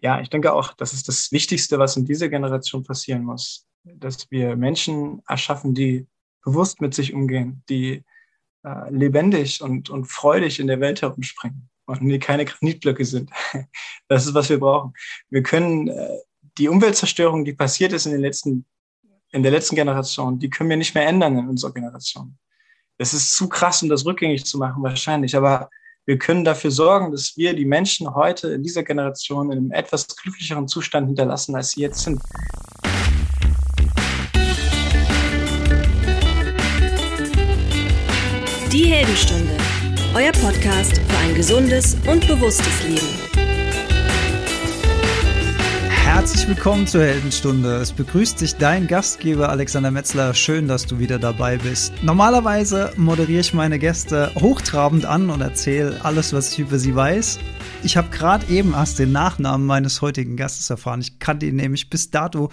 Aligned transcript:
ja, 0.00 0.20
ich 0.20 0.30
denke 0.30 0.52
auch, 0.52 0.74
das 0.74 0.92
ist 0.92 1.08
das 1.08 1.32
Wichtigste, 1.32 1.78
was 1.78 1.96
in 1.96 2.04
dieser 2.04 2.28
Generation 2.28 2.84
passieren 2.84 3.24
muss, 3.24 3.66
dass 3.84 4.30
wir 4.30 4.56
Menschen 4.56 5.22
erschaffen, 5.26 5.74
die 5.74 6.06
bewusst 6.44 6.80
mit 6.80 6.94
sich 6.94 7.14
umgehen, 7.14 7.62
die 7.68 8.04
äh, 8.64 8.90
lebendig 8.90 9.60
und, 9.62 9.90
und 9.90 10.06
freudig 10.06 10.60
in 10.60 10.66
der 10.66 10.80
Welt 10.80 11.02
herumspringen 11.02 11.68
und 11.86 12.08
die 12.08 12.18
keine 12.18 12.44
Granitblöcke 12.44 13.04
sind. 13.04 13.30
Das 14.08 14.26
ist, 14.26 14.34
was 14.34 14.50
wir 14.50 14.60
brauchen. 14.60 14.92
Wir 15.30 15.42
können 15.42 15.88
äh, 15.88 16.18
die 16.58 16.68
Umweltzerstörung, 16.68 17.44
die 17.44 17.54
passiert 17.54 17.94
ist 17.94 18.04
in 18.04 18.12
den 18.12 18.20
letzten, 18.20 18.66
in 19.30 19.42
der 19.42 19.52
letzten 19.52 19.74
Generation, 19.74 20.38
die 20.38 20.50
können 20.50 20.68
wir 20.68 20.76
nicht 20.76 20.94
mehr 20.94 21.06
ändern 21.06 21.38
in 21.38 21.48
unserer 21.48 21.72
Generation. 21.72 22.36
Das 22.98 23.14
ist 23.14 23.34
zu 23.34 23.48
krass, 23.48 23.82
um 23.82 23.88
das 23.88 24.04
rückgängig 24.04 24.44
zu 24.44 24.58
machen, 24.58 24.82
wahrscheinlich. 24.82 25.34
Aber 25.34 25.70
wir 26.04 26.18
können 26.18 26.44
dafür 26.44 26.72
sorgen, 26.72 27.12
dass 27.12 27.36
wir 27.36 27.54
die 27.54 27.64
Menschen 27.64 28.12
heute 28.14 28.48
in 28.48 28.62
dieser 28.62 28.82
Generation 28.82 29.52
in 29.52 29.58
einem 29.58 29.70
etwas 29.70 30.06
glücklicheren 30.08 30.66
Zustand 30.66 31.06
hinterlassen, 31.06 31.54
als 31.54 31.70
sie 31.70 31.82
jetzt 31.82 32.00
sind. 32.00 32.20
Die 38.72 38.86
Heldenstunde, 38.86 39.56
euer 40.14 40.32
Podcast 40.32 40.96
für 40.96 41.18
ein 41.18 41.34
gesundes 41.34 41.96
und 42.06 42.26
bewusstes 42.26 42.82
Leben. 42.88 43.41
Herzlich 46.14 46.46
willkommen 46.46 46.86
zur 46.86 47.04
Heldenstunde. 47.04 47.76
Es 47.76 47.90
begrüßt 47.90 48.38
dich 48.42 48.56
dein 48.56 48.86
Gastgeber 48.86 49.48
Alexander 49.48 49.90
Metzler. 49.90 50.34
Schön, 50.34 50.68
dass 50.68 50.84
du 50.84 50.98
wieder 50.98 51.18
dabei 51.18 51.56
bist. 51.56 51.94
Normalerweise 52.02 52.92
moderiere 52.98 53.40
ich 53.40 53.54
meine 53.54 53.78
Gäste 53.78 54.30
hochtrabend 54.38 55.06
an 55.06 55.30
und 55.30 55.40
erzähle 55.40 56.04
alles, 56.04 56.34
was 56.34 56.52
ich 56.52 56.58
über 56.58 56.78
sie 56.78 56.94
weiß. 56.94 57.38
Ich 57.82 57.96
habe 57.96 58.10
gerade 58.10 58.46
eben 58.48 58.74
erst 58.74 58.98
den 58.98 59.10
Nachnamen 59.10 59.66
meines 59.66 60.02
heutigen 60.02 60.36
Gastes 60.36 60.68
erfahren. 60.68 61.00
Ich 61.00 61.18
kannte 61.18 61.46
ihn 61.46 61.56
nämlich 61.56 61.88
bis 61.88 62.10
dato 62.10 62.50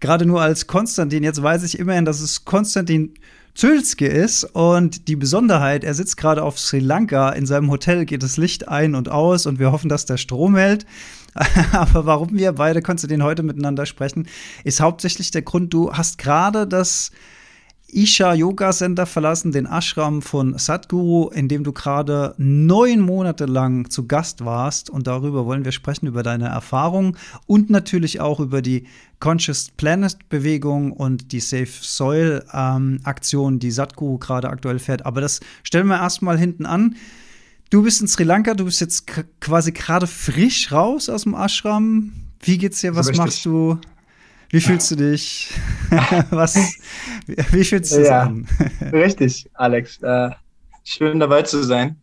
gerade 0.00 0.26
nur 0.26 0.42
als 0.42 0.66
Konstantin. 0.66 1.22
Jetzt 1.22 1.40
weiß 1.40 1.62
ich 1.62 1.78
immerhin, 1.78 2.06
dass 2.06 2.20
es 2.20 2.44
Konstantin 2.44 3.14
Zülske 3.54 4.06
ist 4.06 4.44
und 4.44 5.06
die 5.06 5.16
Besonderheit, 5.16 5.84
er 5.84 5.94
sitzt 5.94 6.18
gerade 6.18 6.42
auf 6.42 6.58
Sri 6.58 6.80
Lanka, 6.80 7.30
in 7.30 7.46
seinem 7.46 7.70
Hotel 7.70 8.04
geht 8.04 8.22
das 8.22 8.36
Licht 8.36 8.68
ein 8.68 8.94
und 8.94 9.08
aus 9.08 9.46
und 9.46 9.58
wir 9.58 9.72
hoffen, 9.72 9.88
dass 9.88 10.04
der 10.04 10.18
Strom 10.18 10.56
hält. 10.56 10.84
Aber 11.72 12.06
warum 12.06 12.30
wir 12.32 12.52
beide 12.52 12.82
Konstantin 12.82 13.22
heute 13.22 13.42
miteinander 13.42 13.86
sprechen, 13.86 14.28
ist 14.64 14.80
hauptsächlich 14.80 15.30
der 15.30 15.42
Grund, 15.42 15.72
du 15.72 15.92
hast 15.92 16.18
gerade 16.18 16.66
das 16.66 17.10
Isha 17.88 18.34
Yoga 18.34 18.72
Center 18.72 19.06
verlassen, 19.06 19.52
den 19.52 19.66
Ashram 19.66 20.20
von 20.20 20.58
Sadhguru, 20.58 21.28
in 21.28 21.46
dem 21.46 21.62
du 21.62 21.72
gerade 21.72 22.34
neun 22.36 23.00
Monate 23.00 23.46
lang 23.46 23.88
zu 23.90 24.08
Gast 24.08 24.44
warst. 24.44 24.90
Und 24.90 25.06
darüber 25.06 25.46
wollen 25.46 25.64
wir 25.64 25.70
sprechen, 25.70 26.06
über 26.06 26.24
deine 26.24 26.46
Erfahrungen 26.46 27.16
und 27.46 27.70
natürlich 27.70 28.20
auch 28.20 28.40
über 28.40 28.60
die 28.60 28.86
Conscious 29.20 29.70
Planet 29.76 30.28
Bewegung 30.28 30.92
und 30.92 31.30
die 31.30 31.40
Safe 31.40 31.68
Soil 31.68 32.44
ähm, 32.52 33.00
Aktion, 33.04 33.60
die 33.60 33.70
Sadhguru 33.70 34.18
gerade 34.18 34.48
aktuell 34.48 34.80
fährt. 34.80 35.06
Aber 35.06 35.20
das 35.20 35.40
stellen 35.62 35.86
wir 35.86 35.96
erstmal 35.96 36.38
hinten 36.38 36.66
an. 36.66 36.96
Du 37.68 37.82
bist 37.82 38.00
in 38.00 38.06
Sri 38.06 38.22
Lanka, 38.22 38.54
du 38.54 38.64
bist 38.64 38.80
jetzt 38.80 39.06
quasi 39.40 39.72
gerade 39.72 40.06
frisch 40.06 40.70
raus 40.70 41.08
aus 41.08 41.24
dem 41.24 41.34
Ashram. 41.34 42.12
Wie 42.40 42.58
geht's 42.58 42.80
dir? 42.80 42.94
Was 42.94 43.12
machst 43.16 43.44
du? 43.44 43.80
Wie 44.50 44.60
fühlst 44.60 44.92
du 44.92 44.96
dich? 44.96 45.50
Was, 46.30 46.54
wie 47.26 47.64
fühlst 47.64 47.92
du 47.92 47.98
dich 47.98 48.06
ja, 48.06 48.22
an? 48.22 48.46
richtig, 48.92 49.50
Alex. 49.54 50.00
Äh, 50.00 50.30
schön 50.84 51.18
dabei 51.18 51.42
zu 51.42 51.64
sein. 51.64 52.00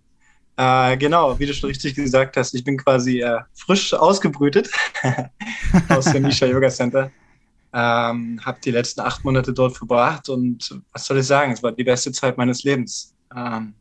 Äh, 0.57 0.97
genau, 0.97 1.39
wie 1.39 1.45
du 1.45 1.53
schon 1.53 1.69
richtig 1.69 1.95
gesagt 1.95 2.35
hast, 2.35 2.53
ich 2.53 2.63
bin 2.65 2.77
quasi 2.77 3.21
äh, 3.21 3.39
frisch 3.53 3.93
ausgebrütet 3.93 4.69
aus 5.89 6.05
dem 6.05 6.23
Nisha 6.23 6.45
Yoga 6.45 6.69
Center. 6.69 7.09
Ähm, 7.73 8.39
habe 8.45 8.59
die 8.63 8.71
letzten 8.71 8.99
acht 8.99 9.23
Monate 9.23 9.51
dort 9.53 9.75
verbracht 9.75 10.29
und 10.29 10.79
was 10.91 11.05
soll 11.05 11.17
ich 11.17 11.25
sagen, 11.25 11.53
es 11.53 11.63
war 11.63 11.71
die 11.71 11.83
beste 11.83 12.11
Zeit 12.11 12.37
meines 12.37 12.63
Lebens. 12.63 13.15
Ähm, 13.35 13.73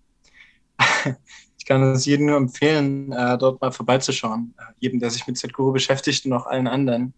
ich 1.62 1.66
kann 1.66 1.80
es 1.80 2.06
jedem 2.06 2.26
nur 2.26 2.38
empfehlen, 2.38 3.12
äh, 3.12 3.38
dort 3.38 3.60
mal 3.60 3.70
vorbeizuschauen. 3.70 4.52
Äh, 4.58 4.72
jedem, 4.80 4.98
der 4.98 5.10
sich 5.10 5.24
mit 5.28 5.38
Sadhguru 5.38 5.70
beschäftigt 5.70 6.26
und 6.26 6.32
auch 6.32 6.46
allen 6.46 6.66
anderen. 6.66 7.14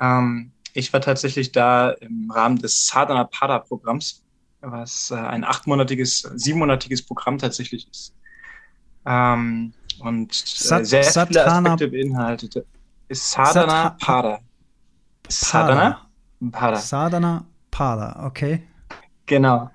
Ähm, 0.00 0.52
ich 0.72 0.92
war 0.92 1.00
tatsächlich 1.00 1.50
da 1.50 1.90
im 1.90 2.30
Rahmen 2.30 2.58
des 2.58 2.86
Sadhana 2.86 3.24
Pada 3.24 3.58
Programms, 3.58 4.22
was 4.60 5.10
äh, 5.10 5.16
ein 5.16 5.42
achtmonatiges, 5.42 6.20
siebenmonatiges 6.36 7.04
Programm 7.04 7.38
tatsächlich 7.38 7.88
ist. 7.90 8.14
Ähm, 9.04 9.72
und 9.98 10.30
äh, 10.30 10.84
sehr 10.84 11.02
Sat 11.02 11.26
viele 11.26 11.44
Aspekte 11.44 11.88
beinhaltete. 11.88 12.64
Ist 13.08 13.32
Sadhana 13.32 13.96
Pada. 13.98 14.38
Sadhana 15.28 16.08
Pada. 16.52 16.76
Sadhana 16.76 17.44
Pada, 17.72 18.26
okay. 18.26 18.62
Genau. 19.26 19.72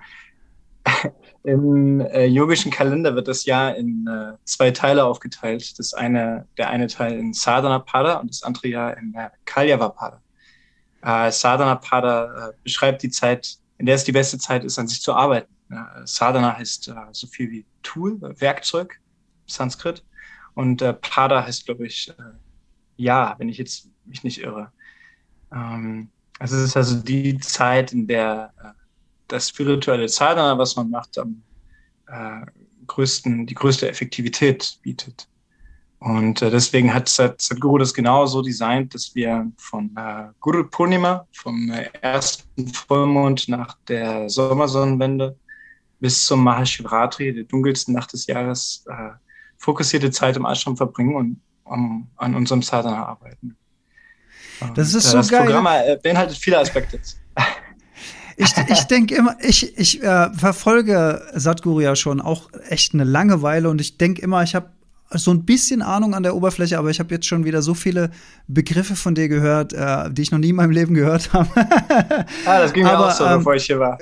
Im 1.44 2.00
äh, 2.00 2.26
yogischen 2.26 2.70
Kalender 2.70 3.16
wird 3.16 3.26
das 3.26 3.44
Jahr 3.44 3.74
in 3.74 4.06
äh, 4.06 4.36
zwei 4.44 4.70
Teile 4.70 5.04
aufgeteilt. 5.04 5.76
Das 5.78 5.92
eine, 5.92 6.46
der 6.56 6.70
eine 6.70 6.86
Teil 6.86 7.18
in 7.18 7.32
Sadhana 7.32 7.80
Pada 7.80 8.18
und 8.20 8.30
das 8.30 8.44
andere 8.44 8.68
Jahr 8.68 8.96
in 8.96 9.12
äh, 9.14 9.28
Kalyava 9.44 9.88
Pada. 9.88 10.22
Äh, 11.02 11.32
Sadhana 11.32 11.76
Pada 11.76 12.50
äh, 12.50 12.52
beschreibt 12.62 13.02
die 13.02 13.10
Zeit, 13.10 13.56
in 13.78 13.86
der 13.86 13.96
es 13.96 14.04
die 14.04 14.12
beste 14.12 14.38
Zeit 14.38 14.62
ist, 14.62 14.78
an 14.78 14.86
sich 14.86 15.02
zu 15.02 15.14
arbeiten. 15.14 15.52
Äh, 15.70 15.76
Sadhana 16.04 16.56
heißt 16.56 16.88
äh, 16.88 16.94
so 17.10 17.26
viel 17.26 17.50
wie 17.50 17.66
Tool, 17.82 18.20
Werkzeug, 18.20 19.00
Sanskrit. 19.46 20.04
Und 20.54 20.80
äh, 20.80 20.92
Pada 20.92 21.44
heißt, 21.44 21.66
glaube 21.66 21.86
ich, 21.86 22.08
äh, 22.10 22.22
ja, 22.96 23.34
wenn 23.38 23.48
ich 23.48 23.58
jetzt 23.58 23.88
mich 24.04 24.22
nicht 24.22 24.40
irre. 24.42 24.70
Ähm, 25.52 26.10
also 26.38 26.56
es 26.56 26.62
ist 26.62 26.76
also 26.76 27.00
die 27.00 27.38
Zeit, 27.38 27.92
in 27.92 28.06
der 28.06 28.52
äh, 28.62 28.81
das 29.32 29.48
spirituelle 29.48 30.08
Sadhana, 30.08 30.56
was 30.58 30.76
man 30.76 30.90
macht, 30.90 31.18
am 31.18 31.42
äh, 32.08 32.46
größten, 32.86 33.46
die 33.46 33.54
größte 33.54 33.88
Effektivität 33.88 34.78
bietet. 34.82 35.28
Und 35.98 36.42
äh, 36.42 36.50
deswegen 36.50 36.92
hat 36.92 37.08
Sadhguru 37.08 37.78
das 37.78 37.94
genauso 37.94 38.42
designt, 38.42 38.94
dass 38.94 39.14
wir 39.14 39.50
von 39.56 39.94
äh, 39.96 40.24
Guru 40.40 40.64
Purnima, 40.64 41.26
vom 41.32 41.70
äh, 41.70 41.88
ersten 42.00 42.68
Vollmond 42.68 43.48
nach 43.48 43.76
der 43.86 44.28
Sommersonnenwende 44.28 45.36
bis 46.00 46.26
zum 46.26 46.42
Mahashivratri, 46.42 47.32
der 47.32 47.44
dunkelsten 47.44 47.94
Nacht 47.94 48.12
des 48.12 48.26
Jahres, 48.26 48.84
äh, 48.88 49.10
fokussierte 49.58 50.10
Zeit 50.10 50.36
im 50.36 50.44
Ashram 50.44 50.76
verbringen 50.76 51.14
und 51.14 51.40
um, 51.64 52.10
an 52.16 52.34
unserem 52.34 52.62
Sadhana 52.62 53.06
arbeiten. 53.06 53.56
Das 54.74 54.94
ist 54.94 54.94
und, 54.94 54.98
äh, 54.98 55.10
so 55.10 55.16
das 55.18 55.28
geil. 55.28 55.46
Das 55.46 55.54
Programm 55.54 55.66
äh, 55.66 55.96
beinhaltet 56.02 56.36
viele 56.36 56.58
Aspekte. 56.58 57.00
Ich, 58.36 58.52
ich 58.68 58.82
denke 58.90 59.14
immer, 59.14 59.36
ich, 59.40 59.76
ich 59.78 60.02
äh, 60.02 60.32
verfolge 60.34 61.22
Sadhguru 61.34 61.80
ja 61.80 61.96
schon 61.96 62.20
auch 62.20 62.48
echt 62.68 62.94
eine 62.94 63.04
lange 63.04 63.42
Weile 63.42 63.68
und 63.68 63.80
ich 63.80 63.98
denke 63.98 64.22
immer, 64.22 64.42
ich 64.42 64.54
habe 64.54 64.70
so 65.18 65.30
ein 65.30 65.44
bisschen 65.44 65.82
Ahnung 65.82 66.14
an 66.14 66.22
der 66.22 66.34
Oberfläche, 66.34 66.78
aber 66.78 66.90
ich 66.90 66.98
habe 66.98 67.14
jetzt 67.14 67.26
schon 67.26 67.44
wieder 67.44 67.62
so 67.62 67.74
viele 67.74 68.10
Begriffe 68.46 68.96
von 68.96 69.14
dir 69.14 69.28
gehört, 69.28 69.72
äh, 69.72 70.10
die 70.10 70.22
ich 70.22 70.30
noch 70.30 70.38
nie 70.38 70.50
in 70.50 70.56
meinem 70.56 70.70
Leben 70.70 70.94
gehört 70.94 71.32
habe. 71.32 71.48
ah, 72.46 72.60
das 72.60 72.72
ging 72.72 72.86
aber, 72.86 72.98
mir 72.98 73.06
auch 73.06 73.12
so, 73.12 73.24
ähm, 73.24 73.38
bevor 73.38 73.54
ich 73.54 73.64
hier 73.64 73.78
war. 73.78 73.98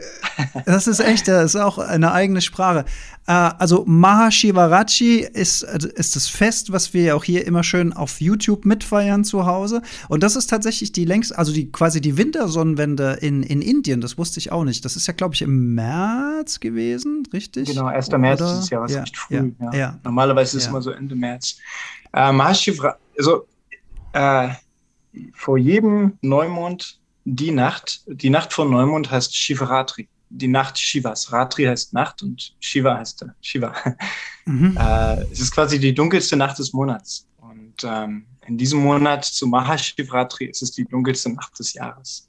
das 0.67 0.87
ist 0.87 1.01
echt, 1.01 1.29
das 1.29 1.55
ist 1.55 1.61
auch 1.61 1.79
eine 1.79 2.13
eigene 2.13 2.41
Sprache. 2.41 2.85
Äh, 3.27 3.33
also 3.33 3.85
Mahashivarachi 3.87 5.21
ist, 5.21 5.63
ist 5.63 6.17
das 6.17 6.29
Fest, 6.29 6.73
was 6.73 6.95
wir 6.95 7.03
ja 7.03 7.15
auch 7.15 7.25
hier 7.25 7.47
immer 7.47 7.63
schön 7.63 7.93
auf 7.93 8.21
YouTube 8.21 8.65
mitfeiern 8.65 9.25
zu 9.25 9.47
Hause. 9.47 9.83
Und 10.09 10.23
das 10.23 10.37
ist 10.37 10.49
tatsächlich 10.49 10.93
die 10.93 11.05
längst, 11.05 11.37
also 11.37 11.53
die 11.53 11.71
quasi 11.71 12.01
die 12.01 12.17
Wintersonnenwende 12.17 13.19
in, 13.21 13.43
in 13.43 13.63
Indien, 13.63 14.01
das 14.01 14.19
wusste 14.19 14.39
ich 14.39 14.53
auch 14.53 14.65
nicht. 14.65 14.85
Das 14.85 14.97
ist 14.97 15.07
ja, 15.07 15.15
glaube 15.15 15.35
ich, 15.35 15.43
im 15.43 15.75
März 15.75 16.61
gewesen, 16.61 17.23
richtig? 17.33 17.69
Genau, 17.69 17.87
1. 17.87 18.11
März 18.11 18.41
Oder? 18.41 18.51
dieses 18.51 18.71
Jahr, 18.71 18.83
was 18.83 18.93
ja, 18.93 19.01
recht 19.01 19.17
früh. 19.17 19.53
Ja, 19.61 19.73
ja. 19.73 19.99
Normalerweise 20.05 20.57
ist 20.57 20.65
es 20.65 20.69
immer 20.69 20.83
so 20.83 20.91
Ende 20.91 21.15
März. 21.15 21.59
Äh, 22.13 22.33
Mahashivra, 22.33 22.97
also 23.17 23.47
äh, 24.13 24.49
vor 25.35 25.59
jedem 25.59 26.19
Neumond 26.23 26.99
die 27.25 27.51
Nacht, 27.51 28.03
die 28.07 28.31
Nacht 28.31 28.53
vor 28.53 28.65
Neumond 28.65 29.11
heißt 29.11 29.37
Shivratri 29.37 30.09
die 30.31 30.49
Nacht 30.49 30.79
Shivas. 30.79 31.33
Ratri 31.33 31.65
heißt 31.65 31.93
Nacht 31.93 32.23
und 32.23 32.55
Shiva 32.61 32.97
heißt 32.97 33.23
äh, 33.23 33.27
Shiva. 33.41 33.75
Mhm. 34.47 34.77
Äh, 34.81 35.23
es 35.31 35.41
ist 35.41 35.53
quasi 35.53 35.79
die 35.79 35.95
dunkelste 35.95 36.37
Nacht 36.37 36.59
des 36.59 36.73
Monats. 36.73 37.27
Und 37.39 37.75
ähm, 37.85 38.27
in 38.47 38.57
diesem 38.57 38.81
Monat 38.81 39.25
zu 39.25 39.47
Mahashivratri 39.47 40.47
ist 40.47 40.63
es 40.63 40.73
die 40.73 40.85
dunkelste 40.85 41.31
Nacht 41.31 41.59
des 41.59 41.75
Jahres. 41.75 42.29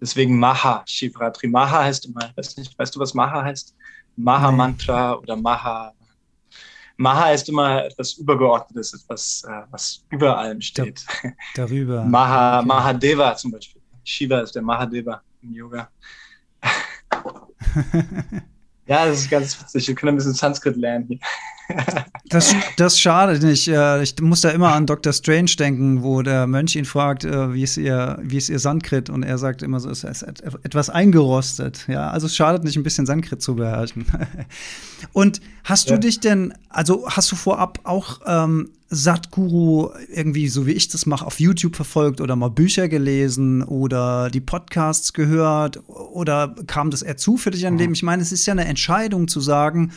Deswegen 0.00 0.38
Mahashivratri. 0.38 1.48
Maha 1.48 1.84
heißt 1.84 2.06
immer, 2.06 2.30
weiß 2.36 2.56
nicht, 2.58 2.78
weißt 2.78 2.94
du, 2.94 3.00
was 3.00 3.14
Maha 3.14 3.42
heißt? 3.42 3.74
Maha 4.16 4.52
Mantra 4.52 5.14
oder 5.14 5.36
Maha. 5.36 5.92
Maha 6.98 7.30
ist 7.32 7.48
immer 7.48 7.84
etwas 7.84 8.14
Übergeordnetes, 8.14 8.94
etwas, 8.94 9.44
äh, 9.46 9.62
was 9.70 10.04
über 10.10 10.38
allem 10.38 10.60
steht. 10.60 11.04
darüber. 11.54 12.04
Maha, 12.06 12.58
okay. 12.58 12.68
Mahadeva 12.68 13.36
zum 13.36 13.52
Beispiel. 13.52 13.82
Shiva 14.04 14.40
ist 14.40 14.54
der 14.54 14.62
Mahadeva 14.62 15.22
im 15.42 15.52
Yoga. 15.52 15.88
Ja, 18.88 19.06
das 19.06 19.20
ist 19.20 19.30
ganz 19.30 19.60
witzig. 19.60 19.88
Wir 19.88 19.94
können 19.94 20.14
ein 20.14 20.16
bisschen 20.16 20.34
Sanskrit 20.34 20.76
lernen 20.76 21.06
hier. 21.08 21.18
Das, 22.28 22.54
das 22.76 22.98
schadet 22.98 23.42
nicht. 23.42 23.66
Ich 23.66 24.20
muss 24.20 24.40
da 24.40 24.50
immer 24.50 24.72
an 24.72 24.86
Dr. 24.86 25.12
Strange 25.12 25.50
denken, 25.58 26.04
wo 26.04 26.22
der 26.22 26.46
Mönch 26.46 26.76
ihn 26.76 26.84
fragt, 26.84 27.24
äh, 27.24 27.52
wie 27.54 27.62
ist 27.62 27.76
ihr, 27.76 28.18
wie 28.20 28.36
ist 28.36 28.48
ihr 28.48 28.60
Sanskrit? 28.60 29.10
Und 29.10 29.24
er 29.24 29.38
sagt 29.38 29.62
immer 29.64 29.80
so, 29.80 29.90
es 29.90 30.04
ist 30.04 30.22
etwas 30.22 30.90
eingerostet. 30.90 31.86
Ja, 31.88 32.10
also 32.10 32.26
es 32.26 32.36
schadet 32.36 32.62
nicht, 32.62 32.76
ein 32.76 32.84
bisschen 32.84 33.06
Sanskrit 33.06 33.42
zu 33.42 33.56
beherrschen. 33.56 34.06
Und 35.12 35.40
hast 35.64 35.88
ja. 35.88 35.96
du 35.96 36.00
dich 36.00 36.20
denn, 36.20 36.54
also 36.68 37.08
hast 37.08 37.32
du 37.32 37.36
vorab 37.36 37.80
auch 37.82 38.20
ähm, 38.26 38.70
Satguru 38.88 39.90
irgendwie, 40.08 40.48
so 40.48 40.66
wie 40.66 40.72
ich 40.72 40.88
das 40.88 41.06
mache, 41.06 41.26
auf 41.26 41.40
YouTube 41.40 41.74
verfolgt 41.74 42.20
oder 42.20 42.36
mal 42.36 42.50
Bücher 42.50 42.88
gelesen 42.88 43.62
oder 43.62 44.30
die 44.30 44.40
Podcasts 44.40 45.12
gehört 45.12 45.82
oder 45.88 46.54
kam 46.66 46.90
das 46.90 47.02
eher 47.02 47.16
zufällig 47.16 47.66
an 47.66 47.74
mhm. 47.74 47.80
Leben? 47.80 47.92
Ich 47.94 48.02
meine, 48.02 48.22
es 48.22 48.32
ist 48.32 48.46
ja 48.46 48.52
eine 48.52 48.66
Entscheidung 48.66 49.28
zu 49.28 49.40
sagen, 49.40 49.92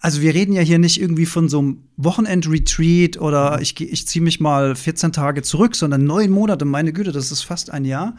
also 0.00 0.20
wir 0.20 0.34
reden 0.34 0.52
ja 0.52 0.60
hier 0.60 0.78
nicht 0.78 1.00
irgendwie 1.00 1.24
von 1.24 1.48
so 1.48 1.58
einem 1.58 1.78
Wochenend-Retreat 1.96 3.18
oder 3.18 3.60
ich, 3.62 3.80
ich 3.80 4.06
ziehe 4.06 4.22
mich 4.22 4.38
mal 4.38 4.76
14 4.76 5.12
Tage 5.12 5.40
zurück, 5.42 5.74
sondern 5.74 6.04
neun 6.04 6.30
Monate, 6.30 6.66
meine 6.66 6.92
Güte, 6.92 7.12
das 7.12 7.32
ist 7.32 7.42
fast 7.42 7.70
ein 7.70 7.86
Jahr. 7.86 8.16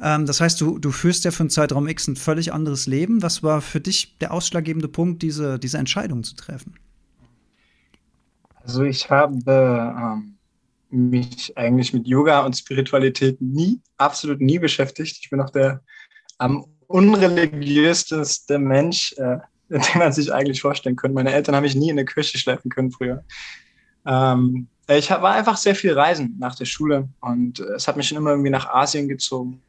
Ähm, 0.00 0.26
das 0.26 0.40
heißt, 0.40 0.60
du, 0.60 0.78
du 0.78 0.90
führst 0.92 1.24
ja 1.24 1.30
für 1.32 1.40
einen 1.40 1.50
Zeitraum 1.50 1.88
X 1.88 2.06
ein 2.06 2.16
völlig 2.16 2.52
anderes 2.52 2.86
Leben. 2.86 3.22
Was 3.22 3.42
war 3.42 3.60
für 3.62 3.80
dich 3.80 4.16
der 4.20 4.32
ausschlaggebende 4.32 4.88
Punkt, 4.88 5.22
diese, 5.22 5.58
diese 5.58 5.78
Entscheidung 5.78 6.22
zu 6.22 6.36
treffen? 6.36 6.74
Also 8.64 8.82
ich 8.82 9.10
habe 9.10 9.38
ähm, 9.46 10.38
mich 10.90 11.56
eigentlich 11.56 11.92
mit 11.92 12.06
Yoga 12.06 12.44
und 12.46 12.56
Spiritualität 12.56 13.40
nie, 13.40 13.80
absolut 13.98 14.40
nie 14.40 14.58
beschäftigt. 14.58 15.18
Ich 15.20 15.30
bin 15.30 15.40
auch 15.40 15.50
der 15.50 15.82
am 16.38 16.64
unreligiöseste 16.86 18.58
Mensch, 18.58 19.12
äh, 19.18 19.38
den 19.68 19.98
man 19.98 20.12
sich 20.12 20.32
eigentlich 20.32 20.62
vorstellen 20.62 20.96
könnte. 20.96 21.14
Meine 21.14 21.32
Eltern 21.32 21.54
haben 21.54 21.62
mich 21.62 21.74
nie 21.74 21.90
in 21.90 21.96
der 21.96 22.04
Kirche 22.06 22.38
schleppen 22.38 22.70
können 22.70 22.90
früher. 22.90 23.22
Ähm, 24.06 24.68
ich 24.88 25.10
war 25.10 25.32
einfach 25.32 25.56
sehr 25.56 25.74
viel 25.74 25.92
reisen 25.92 26.36
nach 26.38 26.54
der 26.54 26.66
Schule 26.66 27.08
und 27.20 27.60
es 27.60 27.88
hat 27.88 27.96
mich 27.96 28.08
schon 28.08 28.18
immer 28.18 28.30
irgendwie 28.30 28.50
nach 28.50 28.68
Asien 28.68 29.08
gezogen, 29.08 29.62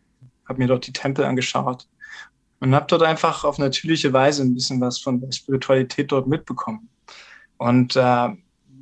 habe 0.48 0.60
mir 0.60 0.68
dort 0.68 0.88
die 0.88 0.94
Tempel 0.94 1.24
angeschaut 1.24 1.88
und 2.60 2.76
habe 2.76 2.86
dort 2.88 3.04
einfach 3.04 3.46
auf 3.46 3.58
natürliche 3.58 4.12
Weise 4.12 4.44
ein 4.44 4.54
bisschen 4.54 4.82
was 4.82 5.00
von 5.00 5.22
der 5.22 5.32
Spiritualität 5.32 6.12
dort 6.12 6.28
mitbekommen. 6.28 6.90
Und 7.58 7.96
äh, 7.96 8.30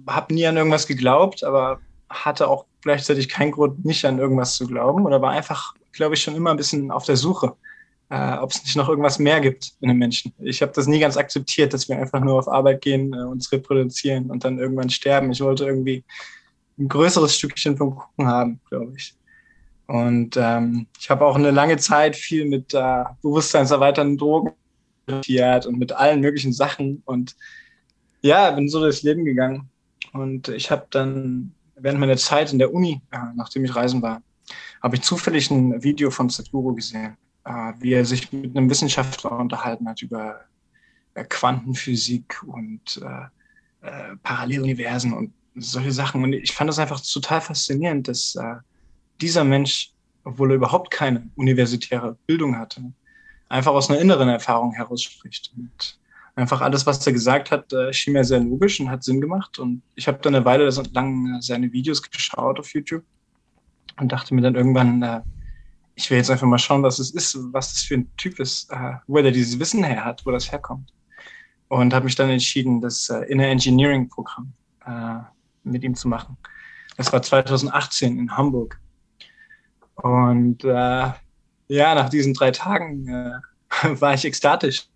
habe 0.08 0.34
nie 0.34 0.46
an 0.46 0.58
irgendwas 0.58 0.88
geglaubt, 0.88 1.44
aber 1.44 1.80
hatte 2.10 2.48
auch 2.48 2.66
gleichzeitig 2.82 3.30
keinen 3.30 3.52
Grund, 3.52 3.86
nicht 3.86 4.06
an 4.06 4.20
irgendwas 4.20 4.56
zu 4.56 4.68
glauben 4.68 5.06
oder 5.06 5.22
war 5.22 5.32
einfach, 5.32 5.74
glaube 5.92 6.16
ich, 6.16 6.22
schon 6.22 6.36
immer 6.36 6.52
ein 6.52 6.58
bisschen 6.58 6.92
auf 6.92 7.06
der 7.06 7.18
Suche, 7.18 7.56
äh, 8.10 8.34
ob 8.38 8.52
es 8.52 8.64
nicht 8.64 8.76
noch 8.76 8.90
irgendwas 8.90 9.20
mehr 9.20 9.42
gibt 9.42 9.74
in 9.80 9.90
den 9.90 9.98
Menschen. 9.98 10.34
Ich 10.40 10.62
habe 10.62 10.72
das 10.74 10.88
nie 10.88 11.00
ganz 11.00 11.18
akzeptiert, 11.18 11.74
dass 11.74 11.88
wir 11.90 11.98
einfach 11.98 12.20
nur 12.20 12.38
auf 12.38 12.48
Arbeit 12.48 12.82
gehen, 12.82 13.14
äh, 13.14 13.24
uns 13.24 13.52
reproduzieren 13.52 14.30
und 14.30 14.44
dann 14.44 14.60
irgendwann 14.60 14.90
sterben. 14.90 15.32
Ich 15.32 15.42
wollte 15.42 15.66
irgendwie 15.66 16.04
ein 16.78 16.88
größeres 16.88 17.36
Stückchen 17.36 17.78
vom 17.78 17.96
Kuchen 17.96 18.28
haben, 18.28 18.60
glaube 18.70 18.94
ich. 18.98 19.16
Und 19.88 20.38
ähm, 20.38 20.88
ich 21.00 21.10
habe 21.10 21.26
auch 21.26 21.36
eine 21.36 21.52
lange 21.52 21.78
Zeit 21.78 22.16
viel 22.16 22.46
mit 22.46 22.74
äh, 22.74 23.04
bewusstseinserweiternden 23.22 24.18
Drogen 24.18 24.54
und 25.06 25.80
mit 25.80 25.92
allen 25.92 26.22
möglichen 26.22 26.54
Sachen 26.54 27.02
und 27.04 27.36
ja, 28.22 28.52
bin 28.52 28.70
so 28.70 28.80
durchs 28.80 29.04
Leben 29.04 29.26
gegangen 29.26 29.70
und 30.14 30.48
ich 30.48 30.72
habe 30.72 30.88
dann 30.90 31.54
während 31.76 32.00
meiner 32.00 32.18
Zeit 32.18 32.54
in 32.54 32.60
der 32.60 32.74
Uni, 32.74 33.02
äh, 33.12 33.18
nachdem 33.36 33.66
ich 33.66 33.76
reisen 33.76 34.02
war, 34.02 34.22
habe 34.82 34.96
ich 34.96 35.02
zufällig 35.02 35.50
ein 35.52 35.84
Video 35.84 36.12
von 36.12 36.30
Sadhguru 36.30 36.76
gesehen, 36.76 37.18
äh, 37.46 37.74
wie 37.80 37.94
er 37.94 38.06
sich 38.06 38.32
mit 38.32 38.56
einem 38.56 38.70
Wissenschaftler 38.70 39.32
unterhalten 39.32 39.88
hat 39.88 40.02
über 40.02 40.42
äh, 41.16 41.24
Quantenphysik 41.24 42.44
und 42.44 43.02
äh, 43.04 43.88
äh, 43.88 44.16
Paralleluniversen 44.22 45.14
und 45.14 45.34
solche 45.56 45.92
Sachen. 45.92 46.24
Und 46.24 46.34
ich 46.34 46.52
fand 46.52 46.70
das 46.70 46.80
einfach 46.80 47.02
total 47.02 47.42
faszinierend, 47.42 48.08
dass 48.08 48.36
äh, 48.36 48.56
dieser 49.22 49.44
Mensch, 49.44 49.92
obwohl 50.24 50.52
er 50.52 50.56
überhaupt 50.56 50.92
keine 50.92 51.30
universitäre 51.36 52.18
Bildung 52.28 52.58
hatte, 52.58 52.82
einfach 53.50 53.72
aus 53.72 53.90
einer 53.90 54.00
inneren 54.00 54.30
Erfahrung 54.30 54.74
heraus 54.74 55.04
spricht. 55.04 55.52
Und 55.58 55.98
einfach 56.36 56.62
alles, 56.62 56.86
was 56.86 57.06
er 57.06 57.14
gesagt 57.14 57.52
hat, 57.52 57.72
äh, 57.74 57.94
schien 57.94 58.14
mir 58.14 58.24
sehr 58.24 58.40
logisch 58.40 58.80
und 58.80 58.90
hat 58.90 59.04
Sinn 59.04 59.22
gemacht. 59.22 59.60
Und 59.60 59.84
ich 59.96 60.08
habe 60.08 60.20
dann 60.22 60.36
eine 60.36 60.46
Weile 60.46 60.70
lang 60.94 61.42
seine 61.42 61.72
Videos 61.72 62.02
geschaut 62.02 62.60
auf 62.60 62.74
YouTube 62.74 63.04
und 64.00 64.12
dachte 64.12 64.34
mir 64.34 64.42
dann 64.42 64.56
irgendwann, 64.56 65.02
äh, 65.04 65.22
ich 65.96 66.10
will 66.10 66.18
jetzt 66.18 66.32
einfach 66.32 66.48
mal 66.48 66.58
schauen, 66.58 66.82
was 66.82 66.98
es 66.98 67.12
ist, 67.12 67.38
was 67.52 67.74
das 67.74 67.84
für 67.84 67.96
ein 67.96 68.12
Typ 68.18 68.40
ist, 68.40 68.72
äh, 68.72 68.94
wo 69.08 69.18
er 69.18 69.32
dieses 69.32 69.60
Wissen 69.60 69.84
her 69.84 70.04
hat, 70.04 70.26
wo 70.26 70.32
das 70.32 70.52
herkommt. 70.52 70.92
Und 71.68 71.94
habe 71.94 72.06
mich 72.06 72.16
dann 72.16 72.30
entschieden, 72.30 72.82
das 72.82 73.10
äh, 73.10 73.20
Inner 73.26 73.48
Engineering 73.48 74.10
Programm 74.10 74.54
äh, 74.86 75.20
mit 75.64 75.84
ihm 75.84 75.96
zu 75.96 76.08
machen. 76.08 76.38
Das 76.98 77.12
war 77.14 77.22
2018 77.22 78.18
in 78.18 78.36
Hamburg. 78.36 78.80
Und 79.96 80.64
äh, 80.64 81.12
ja, 81.68 81.96
nach 81.96 82.10
diesen 82.10 82.34
drei 82.34 82.52
Tagen 82.52 83.08
äh, 83.08 83.32
war 84.02 84.16
ich 84.16 84.26
ekstatisch 84.26 84.88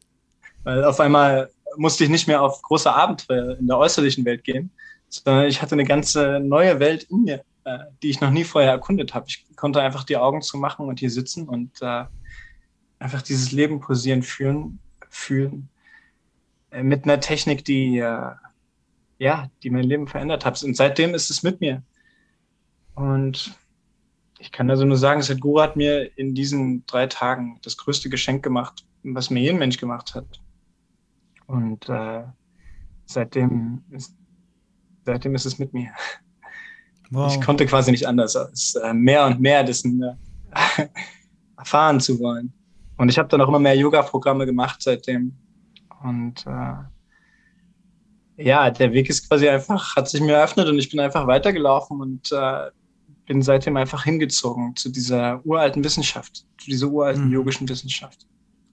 weil 0.67 0.83
auf 0.83 0.99
einmal 0.99 1.49
musste 1.77 2.03
ich 2.03 2.09
nicht 2.09 2.27
mehr 2.27 2.41
auf 2.41 2.61
große 2.61 2.91
Abenteuer 2.91 3.57
in 3.57 3.67
der 3.67 3.77
äußerlichen 3.77 4.25
Welt 4.25 4.43
gehen, 4.43 4.69
sondern 5.07 5.45
ich 5.45 5.61
hatte 5.61 5.75
eine 5.75 5.85
ganze 5.85 6.41
neue 6.41 6.81
Welt 6.81 7.03
in 7.03 7.23
mir, 7.23 7.41
äh, 7.63 7.85
die 8.03 8.09
ich 8.09 8.19
noch 8.19 8.31
nie 8.31 8.43
vorher 8.43 8.71
erkundet 8.71 9.13
habe. 9.13 9.27
Ich 9.29 9.45
konnte 9.55 9.81
einfach 9.81 10.03
die 10.03 10.17
Augen 10.17 10.41
zumachen 10.41 10.85
und 10.85 10.99
hier 10.99 11.09
sitzen 11.09 11.47
und 11.47 11.81
äh, 11.81 12.03
einfach 12.99 13.21
dieses 13.21 13.53
Leben 13.53 13.79
posieren, 13.79 14.23
fühlen, 14.23 14.79
fühlen. 15.09 15.69
Äh, 16.71 16.83
mit 16.83 17.05
einer 17.05 17.21
Technik, 17.21 17.63
die, 17.63 17.99
äh, 17.99 18.31
ja, 19.19 19.49
die 19.63 19.69
mein 19.69 19.85
Leben 19.85 20.05
verändert 20.05 20.43
hat. 20.43 20.61
Und 20.63 20.75
seitdem 20.75 21.15
ist 21.15 21.29
es 21.29 21.43
mit 21.43 21.61
mir. 21.61 21.81
Und 22.93 23.57
ich 24.37 24.51
kann 24.51 24.69
also 24.69 24.83
nur 24.83 24.97
sagen, 24.97 25.21
Sadhguru 25.21 25.61
hat 25.61 25.77
mir 25.77 26.11
in 26.17 26.35
diesen 26.35 26.85
drei 26.87 27.07
Tagen 27.07 27.57
das 27.63 27.77
größte 27.77 28.09
Geschenk 28.09 28.43
gemacht, 28.43 28.85
was 29.03 29.29
mir 29.29 29.39
jeden 29.39 29.59
Mensch 29.59 29.77
gemacht 29.77 30.13
hat. 30.13 30.41
Und 31.47 31.89
äh, 31.89 32.23
seitdem, 33.05 33.83
ist, 33.91 34.15
seitdem 35.05 35.35
ist 35.35 35.45
es 35.45 35.57
mit 35.57 35.73
mir. 35.73 35.91
Wow. 37.09 37.33
Ich 37.33 37.41
konnte 37.41 37.65
quasi 37.65 37.91
nicht 37.91 38.07
anders, 38.07 38.35
als 38.35 38.75
äh, 38.75 38.93
mehr 38.93 39.25
und 39.25 39.39
mehr 39.39 39.63
dessen 39.63 40.03
äh, 40.03 40.87
erfahren 41.57 41.99
zu 41.99 42.19
wollen. 42.19 42.53
Und 42.97 43.09
ich 43.09 43.17
habe 43.17 43.29
dann 43.29 43.41
auch 43.41 43.47
immer 43.47 43.59
mehr 43.59 43.75
Yoga-Programme 43.75 44.45
gemacht 44.45 44.81
seitdem. 44.81 45.37
Und 46.03 46.45
äh, 46.45 46.73
ja, 48.43 48.69
der 48.69 48.91
Weg 48.93 49.09
ist 49.09 49.27
quasi 49.27 49.47
einfach, 49.47 49.95
hat 49.95 50.09
sich 50.09 50.21
mir 50.21 50.33
eröffnet 50.33 50.67
und 50.67 50.77
ich 50.77 50.89
bin 50.89 50.99
einfach 50.99 51.25
weitergelaufen 51.27 52.01
und 52.01 52.31
äh, 52.31 52.69
bin 53.25 53.41
seitdem 53.41 53.77
einfach 53.77 54.03
hingezogen 54.03 54.75
zu 54.75 54.89
dieser 54.89 55.45
uralten 55.45 55.83
Wissenschaft, 55.83 56.45
zu 56.57 56.69
dieser 56.69 56.87
uralten 56.87 57.27
mhm. 57.27 57.33
yogischen 57.33 57.67
Wissenschaft. 57.67 58.27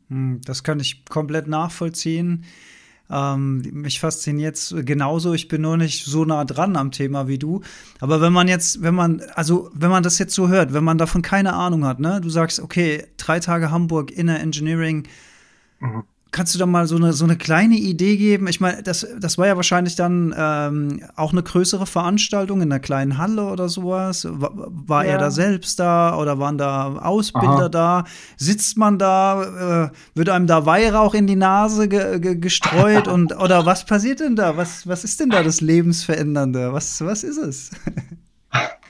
Hm, 0.09 0.41
das 0.45 0.63
kann 0.63 0.81
ich 0.81 1.05
komplett 1.05 1.47
nachvollziehen. 1.47 2.45
Ähm, 3.11 3.59
mich 3.73 4.01
fasziniert 4.01 4.75
genauso. 4.85 5.35
Ich 5.35 5.49
bin 5.49 5.63
nur 5.63 5.77
nicht 5.77 6.05
so 6.05 6.25
nah 6.25 6.45
dran 6.45 6.77
am 6.77 6.91
Thema 6.91 7.29
wie 7.29 7.39
du. 7.39 7.61
Aber 8.01 8.21
wenn 8.21 8.33
man 8.33 8.49
jetzt, 8.49 8.83
wenn 8.83 8.95
man, 8.95 9.21
also 9.35 9.71
wenn 9.75 9.91
man 9.91 10.03
das 10.03 10.19
jetzt 10.19 10.35
so 10.35 10.49
hört, 10.49 10.73
wenn 10.73 10.85
man 10.85 10.97
davon 10.97 11.21
keine 11.21 11.53
Ahnung 11.53 11.85
hat, 11.85 12.01
ne, 12.01 12.21
du 12.23 12.31
sagst, 12.31 12.61
okay, 12.61 13.07
drei 13.19 13.41
Tage 13.41 13.71
Hamburg, 13.71 14.11
Inner 14.11 14.41
Engineering, 14.41 15.07
mhm. 15.81 16.05
Kannst 16.35 16.53
du 16.53 16.59
da 16.59 16.67
mal 16.67 16.89
so 16.89 16.97
eine, 16.97 17.13
so 17.13 17.25
eine 17.25 17.37
kleine 17.37 17.77
Idee 17.77 18.17
geben? 18.17 18.49
Ich 18.49 18.59
meine, 18.59 18.83
das, 18.83 19.07
das 19.21 19.39
war 19.39 19.47
ja 19.47 19.55
wahrscheinlich 19.55 19.95
dann 19.95 20.35
ähm, 20.37 21.01
auch 21.15 21.31
eine 21.31 21.45
größere 21.45 21.87
Veranstaltung 21.87 22.61
in 22.61 22.73
einer 22.73 22.81
kleinen 22.81 23.19
Halle 23.19 23.45
oder 23.45 23.69
sowas. 23.69 24.27
War, 24.29 24.51
war 24.53 25.05
ja. 25.05 25.13
er 25.13 25.19
da 25.19 25.31
selbst 25.31 25.79
da 25.79 26.19
oder 26.19 26.41
waren 26.41 26.59
da 26.59 26.97
Ausbilder 26.97 27.49
Aha. 27.49 27.69
da? 27.69 28.05
Sitzt 28.37 28.77
man 28.77 28.99
da? 28.99 29.85
Äh, 29.85 29.91
wird 30.17 30.29
einem 30.29 30.49
da 30.49 30.67
Weihrauch 30.67 31.15
in 31.15 31.29
die 31.29 31.37
Nase 31.37 31.89
ge 31.89 32.19
ge 32.19 32.35
gestreut? 32.35 33.07
und, 33.07 33.37
oder 33.41 33.65
was 33.65 33.87
passiert 33.87 34.19
denn 34.19 34.35
da? 34.35 34.57
Was, 34.57 34.89
was 34.89 35.05
ist 35.05 35.21
denn 35.21 35.31
da 35.31 35.45
das 35.45 35.61
Lebensverändernde? 35.61 36.73
Was, 36.73 37.01
was 37.01 37.23
ist 37.23 37.39
es? 37.39 37.71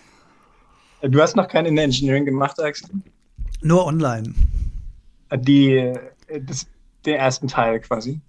du 1.03 1.21
hast 1.21 1.37
noch 1.37 1.49
kein 1.49 1.67
Engineering 1.67 2.25
gemacht, 2.25 2.59
Axel? 2.59 2.89
Nur 3.61 3.85
online. 3.85 4.33
Die, 5.31 5.93
das 6.41 6.67
den 7.07 7.17
ersten 7.17 7.49
Teil 7.49 7.81
quasi. 7.81 8.21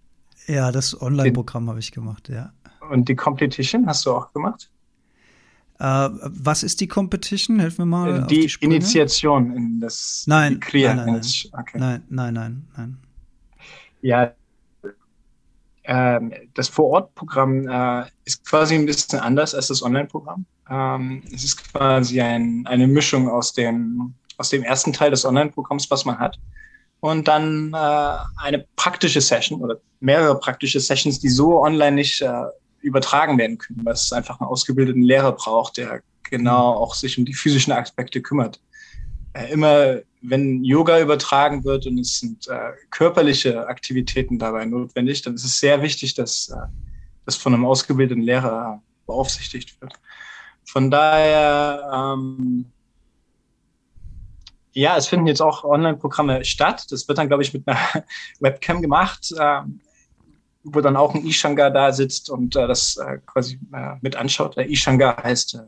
Ja, 0.47 0.71
das 0.71 0.99
Online-Programm 0.99 1.69
habe 1.69 1.79
ich 1.79 1.91
gemacht, 1.91 2.29
ja. 2.29 2.51
Und 2.89 3.09
die 3.09 3.15
Competition 3.15 3.87
hast 3.87 4.05
du 4.05 4.13
auch 4.13 4.31
gemacht? 4.33 4.69
Uh, 5.77 6.07
was 6.21 6.63
ist 6.63 6.79
die 6.79 6.87
Competition? 6.87 7.59
Helf 7.59 7.77
mir 7.79 7.85
mal. 7.85 8.25
Die, 8.27 8.47
die 8.47 8.55
Initiation 8.61 9.51
in 9.57 9.79
das 9.81 10.23
nein, 10.25 10.59
nein, 10.71 10.95
nein, 10.95 11.05
nein. 11.05 11.21
Okay. 11.51 11.77
nein, 11.77 12.03
nein, 12.07 12.33
nein, 12.33 12.67
nein. 12.77 12.97
Ja, 14.01 14.31
ähm, 15.83 16.31
das 16.53 16.69
Vor-Ort-Programm 16.69 17.67
äh, 17.67 18.05
ist 18.23 18.45
quasi 18.45 18.75
ein 18.75 18.85
bisschen 18.85 19.19
anders 19.19 19.53
als 19.53 19.67
das 19.67 19.83
Online-Programm. 19.83 20.45
Ähm, 20.69 21.23
es 21.33 21.43
ist 21.43 21.73
quasi 21.73 22.21
ein, 22.21 22.65
eine 22.67 22.87
Mischung 22.87 23.29
aus 23.29 23.51
dem, 23.51 24.13
aus 24.37 24.49
dem 24.49 24.63
ersten 24.63 24.93
Teil 24.93 25.11
des 25.11 25.25
Online-Programms, 25.25 25.91
was 25.91 26.05
man 26.05 26.17
hat 26.17 26.39
und 26.99 27.27
dann 27.27 27.73
äh, 27.73 28.17
eine 28.37 28.65
praktische 28.75 29.21
Session 29.21 29.61
oder 29.61 29.77
mehrere 29.99 30.39
praktische 30.39 30.79
Sessions, 30.79 31.19
die 31.19 31.29
so 31.29 31.61
online 31.61 31.95
nicht 31.95 32.21
äh, 32.21 32.43
übertragen 32.81 33.37
werden 33.37 33.57
können, 33.57 33.81
weil 33.83 33.93
es 33.93 34.11
einfach 34.11 34.39
einen 34.39 34.49
ausgebildeten 34.49 35.03
Lehrer 35.03 35.31
braucht, 35.31 35.77
der 35.77 36.01
genau 36.23 36.73
mhm. 36.73 36.77
auch 36.77 36.95
sich 36.95 37.17
um 37.17 37.25
die 37.25 37.33
physischen 37.33 37.73
Aspekte 37.73 38.21
kümmert. 38.21 38.59
Äh, 39.33 39.51
immer 39.51 39.99
wenn 40.21 40.63
Yoga 40.63 40.99
übertragen 40.99 41.63
wird 41.63 41.85
und 41.85 41.99
es 41.99 42.19
sind 42.19 42.47
äh, 42.47 42.71
körperliche 42.89 43.67
Aktivitäten 43.67 44.39
dabei 44.39 44.65
notwendig, 44.65 45.21
dann 45.21 45.35
ist 45.35 45.45
es 45.45 45.59
sehr 45.59 45.81
wichtig, 45.81 46.15
dass 46.15 46.49
äh, 46.49 46.67
das 47.25 47.35
von 47.35 47.53
einem 47.53 47.65
ausgebildeten 47.65 48.23
Lehrer 48.23 48.81
beaufsichtigt 49.05 49.79
wird. 49.81 49.93
Von 50.65 50.89
daher, 50.89 52.15
ähm, 52.17 52.65
ja, 54.75 54.97
es 54.97 55.07
finden 55.07 55.27
jetzt 55.27 55.41
auch 55.41 55.63
Online-Programme 55.63 56.45
statt. 56.45 56.85
Das 56.89 57.07
wird 57.07 57.17
dann, 57.17 57.27
glaube 57.27 57.43
ich, 57.43 57.53
mit 57.53 57.67
einer 57.67 57.79
Webcam 58.39 58.81
gemacht. 58.81 59.33
Ähm, 59.39 59.79
wo 60.65 60.81
dann 60.81 60.97
auch 60.97 61.13
ein 61.13 61.25
Ishanga 61.25 61.69
da 61.69 61.91
sitzt 61.91 62.29
und 62.29 62.55
äh, 62.55 62.67
das 62.67 62.97
äh, 62.97 63.19
quasi 63.25 63.59
äh, 63.71 63.95
mit 64.01 64.15
anschaut. 64.15 64.57
Der 64.57 64.67
Ishanga 64.67 65.15
heißt 65.21 65.59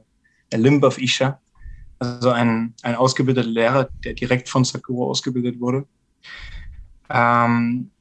äh, 0.52 0.58
Limb 0.58 0.84
of 0.84 0.98
Isha, 0.98 1.40
also 2.00 2.32
ein, 2.32 2.74
ein 2.82 2.96
ausgebildeter 2.96 3.48
Lehrer, 3.48 3.90
der 4.04 4.16
direkt 4.16 4.50
von 4.50 4.66
Sakura 4.66 5.06
ausgebildet 5.06 5.60
wurde. 5.60 5.86
Ähm, 7.10 7.92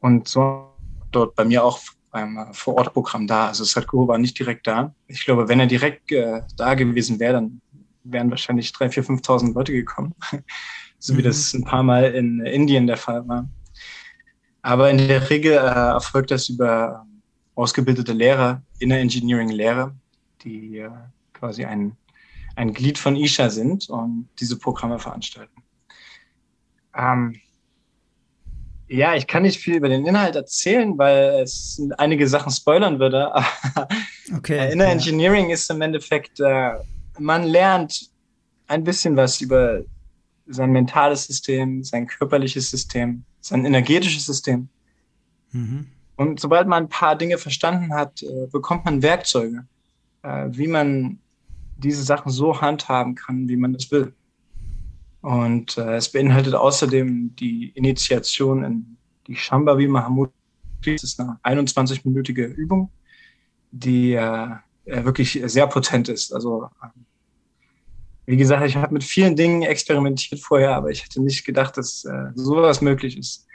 und 0.00 0.26
so 0.26 0.72
dort 1.10 1.34
bei 1.34 1.44
mir 1.44 1.62
auch 1.62 1.78
beim 2.10 2.38
äh, 2.38 2.52
Vor-Ort-Programm 2.52 3.26
da. 3.26 3.48
Also 3.48 3.64
Sadhguru 3.64 4.08
war 4.08 4.18
nicht 4.18 4.38
direkt 4.38 4.66
da. 4.66 4.94
Ich 5.06 5.24
glaube, 5.24 5.48
wenn 5.48 5.60
er 5.60 5.66
direkt 5.66 6.10
äh, 6.10 6.40
da 6.56 6.74
gewesen 6.74 7.20
wäre, 7.20 7.34
dann 7.34 7.60
wären 8.04 8.30
wahrscheinlich 8.30 8.70
3.000, 8.70 9.06
4.000, 9.06 9.24
5.000 9.24 9.54
Leute 9.54 9.72
gekommen. 9.72 10.14
so 10.98 11.14
wie 11.14 11.20
mhm. 11.20 11.24
das 11.24 11.52
ein 11.52 11.64
paar 11.64 11.82
Mal 11.82 12.14
in 12.14 12.40
Indien 12.40 12.86
der 12.86 12.96
Fall 12.96 13.26
war. 13.28 13.48
Aber 14.62 14.90
in 14.90 14.98
der 14.98 15.28
Regel 15.28 15.52
äh, 15.52 15.56
erfolgt 15.56 16.30
das 16.30 16.48
über 16.48 17.06
ausgebildete 17.54 18.12
Lehrer, 18.12 18.62
Inner 18.78 18.98
Engineering 18.98 19.50
Lehrer, 19.50 19.94
die 20.42 20.78
äh, 20.78 20.90
quasi 21.32 21.64
ein, 21.64 21.96
ein 22.56 22.72
Glied 22.72 22.98
von 22.98 23.16
Isha 23.16 23.50
sind 23.50 23.88
und 23.90 24.28
diese 24.40 24.58
Programme 24.58 24.98
veranstalten. 24.98 25.62
Ähm, 26.96 27.40
ja, 28.88 29.14
ich 29.14 29.26
kann 29.26 29.42
nicht 29.42 29.60
viel 29.60 29.76
über 29.76 29.88
den 29.88 30.06
Inhalt 30.06 30.36
erzählen, 30.36 30.96
weil 30.98 31.40
es 31.42 31.80
einige 31.98 32.28
Sachen 32.28 32.52
spoilern 32.52 32.98
würde. 32.98 33.32
okay. 34.36 34.58
Äh, 34.58 34.72
Inner 34.72 34.86
ja. 34.86 34.92
Engineering 34.92 35.50
ist 35.50 35.70
im 35.70 35.80
Endeffekt, 35.80 36.40
äh, 36.40 36.72
man 37.18 37.44
lernt 37.44 38.10
ein 38.66 38.84
bisschen 38.84 39.16
was 39.16 39.40
über 39.40 39.82
sein 40.46 40.72
mentales 40.72 41.24
System, 41.24 41.82
sein 41.84 42.06
körperliches 42.06 42.70
System, 42.70 43.24
sein 43.40 43.64
energetisches 43.64 44.26
System. 44.26 44.68
Mhm. 45.52 45.86
Und 46.16 46.40
sobald 46.40 46.68
man 46.68 46.84
ein 46.84 46.88
paar 46.88 47.16
Dinge 47.16 47.38
verstanden 47.38 47.92
hat, 47.92 48.22
äh, 48.22 48.46
bekommt 48.50 48.84
man 48.84 49.02
Werkzeuge, 49.02 49.66
äh, 50.22 50.46
wie 50.50 50.68
man 50.68 51.18
diese 51.76 52.02
Sachen 52.02 52.30
so 52.30 52.60
handhaben 52.60 53.14
kann, 53.14 53.48
wie 53.48 53.56
man 53.56 53.72
das 53.72 53.90
will. 53.90 54.14
Und 55.22 55.78
äh, 55.78 55.96
es 55.96 56.12
beinhaltet 56.12 56.54
außerdem 56.54 57.34
die 57.36 57.70
Initiation 57.70 58.62
in 58.62 58.96
die 59.26 59.36
Shambhavi 59.36 59.88
Mahamudra. 59.88 60.32
Das 60.84 61.02
ist 61.02 61.18
eine 61.18 61.38
21-minütige 61.42 62.44
Übung, 62.44 62.90
die 63.70 64.12
wirklich 64.86 65.40
sehr 65.46 65.66
potent 65.66 66.08
ist. 66.08 66.32
Also 66.32 66.68
ähm, 66.82 67.04
wie 68.26 68.36
gesagt, 68.36 68.64
ich 68.64 68.76
habe 68.76 68.94
mit 68.94 69.04
vielen 69.04 69.36
Dingen 69.36 69.62
experimentiert 69.62 70.40
vorher, 70.40 70.74
aber 70.74 70.90
ich 70.90 71.04
hätte 71.04 71.22
nicht 71.22 71.44
gedacht, 71.44 71.76
dass 71.76 72.04
äh, 72.04 72.30
sowas 72.34 72.80
möglich 72.80 73.18
ist. 73.18 73.46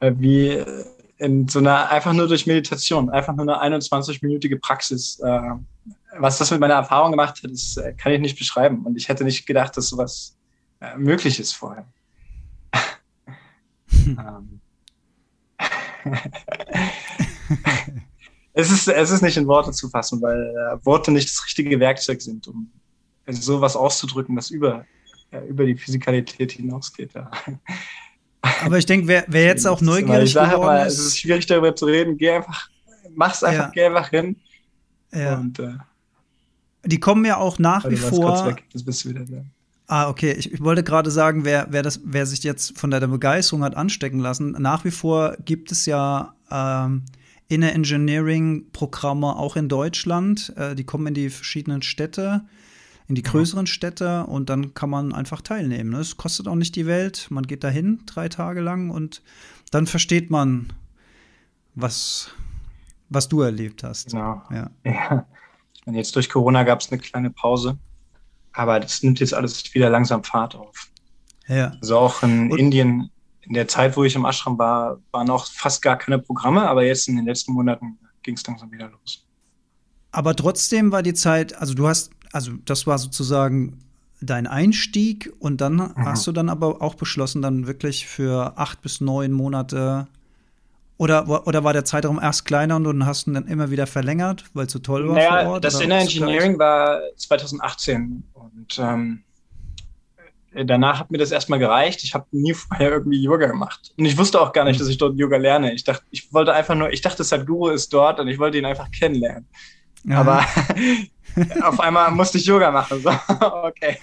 Äh, 0.00 0.12
wie 0.16 0.48
äh, 0.48 0.84
in 1.18 1.48
so 1.48 1.58
einer, 1.58 1.90
einfach 1.90 2.12
nur 2.12 2.28
durch 2.28 2.46
Meditation, 2.46 3.10
einfach 3.10 3.34
nur 3.34 3.60
eine 3.60 3.76
21-minütige 3.76 4.58
Praxis. 4.58 5.20
Äh, 5.20 5.40
was 6.18 6.38
das 6.38 6.50
mit 6.50 6.60
meiner 6.60 6.74
Erfahrung 6.74 7.10
gemacht 7.10 7.42
hat, 7.42 7.50
das 7.50 7.76
äh, 7.76 7.92
kann 7.92 8.12
ich 8.12 8.20
nicht 8.20 8.38
beschreiben. 8.38 8.86
Und 8.86 8.96
ich 8.96 9.08
hätte 9.08 9.24
nicht 9.24 9.46
gedacht, 9.46 9.76
dass 9.76 9.88
sowas 9.88 10.36
äh, 10.80 10.96
möglich 10.96 11.38
ist 11.38 11.52
vorher. 11.52 11.86
ähm. 13.92 14.60
es, 18.56 18.70
ist, 18.70 18.88
es 18.88 19.10
ist 19.10 19.22
nicht 19.22 19.36
in 19.36 19.46
Worte 19.46 19.70
zu 19.70 19.88
fassen, 19.90 20.20
weil 20.22 20.40
äh, 20.40 20.84
Worte 20.84 21.10
nicht 21.12 21.28
das 21.28 21.44
richtige 21.44 21.78
Werkzeug 21.78 22.22
sind, 22.22 22.48
um 22.48 22.70
also 23.26 23.42
sowas 23.42 23.76
auszudrücken, 23.76 24.34
was 24.34 24.50
über, 24.50 24.86
ja, 25.30 25.42
über 25.42 25.66
die 25.66 25.76
Physikalität 25.76 26.52
hinausgeht. 26.52 27.12
Ja. 27.12 27.30
Aber 28.64 28.78
ich 28.78 28.86
denke, 28.86 29.08
wer, 29.08 29.24
wer 29.28 29.44
jetzt 29.44 29.66
auch 29.66 29.82
neugierig 29.82 30.24
ich 30.24 30.32
sage 30.32 30.56
mal, 30.56 30.86
ist, 30.86 30.98
es 30.98 31.06
ist 31.06 31.18
schwierig 31.18 31.44
darüber 31.46 31.76
zu 31.76 31.84
reden. 31.84 32.16
Geh 32.16 32.30
einfach, 32.30 32.70
mach's 33.14 33.42
einfach, 33.42 33.66
ja. 33.66 33.70
geh 33.74 33.84
einfach 33.84 34.08
hin. 34.08 34.36
Ja. 35.12 35.36
Und, 35.36 35.58
äh, 35.58 35.74
die 36.84 37.00
kommen 37.00 37.26
ja 37.26 37.36
auch 37.36 37.58
nach 37.58 37.88
wie 37.90 37.96
vor. 37.96 38.46
Weg, 38.46 38.64
das 38.72 38.82
bist 38.82 39.04
du 39.04 39.10
wieder 39.10 39.24
da. 39.24 39.44
Ah, 39.88 40.08
okay. 40.08 40.32
Ich, 40.32 40.50
ich 40.50 40.62
wollte 40.62 40.82
gerade 40.82 41.10
sagen, 41.10 41.44
wer, 41.44 41.66
wer, 41.70 41.82
das, 41.82 42.00
wer 42.04 42.24
sich 42.24 42.42
jetzt 42.42 42.78
von 42.78 42.90
deiner 42.90 43.08
Begeisterung 43.08 43.64
hat 43.64 43.76
anstecken 43.76 44.20
lassen, 44.20 44.52
nach 44.52 44.84
wie 44.84 44.90
vor 44.90 45.36
gibt 45.44 45.72
es 45.72 45.84
ja 45.84 46.34
ähm, 46.50 47.02
Inner 47.48 47.72
Engineering-Programme 47.72 49.36
auch 49.36 49.56
in 49.56 49.68
Deutschland. 49.68 50.52
Äh, 50.56 50.74
die 50.74 50.84
kommen 50.84 51.08
in 51.08 51.14
die 51.14 51.30
verschiedenen 51.30 51.82
Städte 51.82 52.44
in 53.08 53.14
die 53.14 53.22
größeren 53.22 53.66
Städte 53.66 54.26
und 54.26 54.50
dann 54.50 54.74
kann 54.74 54.90
man 54.90 55.12
einfach 55.12 55.40
teilnehmen. 55.40 55.90
Ne? 55.90 55.98
Es 55.98 56.16
kostet 56.16 56.48
auch 56.48 56.54
nicht 56.54 56.74
die 56.74 56.86
Welt. 56.86 57.28
Man 57.30 57.46
geht 57.46 57.62
dahin 57.62 58.02
drei 58.06 58.28
Tage 58.28 58.60
lang 58.60 58.90
und 58.90 59.22
dann 59.70 59.86
versteht 59.86 60.30
man, 60.30 60.72
was, 61.74 62.30
was 63.08 63.28
du 63.28 63.42
erlebt 63.42 63.84
hast. 63.84 64.10
Genau. 64.10 64.42
Ja. 64.50 64.70
ja. 64.84 65.26
Meine, 65.84 65.98
jetzt 65.98 66.16
durch 66.16 66.28
Corona 66.28 66.64
gab 66.64 66.80
es 66.80 66.90
eine 66.90 67.00
kleine 67.00 67.30
Pause, 67.30 67.78
aber 68.52 68.80
das 68.80 69.02
nimmt 69.02 69.20
jetzt 69.20 69.34
alles 69.34 69.72
wieder 69.72 69.88
langsam 69.88 70.24
Fahrt 70.24 70.56
auf. 70.56 70.88
Ja. 71.46 71.72
Also 71.80 71.98
auch 71.98 72.24
in 72.24 72.50
und 72.50 72.58
Indien, 72.58 73.10
in 73.46 73.54
der 73.54 73.68
Zeit, 73.68 73.96
wo 73.96 74.04
ich 74.04 74.14
im 74.14 74.24
Ashram 74.24 74.58
war, 74.58 74.98
waren 75.12 75.30
auch 75.30 75.46
fast 75.46 75.82
gar 75.82 75.96
keine 75.96 76.18
Programme, 76.18 76.68
aber 76.68 76.84
jetzt 76.84 77.08
in 77.08 77.16
den 77.16 77.26
letzten 77.26 77.52
Monaten 77.52 77.98
ging 78.22 78.34
es 78.34 78.46
langsam 78.46 78.70
wieder 78.72 78.88
los. 78.88 79.24
Aber 80.10 80.34
trotzdem 80.34 80.92
war 80.92 81.02
die 81.02 81.14
Zeit, 81.14 81.54
also 81.54 81.74
du 81.74 81.86
hast 81.86 82.10
also 82.36 82.52
das 82.64 82.86
war 82.86 82.98
sozusagen 82.98 83.78
dein 84.20 84.46
Einstieg 84.46 85.32
und 85.38 85.60
dann 85.60 85.76
mhm. 85.76 85.92
hast 85.96 86.26
du 86.26 86.32
dann 86.32 86.48
aber 86.48 86.82
auch 86.82 86.94
beschlossen, 86.94 87.42
dann 87.42 87.66
wirklich 87.66 88.06
für 88.06 88.58
acht 88.58 88.82
bis 88.82 89.00
neun 89.00 89.32
Monate 89.32 90.06
oder, 90.98 91.46
oder 91.46 91.64
war 91.64 91.74
der 91.74 91.84
Zeitraum 91.84 92.18
erst 92.20 92.46
kleiner 92.46 92.76
und 92.76 92.84
du 92.84 93.06
hast 93.06 93.26
ihn 93.26 93.34
dann 93.34 93.46
immer 93.46 93.70
wieder 93.70 93.86
verlängert, 93.86 94.44
weil 94.54 94.66
es 94.66 94.72
so 94.72 94.78
toll 94.78 95.06
war 95.08 95.14
naja, 95.14 95.44
vor 95.44 95.52
Ort? 95.54 95.64
Das 95.64 95.80
Inner 95.80 95.98
Engineering 95.98 96.58
war 96.58 97.00
2018 97.16 98.22
und 98.32 98.78
ähm, 98.78 99.22
danach 100.64 101.00
hat 101.00 101.10
mir 101.10 101.18
das 101.18 101.32
erstmal 101.32 101.58
gereicht. 101.58 102.02
Ich 102.02 102.14
habe 102.14 102.26
nie 102.30 102.54
vorher 102.54 102.90
irgendwie 102.90 103.22
Yoga 103.22 103.46
gemacht. 103.46 103.92
Und 103.98 104.04
ich 104.04 104.16
wusste 104.16 104.40
auch 104.40 104.52
gar 104.52 104.64
nicht, 104.64 104.80
dass 104.80 104.88
ich 104.88 104.98
dort 104.98 105.18
Yoga 105.18 105.36
lerne. 105.36 105.74
Ich 105.74 105.84
dachte, 105.84 106.04
ich 106.10 106.32
wollte 106.32 106.52
einfach 106.54 106.74
nur, 106.74 106.92
ich 106.92 107.00
dachte, 107.00 107.24
Sadhguru 107.24 107.68
ist 107.68 107.92
dort 107.92 108.20
und 108.20 108.28
ich 108.28 108.38
wollte 108.38 108.58
ihn 108.58 108.64
einfach 108.64 108.90
kennenlernen. 108.90 109.46
Ja. 110.04 110.20
Aber 110.20 110.46
auf 111.62 111.80
einmal 111.80 112.10
musste 112.10 112.38
ich 112.38 112.46
Yoga 112.46 112.70
machen. 112.70 113.00
So, 113.00 113.10
okay. 113.62 113.98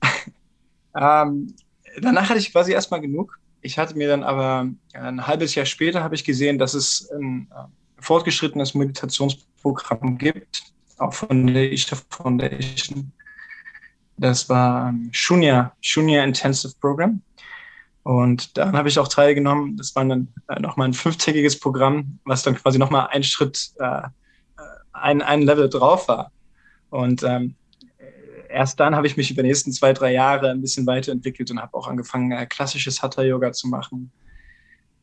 ähm, 0.96 1.54
danach 2.00 2.28
hatte 2.28 2.38
ich 2.38 2.52
quasi 2.52 2.72
erstmal 2.72 3.00
genug. 3.00 3.38
Ich 3.62 3.78
hatte 3.78 3.96
mir 3.96 4.08
dann 4.08 4.22
aber 4.22 4.66
ein 4.94 5.26
halbes 5.26 5.54
Jahr 5.54 5.66
später 5.66 6.02
habe 6.02 6.14
ich 6.14 6.24
gesehen, 6.24 6.58
dass 6.58 6.74
es 6.74 7.10
ein 7.12 7.48
äh, 7.50 8.02
fortgeschrittenes 8.02 8.74
Meditationsprogramm 8.74 10.16
gibt, 10.16 10.62
auch 10.98 11.12
von 11.12 11.46
der 11.46 11.70
Isha 11.70 11.96
Foundation. 12.08 13.12
Das 14.20 14.50
war 14.50 14.92
Shunya, 15.12 15.72
Shunya 15.80 16.22
Intensive 16.22 16.74
Program. 16.78 17.22
Und 18.02 18.58
daran 18.58 18.76
habe 18.76 18.90
ich 18.90 18.98
auch 18.98 19.08
teilgenommen. 19.08 19.78
Das 19.78 19.96
war 19.96 20.04
dann 20.04 20.28
äh, 20.48 20.60
nochmal 20.60 20.88
ein 20.88 20.94
fünftägiges 20.94 21.58
Programm, 21.58 22.18
was 22.24 22.42
dann 22.42 22.54
quasi 22.54 22.78
nochmal 22.78 23.08
einen 23.12 23.24
Schritt 23.24 23.70
äh, 23.78 24.02
ein, 24.92 25.22
ein 25.22 25.40
Level 25.40 25.70
drauf 25.70 26.06
war. 26.08 26.32
Und 26.90 27.22
ähm, 27.22 27.54
erst 28.50 28.78
dann 28.78 28.94
habe 28.94 29.06
ich 29.06 29.16
mich 29.16 29.30
über 29.30 29.42
die 29.42 29.48
nächsten 29.48 29.72
zwei, 29.72 29.94
drei 29.94 30.12
Jahre 30.12 30.50
ein 30.50 30.60
bisschen 30.60 30.86
weiterentwickelt 30.86 31.50
und 31.50 31.58
habe 31.58 31.74
auch 31.74 31.88
angefangen, 31.88 32.30
äh, 32.32 32.44
klassisches 32.44 33.02
Hatha-Yoga 33.02 33.52
zu 33.52 33.68
machen. 33.68 34.12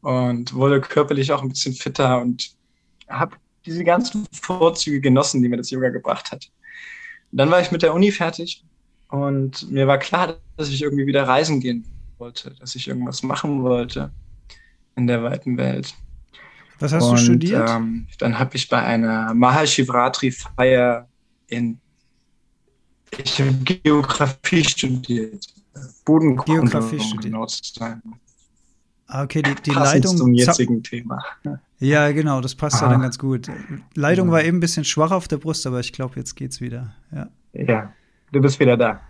Und 0.02 0.54
wurde 0.54 0.80
körperlich 0.80 1.32
auch 1.32 1.42
ein 1.42 1.50
bisschen 1.50 1.74
fitter 1.74 2.22
und 2.22 2.52
habe 3.10 3.36
diese 3.66 3.84
ganzen 3.84 4.28
Vorzüge 4.32 5.02
genossen, 5.02 5.42
die 5.42 5.50
mir 5.50 5.58
das 5.58 5.72
Yoga 5.72 5.90
gebracht 5.90 6.32
hat. 6.32 6.52
Dann 7.32 7.50
war 7.50 7.60
ich 7.60 7.72
mit 7.72 7.82
der 7.82 7.96
Uni 7.96 8.12
fertig 8.12 8.64
und 9.10 9.70
mir 9.72 9.88
war 9.88 9.98
klar, 9.98 10.38
dass 10.58 10.70
ich 10.70 10.82
irgendwie 10.82 11.06
wieder 11.06 11.28
reisen 11.28 11.60
gehen 11.60 11.86
wollte, 12.18 12.54
dass 12.60 12.76
ich 12.76 12.88
irgendwas 12.88 13.24
machen 13.24 13.64
wollte 13.64 14.12
in 14.96 15.08
der 15.08 15.24
weiten 15.24 15.58
Welt. 15.58 15.94
Was 16.80 16.94
hast 16.94 17.06
und, 17.06 17.18
du 17.18 17.24
studiert? 17.24 17.70
Ähm, 17.70 18.08
dann 18.20 18.38
habe 18.38 18.56
ich 18.56 18.68
bei 18.70 18.82
einer 18.82 19.34
Mahashivratri-Feier 19.34 21.08
in 21.48 21.80
ich 23.18 23.40
habe 23.40 23.54
Geografie 23.64 24.64
studiert. 24.64 25.48
Bodenkunde, 26.06 26.78
um 26.80 27.18
genau 27.22 27.46
zu 27.46 27.62
sein. 27.64 28.02
Ah, 29.08 29.24
okay, 29.24 29.42
die, 29.42 29.56
die 29.56 29.72
Passend 29.72 30.04
Leitung. 30.04 30.18
zum 30.18 30.34
jetzigen 30.34 30.84
Thema. 30.84 31.24
Ja, 31.80 32.12
genau, 32.12 32.42
das 32.42 32.54
passt 32.56 32.82
ja 32.82 32.88
Ah. 32.88 32.92
dann 32.92 33.02
ganz 33.02 33.18
gut. 33.18 33.48
Leitung 33.96 34.28
Ja. 34.28 34.34
war 34.34 34.44
eben 34.44 34.58
ein 34.58 34.60
bisschen 34.60 34.84
schwach 34.84 35.12
auf 35.12 35.28
der 35.30 35.38
Brust, 35.38 35.66
aber 35.66 35.80
ich 35.80 35.94
glaube, 35.94 36.16
jetzt 36.18 36.36
geht's 36.36 36.60
wieder. 36.60 36.94
Ja. 37.14 37.30
Ja, 37.54 37.94
du 38.32 38.42
bist 38.42 38.60
wieder 38.60 38.78
da. 38.78 39.02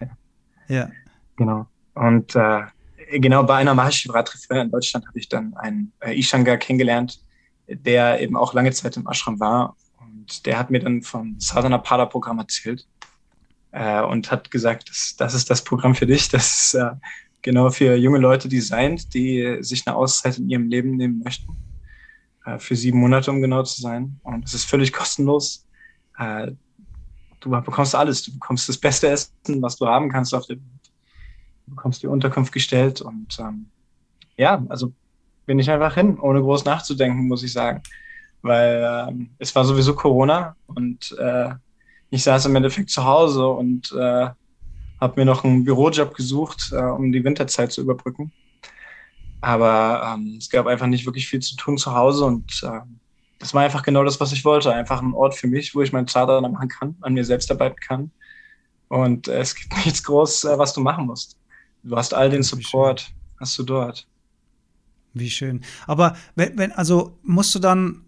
Ja. 0.67 0.89
Genau. 1.35 1.67
Und 1.93 2.35
äh, 2.35 2.61
genau 3.11 3.43
bei 3.43 3.55
einer 3.55 3.73
Mahashivratri 3.73 4.37
in 4.49 4.71
Deutschland 4.71 5.07
habe 5.07 5.17
ich 5.19 5.29
dann 5.29 5.53
einen 5.55 5.93
äh, 5.99 6.17
Ishangar 6.17 6.57
kennengelernt, 6.57 7.21
der 7.67 8.21
eben 8.21 8.35
auch 8.35 8.53
lange 8.53 8.71
Zeit 8.71 8.97
im 8.97 9.07
Ashram 9.07 9.39
war. 9.39 9.75
Und 9.99 10.45
der 10.45 10.57
hat 10.57 10.69
mir 10.69 10.79
dann 10.79 11.01
vom 11.01 11.35
Sadhana 11.39 11.77
Pada 11.77 12.05
Programm 12.05 12.39
erzählt 12.39 12.87
äh, 13.71 14.01
und 14.01 14.31
hat 14.31 14.51
gesagt, 14.51 14.89
das, 14.89 15.15
das 15.17 15.33
ist 15.33 15.49
das 15.49 15.63
Programm 15.63 15.95
für 15.95 16.05
dich. 16.05 16.29
Das 16.29 16.73
ist 16.73 16.73
äh, 16.75 16.91
genau 17.41 17.69
für 17.69 17.95
junge 17.95 18.19
Leute 18.19 18.47
designt, 18.47 19.13
die 19.13 19.57
sich 19.61 19.85
eine 19.85 19.95
Auszeit 19.95 20.37
in 20.37 20.49
ihrem 20.49 20.67
Leben 20.67 20.97
nehmen 20.97 21.21
möchten. 21.23 21.55
Äh, 22.45 22.59
für 22.59 22.75
sieben 22.75 22.99
Monate, 22.99 23.31
um 23.31 23.41
genau 23.41 23.63
zu 23.63 23.81
sein. 23.81 24.19
Und 24.23 24.45
es 24.45 24.53
ist 24.53 24.65
völlig 24.65 24.93
kostenlos. 24.93 25.65
Äh, 26.17 26.51
du 27.47 27.61
bekommst 27.61 27.95
alles. 27.95 28.23
Du 28.23 28.33
bekommst 28.33 28.67
das 28.69 28.77
beste 28.77 29.09
Essen, 29.09 29.61
was 29.61 29.75
du 29.77 29.87
haben 29.87 30.09
kannst 30.09 30.33
auf 30.33 30.45
der. 30.45 30.57
Du 30.57 31.75
bekommst 31.75 32.01
die 32.01 32.07
Unterkunft 32.07 32.53
gestellt 32.53 33.01
und 33.01 33.37
ähm, 33.39 33.65
ja, 34.37 34.63
also 34.69 34.93
bin 35.45 35.59
ich 35.59 35.69
einfach 35.69 35.95
hin, 35.95 36.17
ohne 36.19 36.41
groß 36.41 36.63
nachzudenken, 36.65 37.27
muss 37.27 37.43
ich 37.43 37.51
sagen. 37.51 37.81
Weil 38.41 39.07
ähm, 39.09 39.29
es 39.39 39.53
war 39.55 39.65
sowieso 39.65 39.95
Corona 39.95 40.55
und 40.67 41.15
äh, 41.19 41.49
ich 42.09 42.23
saß 42.23 42.45
im 42.45 42.55
Endeffekt 42.55 42.89
zu 42.89 43.03
Hause 43.03 43.47
und 43.47 43.91
äh, 43.91 44.29
habe 44.99 45.19
mir 45.19 45.25
noch 45.25 45.43
einen 45.43 45.63
Bürojob 45.63 46.15
gesucht, 46.15 46.71
äh, 46.71 46.77
um 46.77 47.11
die 47.11 47.23
Winterzeit 47.23 47.71
zu 47.71 47.81
überbrücken. 47.81 48.31
Aber 49.41 50.13
ähm, 50.13 50.35
es 50.37 50.49
gab 50.49 50.67
einfach 50.67 50.87
nicht 50.87 51.05
wirklich 51.05 51.27
viel 51.27 51.41
zu 51.41 51.55
tun 51.55 51.77
zu 51.77 51.93
Hause 51.93 52.25
und 52.25 52.63
äh, 52.63 52.79
das 53.39 53.53
war 53.53 53.63
einfach 53.63 53.83
genau 53.83 54.03
das, 54.03 54.19
was 54.19 54.31
ich 54.31 54.43
wollte. 54.45 54.73
Einfach 54.73 55.01
ein 55.01 55.13
Ort 55.13 55.35
für 55.35 55.47
mich, 55.47 55.75
wo 55.75 55.81
ich 55.81 55.93
meinen 55.93 56.07
Zadana 56.07 56.47
machen 56.47 56.69
kann, 56.69 56.95
an 57.01 57.13
mir 57.13 57.23
selbst 57.25 57.51
arbeiten 57.51 57.77
kann. 57.85 58.11
Und 58.89 59.27
äh, 59.27 59.39
es 59.39 59.55
gibt 59.55 59.75
nichts 59.85 60.03
groß, 60.03 60.45
äh, 60.45 60.57
was 60.57 60.73
du 60.73 60.81
machen 60.81 61.05
musst. 61.05 61.37
Du 61.83 61.95
hast 61.95 62.13
all 62.13 62.29
den 62.29 62.39
Das 62.39 62.49
Support, 62.49 63.11
hast 63.39 63.57
du 63.59 63.63
dort. 63.63 64.07
Wie 65.13 65.29
schön. 65.29 65.61
Aber 65.87 66.15
wenn, 66.35 66.57
wenn, 66.57 66.71
also 66.73 67.17
musst 67.23 67.53
du 67.55 67.59
dann, 67.59 68.03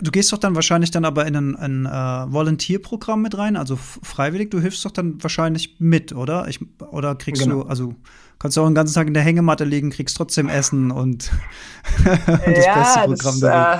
du 0.00 0.10
gehst 0.10 0.32
doch 0.32 0.38
dann 0.38 0.54
wahrscheinlich 0.54 0.90
dann 0.90 1.04
aber 1.04 1.26
in 1.26 1.36
ein, 1.36 1.56
ein 1.56 1.86
äh, 1.86 2.32
Volunteer-Programm 2.32 3.22
mit 3.22 3.36
rein, 3.36 3.56
also 3.56 3.76
freiwillig, 3.76 4.50
du 4.50 4.60
hilfst 4.60 4.84
doch 4.84 4.90
dann 4.90 5.22
wahrscheinlich 5.22 5.76
mit, 5.78 6.12
oder? 6.12 6.48
Ich, 6.48 6.60
oder 6.90 7.14
kriegst 7.14 7.42
Genau. 7.42 7.62
du, 7.62 7.68
also 7.68 7.94
kannst 8.38 8.56
du 8.56 8.62
auch 8.62 8.66
den 8.66 8.74
ganzen 8.74 8.94
Tag 8.94 9.06
in 9.06 9.14
der 9.14 9.22
Hängematte 9.22 9.64
liegen, 9.64 9.90
kriegst 9.90 10.16
trotzdem 10.16 10.48
Essen 10.48 10.90
und, 10.90 11.30
und 11.98 12.56
das 12.56 12.66
beste 12.66 13.00
Programm 13.04 13.42
äh, 13.42 13.78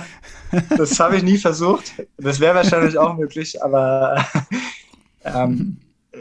das 0.76 0.98
habe 1.00 1.16
ich 1.16 1.22
nie 1.22 1.38
versucht. 1.38 1.92
Das 2.18 2.40
wäre 2.40 2.54
wahrscheinlich 2.54 2.98
auch 2.98 3.16
möglich, 3.16 3.62
aber 3.62 4.24
ähm, 5.24 5.78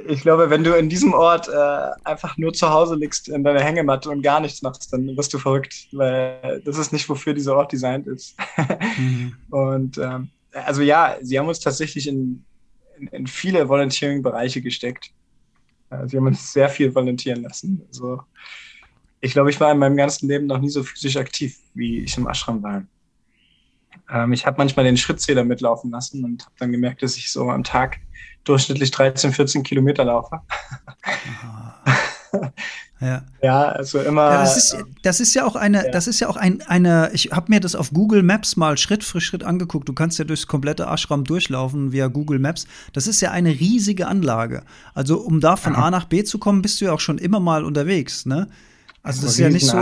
ich 0.07 0.21
glaube, 0.21 0.49
wenn 0.49 0.63
du 0.63 0.75
in 0.75 0.89
diesem 0.89 1.13
Ort 1.13 1.47
äh, 1.47 1.89
einfach 2.03 2.37
nur 2.37 2.53
zu 2.53 2.69
Hause 2.69 2.95
liegst 2.95 3.27
in 3.27 3.43
deiner 3.43 3.61
Hängematte 3.61 4.09
und 4.09 4.21
gar 4.21 4.39
nichts 4.39 4.61
machst, 4.61 4.93
dann 4.93 5.17
wirst 5.17 5.33
du 5.33 5.39
verrückt, 5.39 5.87
weil 5.91 6.61
das 6.63 6.77
ist 6.77 6.93
nicht, 6.93 7.09
wofür 7.09 7.33
dieser 7.33 7.55
Ort 7.55 7.71
designt 7.71 8.07
ist. 8.07 8.35
Mhm. 8.97 9.35
Und 9.49 9.97
ähm, 9.97 10.29
also 10.51 10.81
ja, 10.81 11.17
sie 11.21 11.39
haben 11.39 11.47
uns 11.47 11.59
tatsächlich 11.59 12.07
in, 12.07 12.43
in, 12.97 13.07
in 13.07 13.27
viele 13.27 13.67
Volunteering-Bereiche 13.67 14.61
gesteckt. 14.61 15.11
Äh, 15.89 16.07
Sie 16.07 16.17
haben 16.17 16.27
uns 16.27 16.53
sehr 16.53 16.69
viel 16.69 16.93
volontieren 16.93 17.43
lassen. 17.43 17.81
Also 17.87 18.21
ich 19.21 19.33
glaube, 19.33 19.49
ich 19.49 19.59
war 19.59 19.71
in 19.71 19.79
meinem 19.79 19.97
ganzen 19.97 20.27
Leben 20.27 20.47
noch 20.47 20.59
nie 20.59 20.69
so 20.69 20.83
physisch 20.83 21.17
aktiv, 21.17 21.57
wie 21.73 22.03
ich 22.03 22.17
im 22.17 22.27
Ashram 22.27 22.63
war. 22.63 22.83
Ähm, 24.11 24.33
ich 24.33 24.45
habe 24.45 24.57
manchmal 24.57 24.85
den 24.85 24.97
Schrittzähler 24.97 25.43
mitlaufen 25.43 25.91
lassen 25.91 26.23
und 26.23 26.43
habe 26.45 26.55
dann 26.59 26.71
gemerkt, 26.71 27.03
dass 27.03 27.17
ich 27.17 27.31
so 27.31 27.49
am 27.49 27.63
Tag 27.63 27.97
durchschnittlich 28.43 28.91
13, 28.91 29.33
14 29.33 29.63
Kilometer 29.63 30.05
laufe. 30.05 30.41
Ja. 32.31 32.51
Ja, 33.41 33.69
also 33.69 33.99
immer. 33.99 34.29
Ja, 34.29 34.41
das, 34.41 34.57
ist, 34.57 34.77
das 35.03 35.19
ist 35.21 35.33
ja 35.33 35.45
auch 35.45 35.55
eine, 35.55 35.85
Ja. 35.85 35.91
das 35.91 36.07
ist 36.07 36.19
ja 36.19 36.27
auch 36.27 36.35
ein, 36.35 36.61
eine, 36.63 37.09
ich 37.13 37.31
habe 37.31 37.45
mir 37.47 37.61
das 37.61 37.73
auf 37.73 37.91
Google 37.91 38.23
Maps 38.23 38.57
mal 38.57 38.77
Schritt 38.77 39.05
für 39.05 39.21
Schritt 39.21 39.45
angeguckt. 39.45 39.87
Du 39.87 39.93
kannst 39.93 40.19
ja 40.19 40.25
durchs 40.25 40.47
komplette 40.47 40.83
Ashram 40.83 41.23
durchlaufen 41.23 41.93
via 41.93 42.07
Google 42.07 42.39
Maps. 42.39 42.67
Das 42.91 43.07
ist 43.07 43.21
ja 43.21 43.31
eine 43.31 43.51
riesige 43.51 44.07
Anlage. 44.07 44.63
Also, 44.93 45.21
um 45.21 45.39
da 45.39 45.55
von 45.55 45.75
Aha. 45.75 45.87
A 45.87 45.91
nach 45.91 46.05
B 46.05 46.25
zu 46.25 46.39
kommen, 46.39 46.61
bist 46.61 46.81
du 46.81 46.85
ja 46.85 46.91
auch 46.91 46.99
schon 46.99 47.19
immer 47.19 47.39
mal 47.39 47.63
unterwegs, 47.63 48.25
ne? 48.25 48.49
Also, 49.01 49.21
das 49.21 49.31
ist 49.31 49.39
ja 49.39 49.49
nicht 49.49 49.65
so. 49.65 49.77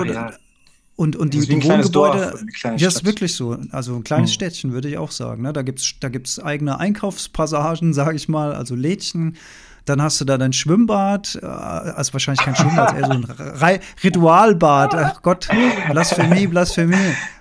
Und, 0.98 1.16
und 1.16 1.34
die, 1.36 1.46
die 1.46 1.60
Dorf 1.60 1.70
Wohngebäude, 1.86 2.34
ja, 2.78 2.88
ist 2.88 3.06
wirklich 3.06 3.36
so. 3.36 3.56
Also 3.72 3.96
ein 3.96 4.04
kleines 4.04 4.32
Hm. 4.32 4.34
Städtchen, 4.34 4.74
würde 4.74 4.90
ich 4.90 4.98
auch 4.98 5.12
sagen. 5.12 5.44
Ne? 5.44 5.54
Da 5.54 5.62
gibt 5.62 5.80
es 5.80 5.94
da 6.00 6.10
gibt's 6.10 6.40
eigene 6.40 6.80
Einkaufspassagen, 6.80 7.94
sage 7.94 8.16
ich 8.16 8.28
mal, 8.28 8.54
also 8.54 8.76
Lädchen. 8.76 9.38
Dann 9.86 10.02
hast 10.02 10.20
du 10.20 10.26
da 10.26 10.38
dein 10.38 10.52
Schwimmbad, 10.54 11.40
äh, 11.42 11.46
also 11.46 12.12
wahrscheinlich 12.14 12.44
kein 12.44 12.56
Schwimmbad, 12.56 12.98
eher 12.98 13.06
so 13.06 13.12
ein 13.14 13.24
Re 13.62 13.80
Ritualbad. 14.04 14.96
Ach 14.96 15.22
Gott, 15.22 15.48
Blasphemie, 15.92 16.48
Blasphemie. 16.48 16.96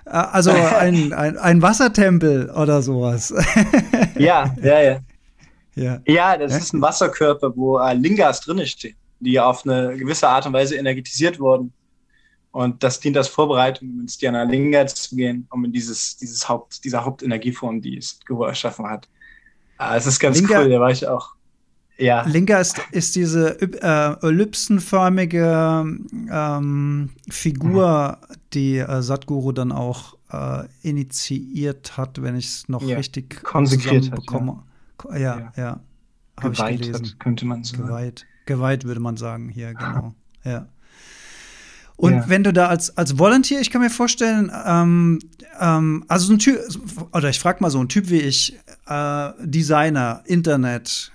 Äh, 0.05 0.09
Also 0.11 0.51
ein, 0.51 1.11
ein, 1.13 1.37
ein 1.37 1.61
Wassertempel 1.61 2.49
oder 2.51 2.81
sowas. 2.83 3.33
Ja, 4.19 4.55
ja, 4.63 4.79
ja. 4.81 4.99
ja. 5.75 5.99
Ja, 6.07 6.37
das 6.37 6.51
Ja. 6.51 6.57
ist 6.59 6.73
ein 6.73 6.81
Wasserkörper, 6.81 7.51
wo 7.55 7.79
äh, 7.79 7.93
Lingas 7.95 8.41
drinne 8.41 8.65
stehen, 8.67 8.95
die 9.19 9.39
auf 9.39 9.65
eine 9.65 9.95
gewisse 9.97 10.27
Art 10.29 10.45
und 10.45 10.53
Weise 10.53 10.75
energetisiert 10.75 11.39
wurden. 11.39 11.73
Und 12.51 12.81
das 12.83 12.99
dient 12.99 13.17
als 13.17 13.27
Vorbereitung, 13.27 13.89
um 13.89 13.99
ins 14.01 14.17
Dhyana 14.17 14.43
Linga 14.43 14.87
zu 14.87 15.15
gehen, 15.15 15.47
um 15.51 15.63
in 15.65 15.71
dieses, 15.71 16.17
dieses 16.17 16.47
Haupt, 16.49 16.83
dieser 16.83 17.05
Hauptenergieform, 17.05 17.81
die 17.81 17.97
es 17.97 18.19
Guru 18.27 18.45
erschaffen 18.45 18.85
hat. 18.87 19.07
Ah, 19.77 19.95
es 19.95 20.07
ist 20.07 20.19
ganz 20.19 20.37
Linga- 20.39 20.61
cool, 20.63 20.69
da 20.69 20.79
war 20.79 20.89
ich 20.91 21.07
auch. 21.07 21.35
Ja, 21.99 22.23
Linga 22.27 22.59
ist, 22.59 22.79
ist 22.91 23.15
diese 23.15 23.59
äh, 23.59 24.15
ellipsenförmige 24.25 25.83
ähm, 26.31 27.09
Figur, 27.29 28.17
die 28.53 28.77
äh, 28.77 29.01
Sadhguru 29.01 29.51
dann 29.51 29.71
auch 29.71 30.15
äh, 30.31 30.65
initiiert 30.81 31.97
hat, 31.97 32.21
wenn 32.21 32.35
ich 32.35 32.45
es 32.47 32.69
noch 32.69 32.81
Ja, 32.83 32.97
richtig 32.97 33.43
konsekriert 33.43 34.11
hat, 34.11 34.19
zusammenbekomme. 34.21 34.63
Ko- 34.97 35.13
Ja, 35.13 35.17
ja. 35.17 35.51
Ja. 35.57 35.79
Habe 36.39 36.53
ich 36.53 36.59
geweiht 36.59 36.81
gelesen. 36.81 37.05
hat, 37.05 37.19
könnte 37.19 37.45
man 37.45 37.63
sagen. 37.63 37.83
Geweiht. 37.87 38.25
Geweiht 38.45 38.83
würde 38.85 38.99
man 38.99 39.17
sagen 39.17 39.49
hier, 39.49 39.73
genau. 39.73 40.13
Ja. 40.43 40.67
Und 41.97 42.13
Ja. 42.13 42.29
wenn 42.29 42.43
du 42.43 42.53
da 42.53 42.67
als, 42.67 42.95
als 42.95 43.17
Volunteer, 43.17 43.59
ich 43.59 43.71
kann 43.71 43.81
mir 43.81 43.89
vorstellen, 43.89 44.51
ähm, 44.65 45.19
ähm, 45.59 46.05
also 46.07 46.27
so 46.27 46.33
ein 46.33 46.39
Typ, 46.39 46.59
oder 47.11 47.29
ich 47.29 47.39
frage 47.39 47.57
mal 47.61 47.71
so, 47.71 47.79
ein 47.81 47.89
Typ 47.89 48.09
wie 48.09 48.19
ich, 48.21 48.55
äh, 48.87 49.29
Designer, 49.43 50.21
Internet, 50.25 51.11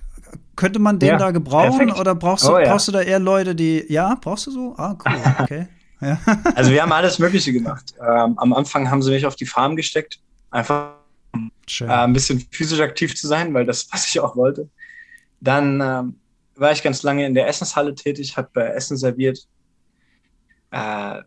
könnte 0.56 0.80
man 0.80 0.98
den 0.98 1.10
Ja, 1.10 1.16
da 1.18 1.30
gebrauchen 1.30 1.78
perfekt. 1.86 2.00
oder 2.00 2.14
brauchst 2.16 2.44
du, 2.44 2.52
Oh, 2.54 2.58
ja. 2.58 2.68
brauchst 2.68 2.88
du 2.88 2.92
da 2.92 3.00
eher 3.00 3.20
Leute, 3.20 3.54
die, 3.54 3.84
ja, 3.88 4.16
brauchst 4.20 4.46
du 4.48 4.50
so? 4.50 4.74
Ah, 4.76 4.98
cool, 5.06 5.12
okay. 5.38 5.68
ja. 6.00 6.18
Also 6.56 6.72
wir 6.72 6.82
haben 6.82 6.92
alles 6.92 7.18
Mögliche 7.20 7.52
gemacht. 7.52 7.94
Ähm, 8.00 8.36
am 8.38 8.52
Anfang 8.52 8.90
haben 8.90 9.02
sie 9.02 9.12
mich 9.12 9.24
auf 9.24 9.36
die 9.36 9.46
Farm 9.46 9.76
gesteckt, 9.76 10.18
einfach 10.50 10.94
äh, 11.80 11.84
ein 11.86 12.12
bisschen 12.12 12.44
physisch 12.50 12.80
aktiv 12.80 13.14
zu 13.14 13.28
sein, 13.28 13.54
weil 13.54 13.64
das, 13.64 13.86
was 13.92 14.08
ich 14.08 14.18
auch 14.18 14.34
wollte. 14.34 14.68
Dann 15.40 15.80
ähm, 15.80 16.16
war 16.56 16.72
ich 16.72 16.82
ganz 16.82 17.02
lange 17.04 17.24
in 17.24 17.34
der 17.34 17.46
Essenshalle 17.46 17.94
tätig, 17.94 18.36
habe 18.36 18.48
äh, 18.60 18.74
Essen 18.74 18.96
serviert, 18.96 19.46
äh, 20.72 21.22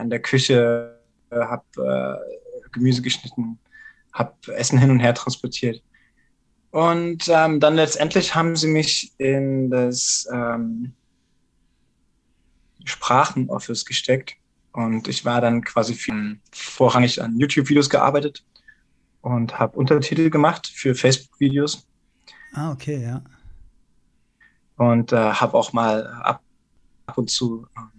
in 0.00 0.10
der 0.10 0.20
Küche, 0.20 0.98
äh, 1.30 1.40
habe 1.40 1.64
äh, 1.76 2.68
Gemüse 2.72 3.02
geschnitten, 3.02 3.58
habe 4.12 4.34
Essen 4.54 4.78
hin 4.78 4.90
und 4.90 5.00
her 5.00 5.14
transportiert. 5.14 5.82
Und 6.70 7.28
ähm, 7.28 7.60
dann 7.60 7.76
letztendlich 7.76 8.34
haben 8.34 8.54
sie 8.54 8.68
mich 8.68 9.12
in 9.18 9.70
das 9.70 10.28
ähm, 10.32 10.92
Sprachenoffice 12.84 13.84
gesteckt. 13.84 14.36
Und 14.72 15.08
ich 15.08 15.24
war 15.24 15.40
dann 15.40 15.64
quasi 15.64 15.94
viel, 15.94 16.38
vorrangig 16.52 17.22
an 17.22 17.38
YouTube-Videos 17.38 17.88
gearbeitet 17.88 18.44
und 19.22 19.58
habe 19.58 19.76
Untertitel 19.76 20.30
gemacht 20.30 20.66
für 20.66 20.94
Facebook-Videos 20.94 21.86
ah, 22.54 22.70
okay, 22.70 23.02
ja. 23.02 23.22
und 24.76 25.12
äh, 25.12 25.16
habe 25.16 25.56
auch 25.56 25.72
mal 25.72 26.06
ab, 26.06 26.42
ab 27.06 27.18
und 27.18 27.30
zu 27.30 27.66
äh, 27.76 27.97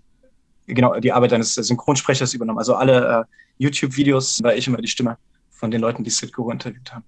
genau 0.73 0.99
die 0.99 1.11
Arbeit 1.11 1.33
eines 1.33 1.53
Synchronsprechers 1.55 2.33
übernommen. 2.33 2.59
Also 2.59 2.75
alle 2.75 3.25
äh, 3.27 3.63
YouTube-Videos 3.63 4.41
war 4.43 4.55
ich 4.55 4.67
immer 4.67 4.77
die 4.77 4.87
Stimme 4.87 5.17
von 5.51 5.69
den 5.71 5.81
Leuten, 5.81 6.03
die 6.03 6.09
Sid 6.09 6.31
Guru 6.33 6.51
interviewt 6.51 6.93
haben. 6.93 7.03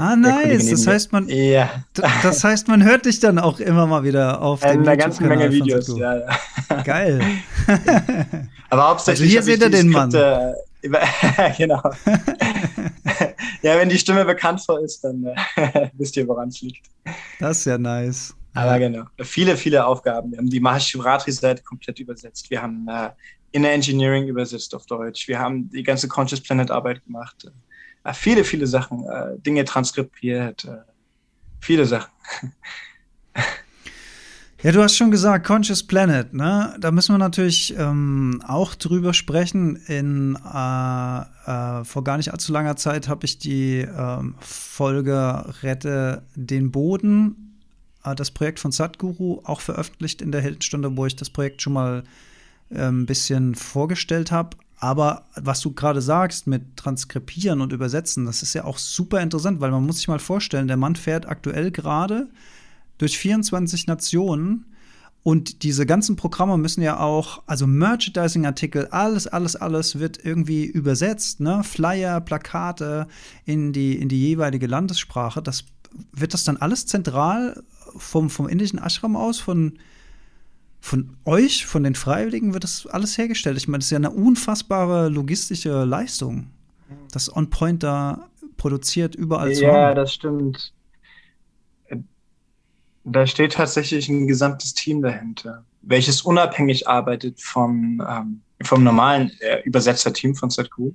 Ah, 0.00 0.14
nice. 0.14 0.70
Das 0.70 0.86
heißt, 0.86 1.12
man, 1.12 1.28
Ja, 1.28 1.68
das 1.94 2.44
heißt, 2.44 2.68
man 2.68 2.84
hört 2.84 3.04
dich 3.04 3.18
dann 3.18 3.38
auch 3.40 3.58
immer 3.58 3.84
mal 3.86 4.04
wieder 4.04 4.40
auf 4.40 4.60
dem 4.60 4.80
eine 4.86 4.96
ganze 4.96 5.24
Menge 5.24 5.50
Videos. 5.50 5.88
Ja, 5.98 6.18
ja. 6.20 6.82
Geil. 6.84 7.20
Aber 8.70 8.88
hauptsächlich. 8.90 9.22
Also 9.22 9.32
hier 9.32 9.42
seht 9.42 9.60
ihr 9.60 9.70
den 9.70 9.88
Mann. 9.88 10.10
Skripte, 10.10 10.54
über- 10.82 11.00
genau. 11.58 11.82
ja, 13.62 13.76
wenn 13.76 13.88
die 13.88 13.98
Stimme 13.98 14.24
bekannt 14.24 14.60
vor 14.64 14.80
ist, 14.84 15.02
dann 15.02 15.24
äh, 15.56 15.88
wisst 15.94 16.16
ihr, 16.16 16.28
woran 16.28 16.48
es 16.48 16.60
liegt. 16.60 16.86
Das 17.40 17.58
ist 17.58 17.64
ja 17.64 17.76
nice. 17.76 18.34
Aber 18.58 18.78
genau, 18.78 19.04
viele, 19.20 19.56
viele 19.56 19.86
Aufgaben. 19.86 20.32
Wir 20.32 20.38
haben 20.38 20.50
die 20.50 20.60
Mahashivratri-Seite 20.60 21.62
komplett 21.62 22.00
übersetzt. 22.00 22.50
Wir 22.50 22.60
haben 22.60 22.88
äh, 22.88 23.10
Inner 23.52 23.70
Engineering 23.70 24.26
übersetzt 24.26 24.74
auf 24.74 24.86
Deutsch. 24.86 25.28
Wir 25.28 25.38
haben 25.38 25.70
die 25.70 25.82
ganze 25.82 26.08
Conscious 26.08 26.40
Planet-Arbeit 26.40 27.04
gemacht. 27.04 27.50
Äh, 28.04 28.12
viele, 28.12 28.42
viele 28.44 28.66
Sachen. 28.66 29.04
Äh, 29.04 29.38
Dinge 29.38 29.64
transkribiert. 29.64 30.64
Äh, 30.64 30.78
viele 31.60 31.86
Sachen. 31.86 32.10
Ja, 34.60 34.72
du 34.72 34.82
hast 34.82 34.96
schon 34.96 35.12
gesagt, 35.12 35.46
Conscious 35.46 35.86
Planet, 35.86 36.34
ne? 36.34 36.74
Da 36.80 36.90
müssen 36.90 37.14
wir 37.14 37.18
natürlich 37.18 37.76
ähm, 37.78 38.42
auch 38.44 38.74
drüber 38.74 39.14
sprechen. 39.14 39.76
In 39.86 40.34
äh, 40.34 41.20
äh, 41.20 41.84
vor 41.84 42.02
gar 42.02 42.16
nicht 42.16 42.32
allzu 42.32 42.52
langer 42.52 42.74
Zeit 42.74 43.06
habe 43.06 43.24
ich 43.24 43.38
die 43.38 43.86
ähm, 43.96 44.34
Folge 44.40 45.44
Rette 45.62 46.24
den 46.34 46.72
Boden, 46.72 47.47
das 48.14 48.30
Projekt 48.30 48.60
von 48.60 48.72
Sadhguru, 48.72 49.40
auch 49.44 49.60
veröffentlicht 49.60 50.22
in 50.22 50.32
der 50.32 50.40
Heldenstunde, 50.40 50.96
wo 50.96 51.06
ich 51.06 51.16
das 51.16 51.30
Projekt 51.30 51.62
schon 51.62 51.72
mal 51.72 52.04
äh, 52.70 52.88
ein 52.88 53.06
bisschen 53.06 53.54
vorgestellt 53.54 54.30
habe. 54.30 54.56
Aber 54.80 55.24
was 55.34 55.60
du 55.60 55.72
gerade 55.72 56.00
sagst 56.00 56.46
mit 56.46 56.76
Transkribieren 56.76 57.60
und 57.60 57.72
Übersetzen, 57.72 58.26
das 58.26 58.42
ist 58.42 58.54
ja 58.54 58.64
auch 58.64 58.78
super 58.78 59.20
interessant, 59.20 59.60
weil 59.60 59.72
man 59.72 59.84
muss 59.84 59.96
sich 59.96 60.08
mal 60.08 60.20
vorstellen, 60.20 60.68
der 60.68 60.76
Mann 60.76 60.94
fährt 60.94 61.26
aktuell 61.26 61.72
gerade 61.72 62.28
durch 62.98 63.18
24 63.18 63.86
Nationen. 63.88 64.66
Und 65.24 65.64
diese 65.64 65.84
ganzen 65.84 66.14
Programme 66.14 66.56
müssen 66.56 66.80
ja 66.80 67.00
auch, 67.00 67.42
also 67.46 67.66
Merchandising-Artikel, 67.66 68.86
alles, 68.86 69.26
alles, 69.26 69.56
alles 69.56 69.98
wird 69.98 70.24
irgendwie 70.24 70.64
übersetzt, 70.64 71.40
ne? 71.40 71.64
Flyer, 71.64 72.20
Plakate 72.20 73.08
in 73.44 73.72
die, 73.72 73.96
in 73.96 74.08
die 74.08 74.20
jeweilige 74.20 74.68
Landessprache. 74.68 75.42
Das, 75.42 75.64
wird 76.12 76.34
das 76.34 76.44
dann 76.44 76.56
alles 76.56 76.86
zentral 76.86 77.62
vom, 77.98 78.30
vom 78.30 78.48
indischen 78.48 78.78
Ashram 78.78 79.16
aus, 79.16 79.38
von, 79.38 79.78
von 80.80 81.16
euch, 81.24 81.66
von 81.66 81.82
den 81.82 81.94
Freiwilligen, 81.94 82.54
wird 82.54 82.64
das 82.64 82.86
alles 82.86 83.18
hergestellt? 83.18 83.56
Ich 83.56 83.68
meine, 83.68 83.78
das 83.78 83.86
ist 83.86 83.90
ja 83.92 83.98
eine 83.98 84.10
unfassbare 84.10 85.08
logistische 85.08 85.84
Leistung, 85.84 86.50
das 87.12 87.34
On-Point 87.34 87.82
da 87.82 88.28
produziert 88.56 89.14
überall 89.14 89.52
Ja, 89.52 89.94
das 89.94 90.14
stimmt. 90.14 90.72
Da 93.04 93.26
steht 93.26 93.54
tatsächlich 93.54 94.08
ein 94.08 94.26
gesamtes 94.26 94.74
Team 94.74 95.00
dahinter, 95.00 95.64
welches 95.80 96.20
unabhängig 96.22 96.88
arbeitet 96.88 97.40
vom, 97.40 98.02
ähm, 98.06 98.42
vom 98.62 98.84
normalen 98.84 99.30
äh, 99.40 99.62
Übersetzerteam 99.62 100.34
von 100.34 100.50
Sadhguru. 100.50 100.92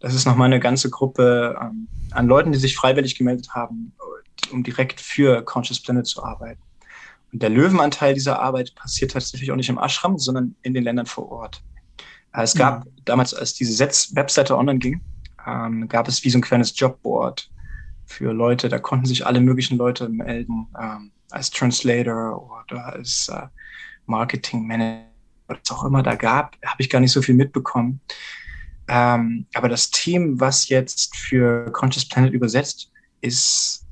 Das 0.00 0.14
ist 0.14 0.26
nochmal 0.26 0.46
eine 0.46 0.58
ganze 0.58 0.90
Gruppe 0.90 1.56
ähm, 1.60 1.86
an 2.10 2.26
Leuten, 2.26 2.50
die 2.50 2.58
sich 2.58 2.74
freiwillig 2.76 3.16
gemeldet 3.16 3.50
haben, 3.54 3.92
um 4.52 4.62
direkt 4.62 5.00
für 5.00 5.42
Conscious 5.42 5.80
Planet 5.82 6.06
zu 6.06 6.22
arbeiten. 6.22 6.60
Und 7.32 7.42
der 7.42 7.50
Löwenanteil 7.50 8.14
dieser 8.14 8.40
Arbeit 8.40 8.74
passiert 8.74 9.12
tatsächlich 9.12 9.50
auch 9.52 9.56
nicht 9.56 9.68
im 9.68 9.78
Ashram, 9.78 10.18
sondern 10.18 10.54
in 10.62 10.74
den 10.74 10.84
Ländern 10.84 11.06
vor 11.06 11.30
Ort. 11.30 11.62
Äh, 12.32 12.42
es 12.42 12.54
gab 12.54 12.84
mhm. 12.84 12.90
damals, 13.04 13.34
als 13.34 13.54
diese 13.54 13.78
Webseite 14.14 14.56
online 14.56 14.78
ging, 14.78 15.00
ähm, 15.46 15.88
gab 15.88 16.08
es 16.08 16.24
wie 16.24 16.30
so 16.30 16.38
ein 16.38 16.42
kleines 16.42 16.78
Jobboard 16.78 17.50
für 18.06 18.32
Leute. 18.32 18.68
Da 18.68 18.78
konnten 18.78 19.06
sich 19.06 19.26
alle 19.26 19.40
möglichen 19.40 19.76
Leute 19.76 20.08
melden. 20.08 20.66
Ähm, 20.80 21.12
als 21.30 21.50
Translator 21.50 22.42
oder 22.70 22.86
als 22.86 23.28
äh, 23.28 23.46
Marketing 24.06 24.66
Manager, 24.66 25.04
was 25.46 25.58
auch 25.70 25.84
immer 25.84 26.02
da 26.02 26.14
gab, 26.14 26.56
habe 26.64 26.82
ich 26.82 26.90
gar 26.90 27.00
nicht 27.00 27.12
so 27.12 27.22
viel 27.22 27.34
mitbekommen. 27.34 28.00
Ähm, 28.88 29.46
aber 29.54 29.68
das 29.68 29.90
Team, 29.90 30.40
was 30.40 30.68
jetzt 30.68 31.16
für 31.16 31.70
Conscious 31.72 32.08
Planet 32.08 32.32
übersetzt, 32.32 32.90
ist, 33.20 33.86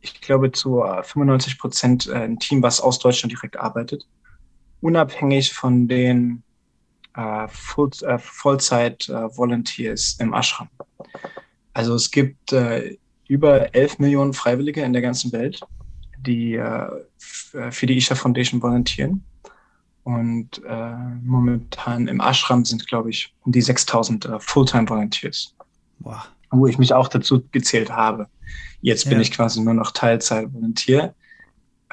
ich 0.00 0.20
glaube, 0.20 0.52
zu 0.52 0.82
95 1.02 1.58
Prozent 1.58 2.06
äh, 2.06 2.14
ein 2.14 2.38
Team, 2.38 2.62
was 2.62 2.80
aus 2.80 2.98
Deutschland 2.98 3.32
direkt 3.32 3.56
arbeitet, 3.56 4.06
unabhängig 4.80 5.52
von 5.52 5.88
den 5.88 6.42
äh, 7.14 7.48
Full, 7.48 7.90
äh, 8.02 8.18
Vollzeit-Volunteers 8.18 10.16
äh, 10.18 10.22
im 10.22 10.34
Ashram. 10.34 10.68
Also 11.72 11.94
es 11.94 12.10
gibt 12.10 12.52
äh, 12.52 12.96
über 13.28 13.74
11 13.74 13.98
Millionen 13.98 14.32
Freiwillige 14.32 14.82
in 14.82 14.92
der 14.92 15.02
ganzen 15.02 15.32
Welt 15.32 15.60
die 16.26 16.54
äh, 16.54 16.90
für 17.18 17.86
die 17.86 17.96
Isha 17.96 18.14
Foundation 18.14 18.60
volontieren. 18.62 19.24
Und 20.04 20.62
äh, 20.64 20.94
momentan 21.24 22.06
im 22.06 22.20
Ashram 22.20 22.64
sind, 22.64 22.86
glaube 22.86 23.10
ich, 23.10 23.34
um 23.44 23.50
die 23.50 23.60
6000 23.60 24.24
äh, 24.26 24.40
Fulltime-Volunteers. 24.40 25.54
Wow. 25.98 26.28
Wo 26.50 26.66
ich 26.66 26.78
mich 26.78 26.92
auch 26.92 27.08
dazu 27.08 27.42
gezählt 27.50 27.90
habe. 27.90 28.28
Jetzt 28.80 29.04
ja. 29.04 29.10
bin 29.10 29.20
ich 29.20 29.32
quasi 29.32 29.60
nur 29.60 29.74
noch 29.74 29.90
Teilzeit-Volontier. 29.90 31.14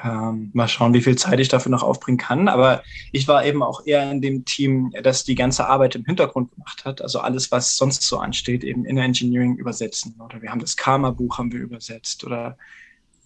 Ähm, 0.04 0.52
mal 0.54 0.68
schauen, 0.68 0.94
wie 0.94 1.02
viel 1.02 1.16
Zeit 1.16 1.39
ich 1.39 1.48
dafür 1.48 1.72
noch 1.72 1.84
aufbringen 1.84 2.18
kann. 2.18 2.48
Aber 2.48 2.84
ich 3.12 3.28
war 3.28 3.46
eben 3.46 3.63
auch 3.63 3.86
eher 3.86 4.12
in 4.12 4.22
dem 4.22 4.46
Team, 4.46 4.94
das 5.02 5.24
die 5.24 5.36
ganze 5.36 5.68
Arbeit 5.68 5.96
im 5.96 6.06
Hintergrund 6.06 6.52
gemacht 6.52 6.84
hat. 6.86 7.02
Also 7.02 7.20
alles, 7.20 7.52
was 7.52 7.78
sonst 7.78 8.04
so 8.04 8.18
ansteht, 8.20 8.63
eben 8.63 8.86
Inner 8.86 9.04
Engineering 9.04 9.56
übersetzen. 9.56 10.20
Oder 10.20 10.42
wir 10.42 10.52
haben 10.52 10.60
das 10.60 10.76
Karma-Buch 10.78 11.38
haben 11.38 11.52
wir 11.52 11.62
übersetzt. 11.62 12.24
Oder 12.24 12.58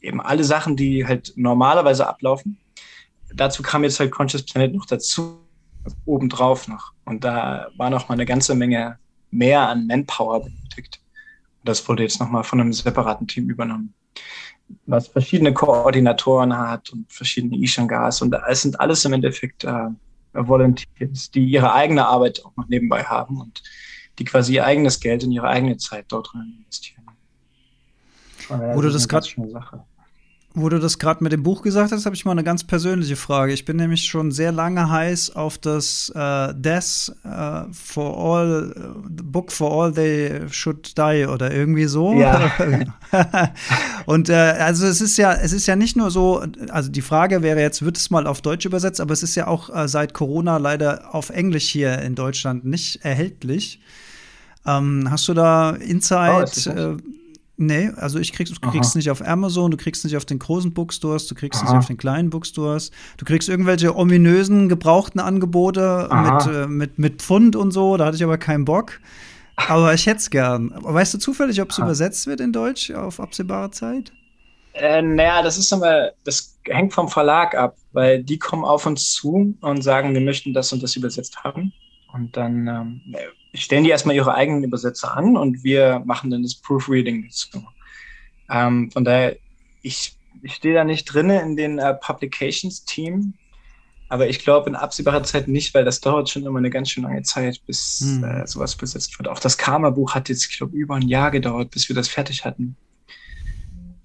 eben 0.02 0.22
alle 0.22 0.44
Sachen, 0.44 0.76
die 0.76 1.06
halt 1.06 1.34
normalerweise 1.36 2.08
ablaufen. 2.08 2.58
Dazu 3.34 3.64
kam 3.64 3.84
jetzt 3.84 4.00
halt 4.00 4.12
Conscious 4.12 4.44
Planet 4.44 4.74
noch 4.74 4.86
dazu, 4.86 5.40
obendrauf 6.06 6.68
noch. 6.68 6.94
Und 7.06 7.24
da 7.24 7.68
war 7.78 7.90
noch 7.90 8.08
mal 8.08 8.14
eine 8.14 8.26
ganze 8.26 8.56
Menge 8.56 9.00
mehr 9.32 9.68
an 9.68 9.88
Manpower 9.88 10.44
benötigt. 10.44 11.02
Das 11.68 11.88
wurde 11.88 12.04
jetzt 12.04 12.20
noch 12.20 12.30
mal 12.30 12.44
von 12.44 12.62
einem 12.62 12.74
separaten 12.74 13.28
Team 13.28 13.50
übernommen. 13.50 13.94
Was 14.86 15.08
verschiedene 15.08 15.54
Koordinatoren 15.54 16.58
hat 16.58 16.90
und 16.92 17.12
verschiedene 17.12 17.58
Ishangas. 17.58 18.22
Und 18.22 18.36
es 18.48 18.62
sind 18.62 18.80
alles 18.80 19.04
im 19.06 19.14
Endeffekt 19.14 19.64
äh, 19.64 19.90
Volunteers, 20.34 21.32
die 21.32 21.46
ihre 21.46 21.74
eigene 21.74 22.06
Arbeit 22.06 22.44
auch 22.46 22.56
noch 22.56 22.68
nebenbei 22.68 23.04
haben 23.04 23.42
und 23.42 23.64
die 24.20 24.26
quasi 24.26 24.56
ihr 24.56 24.66
eigenes 24.66 25.00
Geld 25.00 25.24
in 25.24 25.32
ihre 25.32 25.48
eigene 25.48 25.78
Zeit 25.78 26.06
dort 26.10 26.32
drin 26.32 26.56
investieren. 26.58 27.06
Wo 28.50 28.82
du 28.82 28.90
das 28.90 29.08
gerade 29.08 29.28
wo 30.58 30.70
du 30.70 30.80
das 30.80 30.98
gerade 30.98 31.24
mit 31.24 31.32
dem 31.32 31.44
Buch 31.44 31.62
gesagt 31.62 31.92
hast, 31.92 32.06
habe 32.06 32.16
ich 32.16 32.26
mal 32.26 32.32
eine 32.32 32.44
ganz 32.44 32.64
persönliche 32.64 33.16
Frage. 33.16 33.54
Ich 33.54 33.66
bin 33.66 33.78
nämlich 33.78 34.06
schon 34.06 34.32
sehr 34.32 34.52
lange 34.52 34.90
heiß 34.90 35.36
auf 35.36 35.58
das 35.58 36.12
äh, 36.16 36.54
Death 36.56 37.14
uh, 37.24 37.72
for 37.72 38.18
All, 38.18 38.74
the 39.16 39.24
Book 39.24 39.52
for 39.52 39.72
All 39.72 39.94
They 39.94 40.42
Should 40.50 40.98
Die 40.98 41.26
oder 41.28 41.54
irgendwie 41.54 41.86
so. 41.86 42.14
Ja. 42.14 42.52
Und 44.06 44.30
äh, 44.30 44.34
also 44.34 44.88
es 44.88 45.02
ist 45.02 45.18
ja, 45.18 45.34
es 45.34 45.54
ist 45.54 45.68
ja 45.68 45.76
nicht 45.76 45.96
nur 45.96 46.12
so, 46.12 46.44
also 46.70 46.90
die 46.90 47.02
Frage 47.02 47.44
wäre 47.44 47.62
jetzt, 47.62 47.84
wird 47.86 47.98
es 47.98 48.10
mal 48.10 48.26
auf 48.26 48.42
Deutsch 48.42 48.66
übersetzt, 48.66 49.00
aber 49.00 49.14
es 49.14 49.24
ist 49.24 49.36
ja 49.36 49.48
auch 49.48 49.74
äh, 49.76 49.88
seit 49.88 50.14
Corona 50.14 50.58
leider 50.58 51.14
auf 51.14 51.30
Englisch 51.30 51.70
hier 51.70 52.00
in 52.00 52.16
Deutschland 52.16 52.66
nicht 52.66 53.04
erhältlich. 53.06 53.80
Ähm, 54.66 55.08
hast 55.10 55.28
du 55.28 55.34
da 55.34 55.72
Insight? 55.72 56.68
Oh, 56.68 56.98
Nee, 57.60 57.90
also 57.96 58.20
ich 58.20 58.34
krieg's, 58.34 58.52
du 58.52 58.70
kriegst 58.70 58.92
es 58.92 58.96
nicht 58.96 59.10
auf 59.10 59.26
Amazon, 59.26 59.72
du 59.72 59.78
kriegst 59.78 60.02
es 60.02 60.12
nicht 60.12 60.18
auf 60.18 60.26
den 60.26 60.38
großen 60.38 60.74
Bookstores, 60.74 61.26
du 61.26 61.34
kriegst 61.34 61.64
es 61.64 61.68
nicht 61.68 61.78
auf 61.78 61.88
den 61.88 61.98
kleinen 61.98 62.30
Bookstores. 62.30 62.92
Du 63.18 63.26
kriegst 63.26 63.50
irgendwelche 63.50 63.96
ominösen, 63.96 64.70
gebrauchten 64.70 65.20
Angebote 65.20 66.08
mit, 66.12 66.56
äh, 66.56 66.68
mit, 66.68 67.00
mit 67.00 67.22
Pfund 67.24 67.56
und 67.56 67.72
so, 67.72 67.98
da 67.98 68.06
hatte 68.06 68.16
ich 68.16 68.24
aber 68.24 68.38
keinen 68.38 68.64
Bock. 68.64 69.00
Aber 69.56 69.92
ich 69.96 70.06
hätte 70.06 70.20
es 70.20 70.30
gern. 70.30 70.72
Weißt 70.76 71.16
du 71.16 71.18
zufällig, 71.18 71.60
ob 71.60 71.72
es 71.72 71.80
übersetzt 71.80 72.28
wird 72.28 72.42
in 72.42 72.54
Deutsch 72.54 72.92
auf 72.92 73.20
absehbare 73.20 73.72
Zeit? 73.72 74.12
Äh, 74.74 75.02
naja, 75.02 75.42
das 75.42 75.58
ist 75.58 75.74
aber, 75.74 76.12
das 76.24 76.56
hängt 76.66 76.94
vom 76.94 77.10
Verlag 77.10 77.56
ab, 77.56 77.76
weil 77.92 78.24
die 78.24 78.38
kommen 78.38 78.66
auf 78.66 78.86
uns 78.86 79.14
zu 79.14 79.58
und 79.62 79.82
sagen, 79.82 80.14
wir 80.14 80.22
möchten 80.22 80.54
das 80.54 80.72
und 80.72 80.84
das 80.84 80.96
übersetzt 80.96 81.44
haben. 81.44 81.74
Und 82.14 82.38
dann 82.38 82.68
ähm, 82.68 83.02
stellen 83.64 83.84
die 83.84 83.90
erstmal 83.90 84.16
ihre 84.16 84.34
eigenen 84.34 84.64
Übersetzer 84.64 85.16
an 85.16 85.38
und 85.38 85.64
wir 85.64 86.02
machen 86.06 86.30
dann 86.32 86.44
das 86.44 86.56
Proofreading 86.56 87.24
dazu. 87.24 87.64
Ähm, 88.50 88.92
von 88.92 89.04
daher, 89.04 89.38
ich, 89.82 90.16
ich 90.42 90.56
stehe 90.56 90.74
da 90.74 90.84
nicht 90.84 91.06
drin 91.06 91.30
in 91.30 91.56
den 91.56 91.80
äh, 91.80 91.94
Publications-Team, 91.94 93.34
aber 94.10 94.30
ich 94.30 94.40
glaube 94.40 94.70
in 94.70 94.76
absehbarer 94.76 95.24
Zeit 95.24 95.48
nicht, 95.48 95.74
weil 95.74 95.84
das 95.84 96.00
dauert 96.00 96.30
schon 96.30 96.46
immer 96.46 96.60
eine 96.60 96.70
ganz 96.70 96.90
schön 96.90 97.04
lange 97.04 97.24
Zeit, 97.24 97.62
bis 97.66 98.00
hm. 98.02 98.24
äh, 98.24 98.48
sowas 98.48 98.76
besetzt 98.76 99.18
wird. 99.20 99.28
Auch 99.28 99.40
das 99.40 99.58
Karma-Buch 99.58 100.16
hat 100.16 100.30
jetzt, 100.30 100.50
ich 100.50 100.58
glaube, 100.58 100.78
über 100.78 100.96
ein 100.96 101.08
Jahr 101.08 101.32
gedauert, 101.32 101.72
bis 101.72 101.90
wir 101.90 101.96
das 101.96 102.08
fertig 102.08 102.46
hatten. 102.46 102.78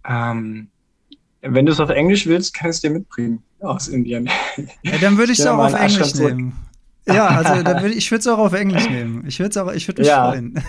Ähm, 0.09 0.69
wenn 1.41 1.67
du 1.67 1.73
es 1.73 1.81
auf 1.81 1.91
Englisch 1.91 2.27
willst, 2.27 2.55
kann 2.55 2.71
ich 2.71 2.77
es 2.77 2.81
dir 2.81 2.91
mitbringen 2.91 3.43
aus 3.61 3.89
Indien. 3.89 4.29
Ja, 4.83 4.99
dann 4.99 5.19
würde 5.19 5.33
ich 5.33 5.39
es 5.39 5.47
auch 5.47 5.59
auf 5.59 5.75
Englisch 5.75 6.15
nehmen. 6.15 6.55
Ja, 7.07 7.27
also 7.29 7.63
da 7.63 7.83
würd, 7.83 7.95
ich 7.95 8.11
würde 8.11 8.21
es 8.21 8.27
auch 8.29 8.39
auf 8.39 8.53
Englisch 8.53 8.89
nehmen. 8.91 9.25
Ich 9.27 9.41
würde 9.41 9.63
auch, 9.63 9.73
ich 9.73 9.87
würde 9.89 10.03
mich 10.03 10.09
ja. 10.09 10.31
freuen. 10.31 10.55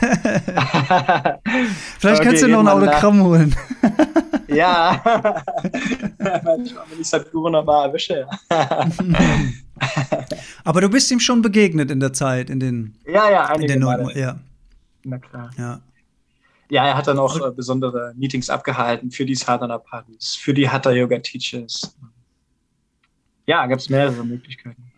Vielleicht 2.00 2.22
okay, 2.22 2.30
kannst 2.30 2.44
du 2.44 2.48
noch 2.48 2.60
ein 2.60 2.68
Autogramm 2.68 3.18
nach. 3.20 3.26
holen. 3.26 3.56
ja. 4.48 5.02
Wenn 6.18 6.66
ich 7.00 7.08
Sadhguru 7.08 7.50
nochmal 7.50 7.88
erwische. 7.88 8.28
Aber 10.64 10.82
du 10.82 10.90
bist 10.90 11.12
ihm 11.12 11.20
schon 11.20 11.42
begegnet 11.42 11.92
in 11.92 12.00
der 12.00 12.14
Zeit, 12.14 12.50
in 12.50 12.60
den. 12.60 12.96
Ja, 13.06 13.30
ja, 13.30 13.46
einige 13.46 13.74
in 13.74 13.80
den 13.80 13.86
Male. 13.86 14.18
Ja. 14.18 14.40
Na 15.04 15.18
klar. 15.18 15.52
Ja. 15.58 15.82
Ja, 16.70 16.88
er 16.88 16.98
hat 16.98 17.08
dann 17.08 17.20
auch 17.20 17.40
äh, 17.40 17.52
besondere 17.52 18.14
Meetings 18.16 18.50
abgehalten 18.50 19.12
für 19.12 19.26
die 19.26 19.36
Sadhana 19.36 19.78
Partys, 19.78 20.36
für 20.36 20.54
die 20.54 20.68
Hatha 20.68 20.92
Yoga 20.92 21.20
Teachers 21.20 21.96
Ja, 23.46 23.68
gibt 23.68 23.82
es 23.82 23.90
mehrere 23.90 24.26
Möglichkeiten. 24.26 24.93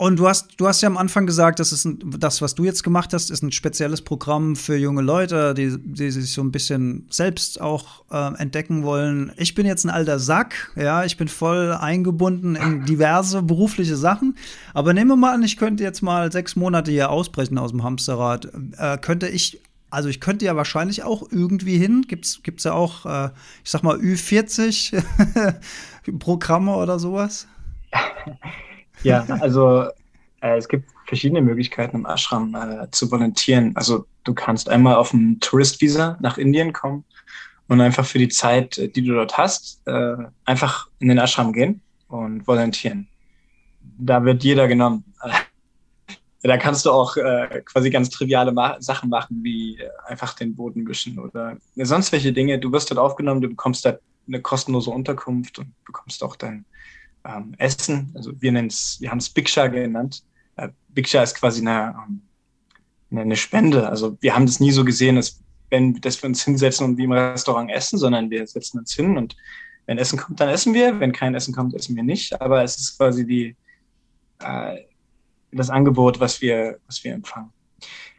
Und 0.00 0.18
du 0.18 0.26
hast, 0.26 0.58
du 0.58 0.66
hast 0.66 0.80
ja 0.80 0.86
am 0.88 0.96
Anfang 0.96 1.26
gesagt, 1.26 1.58
das 1.58 1.72
ist 1.72 1.84
ein, 1.84 1.98
das, 2.18 2.40
was 2.40 2.54
du 2.54 2.64
jetzt 2.64 2.82
gemacht 2.82 3.12
hast, 3.12 3.30
ist 3.30 3.42
ein 3.42 3.52
spezielles 3.52 4.00
Programm 4.00 4.56
für 4.56 4.74
junge 4.74 5.02
Leute, 5.02 5.52
die, 5.52 5.76
die 5.76 6.10
sich 6.10 6.32
so 6.32 6.40
ein 6.40 6.50
bisschen 6.50 7.06
selbst 7.10 7.60
auch 7.60 8.04
äh, 8.10 8.34
entdecken 8.40 8.82
wollen. 8.82 9.30
Ich 9.36 9.54
bin 9.54 9.66
jetzt 9.66 9.84
ein 9.84 9.90
alter 9.90 10.18
Sack, 10.18 10.72
ja, 10.74 11.04
ich 11.04 11.18
bin 11.18 11.28
voll 11.28 11.74
eingebunden 11.78 12.56
in 12.56 12.84
diverse 12.86 13.42
berufliche 13.42 13.94
Sachen. 13.94 14.38
Aber 14.72 14.94
nehmen 14.94 15.10
wir 15.10 15.16
mal 15.16 15.34
an, 15.34 15.42
ich 15.42 15.58
könnte 15.58 15.82
jetzt 15.84 16.00
mal 16.00 16.32
sechs 16.32 16.56
Monate 16.56 16.90
hier 16.90 17.10
ausbrechen 17.10 17.58
aus 17.58 17.72
dem 17.72 17.82
Hamsterrad. 17.82 18.48
Äh, 18.78 18.96
könnte 18.96 19.28
ich 19.28 19.60
also 19.90 20.08
ich 20.08 20.20
könnte 20.20 20.46
ja 20.46 20.56
wahrscheinlich 20.56 21.02
auch 21.02 21.30
irgendwie 21.30 21.76
hin. 21.76 22.06
Gibt's 22.08 22.40
gibt's 22.42 22.64
ja 22.64 22.72
auch, 22.72 23.04
äh, 23.04 23.30
ich 23.62 23.70
sag 23.70 23.82
mal 23.82 23.98
Ü40 23.98 25.02
Programme 26.18 26.74
oder 26.74 26.98
sowas? 26.98 27.46
Ja, 29.02 29.24
also 29.40 29.88
äh, 30.40 30.56
es 30.56 30.68
gibt 30.68 30.90
verschiedene 31.06 31.40
Möglichkeiten 31.40 31.96
im 31.96 32.06
Ashram 32.06 32.54
äh, 32.54 32.90
zu 32.90 33.10
volontieren. 33.10 33.74
Also 33.76 34.06
du 34.24 34.34
kannst 34.34 34.68
einmal 34.68 34.96
auf 34.96 35.12
ein 35.12 35.40
Touristvisa 35.40 36.18
nach 36.20 36.38
Indien 36.38 36.72
kommen 36.72 37.04
und 37.68 37.80
einfach 37.80 38.04
für 38.04 38.18
die 38.18 38.28
Zeit, 38.28 38.78
äh, 38.78 38.88
die 38.88 39.02
du 39.02 39.14
dort 39.14 39.38
hast, 39.38 39.80
äh, 39.86 40.16
einfach 40.44 40.88
in 40.98 41.08
den 41.08 41.18
Ashram 41.18 41.52
gehen 41.52 41.80
und 42.08 42.46
volontieren. 42.46 43.08
Da 43.98 44.24
wird 44.24 44.44
jeder 44.44 44.68
genommen. 44.68 45.04
da 46.42 46.56
kannst 46.56 46.86
du 46.86 46.90
auch 46.90 47.16
äh, 47.16 47.62
quasi 47.64 47.90
ganz 47.90 48.10
triviale 48.10 48.52
Ma 48.52 48.76
Sachen 48.80 49.10
machen, 49.10 49.40
wie 49.42 49.78
äh, 49.78 49.88
einfach 50.06 50.34
den 50.34 50.54
Boden 50.54 50.86
wischen 50.86 51.18
oder 51.18 51.56
sonst 51.76 52.12
welche 52.12 52.32
Dinge. 52.32 52.58
Du 52.58 52.72
wirst 52.72 52.90
dort 52.90 53.00
aufgenommen, 53.00 53.40
du 53.40 53.48
bekommst 53.48 53.84
da 53.84 53.98
eine 54.26 54.40
kostenlose 54.40 54.90
Unterkunft 54.90 55.58
und 55.58 55.72
bekommst 55.84 56.22
auch 56.22 56.36
dein 56.36 56.64
ähm, 57.24 57.54
Essen. 57.58 58.12
Also 58.14 58.32
wir 58.40 58.52
nennen 58.52 58.68
es, 58.68 58.98
wir 59.00 59.10
haben 59.10 59.18
es 59.18 59.28
Biksha 59.28 59.66
genannt. 59.66 60.22
Äh, 60.56 60.68
Biksha 60.88 61.22
ist 61.22 61.34
quasi 61.34 61.60
eine, 61.60 61.94
ähm, 62.06 62.22
eine 63.10 63.36
Spende. 63.36 63.88
Also 63.88 64.16
wir 64.20 64.34
haben 64.34 64.46
das 64.46 64.60
nie 64.60 64.70
so 64.70 64.84
gesehen, 64.84 65.16
dass, 65.16 65.40
wenn, 65.70 66.00
dass 66.00 66.22
wir 66.22 66.28
uns 66.28 66.44
hinsetzen 66.44 66.86
und 66.86 66.98
wie 66.98 67.04
im 67.04 67.12
Restaurant 67.12 67.70
essen, 67.70 67.98
sondern 67.98 68.30
wir 68.30 68.46
setzen 68.46 68.78
uns 68.78 68.94
hin 68.94 69.16
und 69.16 69.36
wenn 69.86 69.98
Essen 69.98 70.18
kommt, 70.18 70.38
dann 70.38 70.48
essen 70.48 70.72
wir. 70.72 71.00
Wenn 71.00 71.12
kein 71.12 71.34
Essen 71.34 71.54
kommt, 71.54 71.74
essen 71.74 71.96
wir 71.96 72.04
nicht. 72.04 72.40
Aber 72.40 72.62
es 72.62 72.76
ist 72.76 72.96
quasi 72.96 73.26
die, 73.26 73.56
äh, 74.40 74.76
das 75.50 75.70
Angebot, 75.70 76.20
was 76.20 76.40
wir, 76.40 76.78
was 76.86 77.02
wir 77.02 77.12
empfangen. 77.12 77.50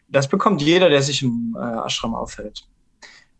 Das 0.09 0.27
bekommt 0.27 0.61
jeder, 0.61 0.89
der 0.89 1.01
sich 1.01 1.21
im 1.23 1.55
äh, 1.57 1.85
Ashram 1.85 2.13
aufhält 2.13 2.67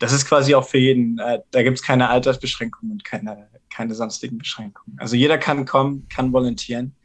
das 0.02 0.13
ist 0.13 0.26
quasi 0.26 0.56
auch 0.56 0.67
für 0.67 0.80
jeden, 0.80 1.19
äh, 1.19 1.39
da 1.52 1.62
gibt 1.62 1.78
es 1.78 1.84
keine 1.84 2.10
Altersbeschränkungen 2.10 2.93
und 2.93 3.04
keine, 3.04 3.47
keine 3.72 3.96
sonstigen 3.96 4.38
Beschränkungen. 4.38 4.98
Also 5.00 5.16
jeder 5.16 5.38
kann 5.38 5.66
kommen, 5.66 6.08
kann 6.10 6.34
volontieren. 6.34 6.96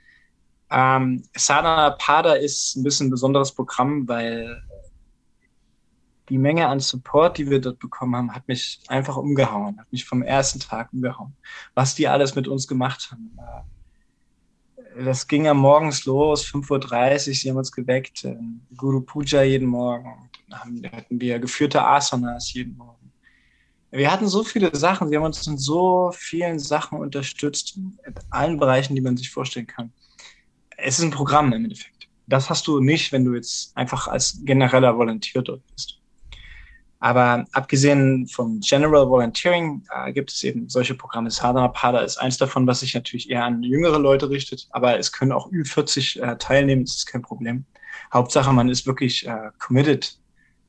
Ähm, 0.71 1.23
Sadhana 1.35 1.91
Pada 1.91 2.35
ist 2.35 2.77
ein 2.77 2.83
bisschen 2.83 3.07
ein 3.07 3.11
besonderes 3.11 3.53
Programm, 3.53 4.07
weil 4.09 4.63
die 6.29 6.39
Menge 6.39 6.67
an 6.67 6.81
Support, 6.81 7.39
die 7.39 7.49
wir 7.49 7.61
dort 7.61 7.79
bekommen 7.79 8.17
haben, 8.17 8.35
hat 8.35 8.49
mich 8.49 8.81
einfach 8.89 9.17
umgehauen, 9.17 9.79
hat 9.79 9.91
mich 9.93 10.05
vom 10.05 10.23
ersten 10.23 10.59
Tag 10.59 10.93
umgehauen. 10.93 11.37
Was 11.75 11.95
die 11.95 12.09
alles 12.09 12.35
mit 12.35 12.49
uns 12.49 12.67
gemacht 12.67 13.11
haben. 13.11 13.37
Äh, 13.39 15.05
das 15.05 15.29
ging 15.29 15.47
am 15.47 15.59
morgens 15.59 16.05
los, 16.07 16.45
5.30 16.47 17.29
Uhr, 17.29 17.35
sie 17.35 17.51
haben 17.51 17.59
uns 17.59 17.71
geweckt, 17.71 18.25
äh, 18.25 18.37
Guru 18.77 19.03
Puja 19.03 19.43
jeden 19.43 19.69
Morgen, 19.69 20.31
haben, 20.53 20.83
hatten 20.91 21.21
wir 21.21 21.39
geführte 21.39 21.85
Asanas 21.85 22.53
jeden 22.55 22.77
Morgen. 22.77 23.06
Wir 23.97 24.13
hatten 24.13 24.29
so 24.29 24.45
viele 24.45 24.77
Sachen, 24.77 25.09
sie 25.09 25.17
haben 25.17 25.25
uns 25.25 25.47
in 25.47 25.57
so 25.57 26.13
vielen 26.15 26.59
Sachen 26.59 26.99
unterstützt, 26.99 27.77
in 27.77 27.97
allen 28.29 28.59
Bereichen, 28.59 28.95
die 28.95 29.01
man 29.01 29.17
sich 29.17 29.31
vorstellen 29.31 29.67
kann. 29.67 29.91
Es 30.77 30.99
ist 30.99 31.05
ein 31.07 31.11
Programm 31.11 31.53
im 31.55 31.65
Endeffekt. 31.65 32.07
Das 32.27 32.51
hast 32.51 32.67
du 32.67 32.81
nicht, 32.81 33.11
wenn 33.13 33.25
du 33.25 33.35
jetzt 33.35 33.75
einfach 33.75 34.07
als 34.07 34.41
genereller 34.45 34.99
Volunteer 34.99 35.41
dort 35.41 35.63
bist. 35.73 35.99
Aber 36.99 37.47
abgesehen 37.53 38.27
vom 38.29 38.61
General 38.61 39.09
Volunteering 39.09 39.83
äh, 39.91 40.13
gibt 40.13 40.31
es 40.31 40.45
eben 40.45 40.69
solche 40.69 40.95
Programme. 40.95 41.31
Sadhana 41.31 41.69
Pada 41.69 42.01
ist 42.01 42.19
eins 42.19 42.37
davon, 42.37 42.67
was 42.67 42.81
sich 42.81 42.95
natürlich 42.95 43.31
eher 43.31 43.45
an 43.45 43.63
jüngere 43.63 43.99
Leute 43.99 44.29
richtet, 44.29 44.67
aber 44.71 44.99
es 44.99 45.11
können 45.11 45.33
auch 45.33 45.51
Ü40 45.51 46.21
äh, 46.21 46.37
teilnehmen, 46.37 46.85
das 46.85 46.97
ist 46.97 47.07
kein 47.07 47.23
Problem. 47.23 47.65
Hauptsache, 48.13 48.53
man 48.53 48.69
ist 48.69 48.87
wirklich 48.87 49.27
äh, 49.27 49.51
committed 49.59 50.19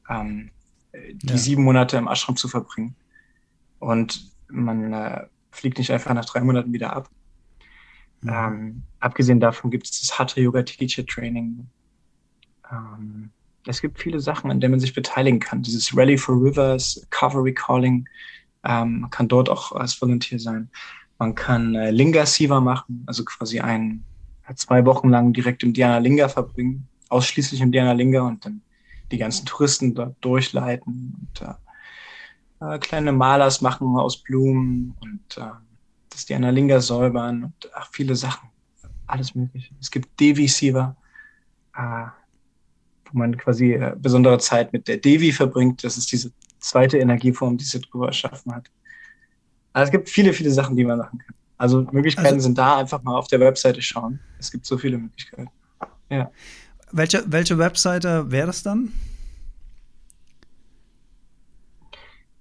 ähm, 0.09 0.51
die 0.93 1.27
ja. 1.27 1.37
sieben 1.37 1.63
Monate 1.63 1.97
im 1.97 2.07
Ashram 2.07 2.37
zu 2.37 2.47
verbringen. 2.47 2.95
Und 3.79 4.31
man 4.47 4.93
äh, 4.93 5.25
fliegt 5.51 5.77
nicht 5.77 5.91
einfach 5.91 6.13
nach 6.13 6.25
drei 6.25 6.41
Monaten 6.41 6.73
wieder 6.73 6.93
ab. 6.93 7.09
Mhm. 8.21 8.29
Ähm, 8.29 8.83
abgesehen 8.99 9.39
davon 9.39 9.71
gibt 9.71 9.85
es 9.85 10.01
das 10.01 10.17
Hatha 10.17 10.39
Yoga 10.39 10.63
Teacher 10.63 11.05
Training. 11.05 11.67
Ähm, 12.71 13.29
es 13.65 13.81
gibt 13.81 13.99
viele 13.99 14.19
Sachen, 14.19 14.49
an 14.49 14.59
denen 14.59 14.71
man 14.71 14.79
sich 14.79 14.93
beteiligen 14.93 15.39
kann. 15.39 15.61
Dieses 15.61 15.95
Rally 15.95 16.17
for 16.17 16.35
Rivers, 16.35 17.05
Cover 17.09 17.43
Recalling, 17.43 18.07
ähm, 18.63 19.01
man 19.01 19.09
kann 19.09 19.27
dort 19.27 19.49
auch 19.49 19.71
als 19.73 20.01
Volunteer 20.01 20.39
sein. 20.39 20.69
Man 21.19 21.35
kann 21.35 21.75
äh, 21.75 21.91
Linga 21.91 22.25
Siva 22.25 22.59
machen, 22.59 23.03
also 23.07 23.25
quasi 23.25 23.59
ein, 23.59 24.03
zwei 24.55 24.85
Wochen 24.85 25.09
lang 25.09 25.33
direkt 25.33 25.63
im 25.63 25.73
Dhyana 25.73 25.97
Linga 25.97 26.29
verbringen, 26.29 26.87
ausschließlich 27.09 27.61
im 27.61 27.71
Dhyana 27.71 27.93
Linga 27.93 28.21
und 28.21 28.45
dann 28.45 28.61
die 29.11 29.17
ganzen 29.17 29.45
Touristen 29.45 29.95
dort 29.95 30.15
durchleiten 30.21 31.15
und 31.19 31.41
äh, 31.41 31.53
äh, 32.59 32.79
kleine 32.79 33.11
Malers 33.11 33.61
machen 33.61 33.95
aus 33.95 34.17
Blumen 34.17 34.95
und 35.01 35.37
äh, 35.37 35.51
das 36.09 36.25
die 36.25 36.35
Analinga 36.35 36.81
säubern 36.81 37.45
und 37.45 37.71
ach, 37.73 37.89
viele 37.91 38.15
Sachen. 38.15 38.49
Alles 39.05 39.35
mögliche. 39.35 39.73
Es 39.79 39.91
gibt 39.91 40.19
Devi 40.19 40.47
Siva, 40.47 40.95
äh, 41.75 42.05
wo 43.05 43.17
man 43.17 43.37
quasi 43.37 43.73
äh, 43.73 43.95
besondere 43.97 44.37
Zeit 44.39 44.73
mit 44.73 44.87
der 44.87 44.97
Devi 44.97 45.31
verbringt. 45.31 45.83
Das 45.83 45.97
ist 45.97 46.11
diese 46.11 46.31
zweite 46.59 46.97
Energieform, 46.97 47.57
die 47.57 47.63
Sadhguru 47.63 48.05
erschaffen 48.05 48.53
hat. 48.53 48.69
Also 49.73 49.89
es 49.89 49.91
gibt 49.91 50.09
viele, 50.09 50.33
viele 50.33 50.51
Sachen, 50.51 50.75
die 50.75 50.83
man 50.83 50.97
machen 50.97 51.19
kann. 51.19 51.35
Also 51.57 51.87
Möglichkeiten 51.91 52.27
also, 52.27 52.39
sind 52.39 52.57
da, 52.57 52.77
einfach 52.77 53.01
mal 53.03 53.15
auf 53.15 53.27
der 53.27 53.39
Webseite 53.39 53.81
schauen. 53.81 54.19
Es 54.39 54.51
gibt 54.51 54.65
so 54.65 54.77
viele 54.77 54.97
Möglichkeiten. 54.97 55.49
Ja. 56.09 56.31
Welche, 56.91 57.23
welche 57.27 57.57
Webseite 57.57 58.31
wäre 58.31 58.47
das 58.47 58.63
dann? 58.63 58.91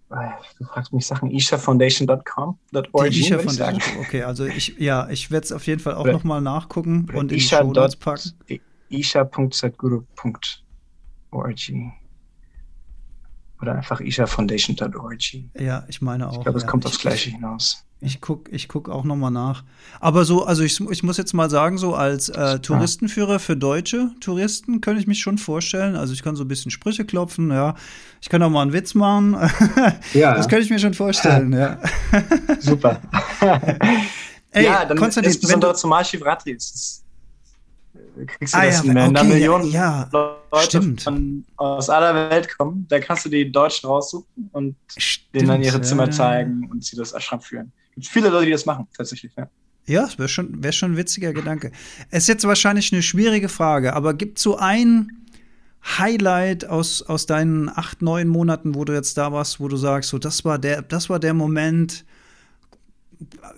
Du 0.09 0.64
fragst 0.64 0.92
mich 0.92 1.07
Sachen, 1.07 1.31
ishafoundation.com. 1.31 2.59
Isha 3.05 3.38
Foundation. 3.38 3.99
Okay, 4.01 4.23
also 4.23 4.47
ich, 4.47 4.77
ja, 4.79 5.09
ich 5.09 5.31
werde 5.31 5.45
es 5.45 5.53
auf 5.53 5.66
jeden 5.66 5.81
Fall 5.81 5.95
auch 5.95 6.07
nochmal 6.07 6.40
nachgucken 6.40 7.09
und 7.12 7.33
in 7.33 7.38
die 7.38 7.40
Show 7.40 7.73
packen. 7.99 8.33
isha.sadguru.org 8.88 10.07
oder 13.61 13.75
einfach 13.75 14.01
ishafoundation.org. 14.01 15.35
Ja, 15.59 15.85
ich 15.88 16.03
meine 16.03 16.29
auch. 16.29 16.38
Ich 16.38 16.42
glaube, 16.42 16.59
es 16.59 16.64
ja. 16.64 16.71
kommt 16.71 16.87
aufs 16.87 16.99
Gleiche 16.99 17.31
hinaus. 17.31 17.83
Ich 18.01 18.21
gucke 18.21 18.51
ich 18.51 18.69
guck 18.69 18.90
auch 18.90 19.05
noch 19.05 19.16
mal 19.16 19.31
nach. 19.31 19.64
Aber 20.01 20.27
so, 20.27 20.45
also 20.45 20.62
ich, 20.62 20.79
ich 20.90 21.03
muss 21.03 21.16
jetzt 21.16 21.33
mal 21.33 21.49
sagen, 21.49 21.79
so 21.79 21.95
als 21.95 22.29
äh, 22.29 22.59
Touristenführer 22.59 23.38
für 23.38 23.57
deutsche 23.57 24.11
Touristen 24.21 24.83
könnte 24.83 25.01
ich 25.01 25.07
mich 25.07 25.21
schon 25.21 25.38
vorstellen. 25.38 25.97
Also 25.97 26.12
ich 26.12 26.23
kann 26.23 26.37
so 26.37 26.45
ein 26.45 26.49
bisschen 26.49 26.71
Sprüche 26.71 27.07
klopfen, 27.07 27.51
ja. 27.51 27.75
Ich 28.21 28.29
kann 28.29 28.42
auch 28.42 28.51
mal 28.51 28.62
einen 28.62 28.75
Witz 28.75 28.95
machen. 28.95 29.35
ja. 30.12 30.35
Das 30.37 30.49
könnte 30.49 30.64
ich 30.64 30.71
mir 30.71 30.79
schon 30.79 30.92
vorstellen, 30.92 31.53
ja. 31.55 31.79
Super. 32.61 33.01
Ey, 34.51 34.64
ja, 34.64 34.85
dann 34.85 34.99
Konstantin, 34.99 35.33
insbesondere 35.33 35.75
zum 35.75 35.90
Mahashivratri 35.90 36.53
ist 36.53 36.75
es 36.75 37.06
kriegst 38.26 38.54
du 38.54 38.59
ah, 38.59 38.66
das 38.66 38.85
ja, 38.85 38.90
in 38.90 38.98
einer 38.98 39.20
okay, 39.20 39.28
Million 39.28 39.70
ja, 39.70 40.09
ja, 40.12 40.38
Leute 40.52 40.82
von, 41.02 41.44
aus 41.56 41.90
aller 41.90 42.30
Welt 42.30 42.56
kommen. 42.56 42.87
Da 42.88 42.98
kannst 42.98 43.24
du 43.26 43.28
die 43.28 43.50
Deutschen 43.50 43.88
raussuchen 43.88 44.50
und 44.52 44.76
stimmt, 44.96 45.35
denen 45.35 45.48
dann 45.48 45.62
ihre 45.62 45.80
Zimmer 45.80 46.11
zeigen 46.11 46.68
und 46.70 46.85
sie 46.85 46.96
das 46.96 47.12
Ashram 47.12 47.40
führen. 47.40 47.72
Es 47.90 47.94
gibt 47.94 48.06
viele 48.06 48.28
Leute, 48.28 48.46
die 48.46 48.52
das 48.52 48.66
machen, 48.66 48.87
tatsächlich, 48.96 49.32
ja. 49.37 49.48
Ja, 49.88 50.02
das 50.02 50.18
wäre 50.18 50.28
schon, 50.28 50.62
wär 50.64 50.72
schon 50.72 50.92
ein 50.92 50.96
witziger 50.96 51.32
Gedanke. 51.32 51.70
Es 52.11 52.24
ist 52.24 52.28
jetzt 52.28 52.44
wahrscheinlich 52.44 52.92
eine 52.92 53.02
schwierige 53.02 53.48
Frage, 53.48 53.94
aber 53.94 54.14
gibt 54.14 54.38
so 54.38 54.56
ein 54.56 55.26
Highlight 55.98 56.64
aus, 56.64 57.02
aus 57.02 57.26
deinen 57.26 57.68
acht, 57.68 58.02
neun 58.02 58.26
Monaten, 58.26 58.74
wo 58.74 58.85
du 58.85 58.92
jetzt 58.92 59.16
da 59.16 59.32
warst, 59.32 59.61
wo 59.61 59.68
du 59.68 59.76
sagst, 59.76 60.11
so, 60.11 60.18
das 60.18 60.44
war 60.44 60.59
der, 60.59 60.82
das 60.82 61.09
war 61.09 61.20
der 61.20 61.35
Moment, 61.35 62.04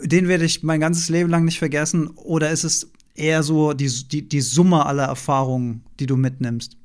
den 0.03 0.29
werde 0.29 0.45
ich 0.45 0.63
mein 0.63 0.81
ganzes 0.81 1.09
Leben 1.09 1.31
lang 1.31 1.45
nicht 1.45 1.59
vergessen? 1.59 2.09
Oder 2.09 2.51
ist 2.51 2.65
es 2.65 2.91
eher 3.19 3.43
so 3.43 3.73
die, 3.73 3.91
die, 4.09 4.29
die 4.29 4.41
Summe 4.41 4.87
aller 4.87 5.05
Erfahrungen, 5.05 5.85
die 5.99 6.07
du 6.07 6.17
mitnimmst? 6.17 6.77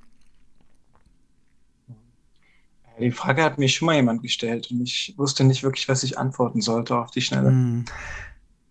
Die 3.00 3.12
Frage 3.12 3.44
hat 3.44 3.58
mir 3.58 3.68
schon 3.68 3.88
mal 3.88 3.96
jemand 3.96 4.22
gestellt 4.22 4.70
und 4.72 4.82
ich 4.82 5.14
wusste 5.18 5.44
nicht 5.44 5.64
wirklich, 5.64 5.90
was 5.90 6.04
ich 6.04 6.18
antworten 6.18 6.62
sollte 6.62 6.96
auf 6.96 7.12
die 7.12 7.22
Schnelle. 7.22 7.52
Mm. 7.52 7.86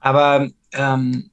Aber 0.01 0.49
ähm, 0.73 1.31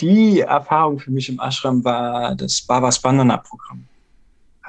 die 0.00 0.40
Erfahrung 0.40 0.98
für 0.98 1.10
mich 1.10 1.28
im 1.28 1.40
Ashram 1.40 1.84
war 1.84 2.34
das 2.34 2.60
Baba 2.62 2.92
Spandana-Programm. 2.92 3.86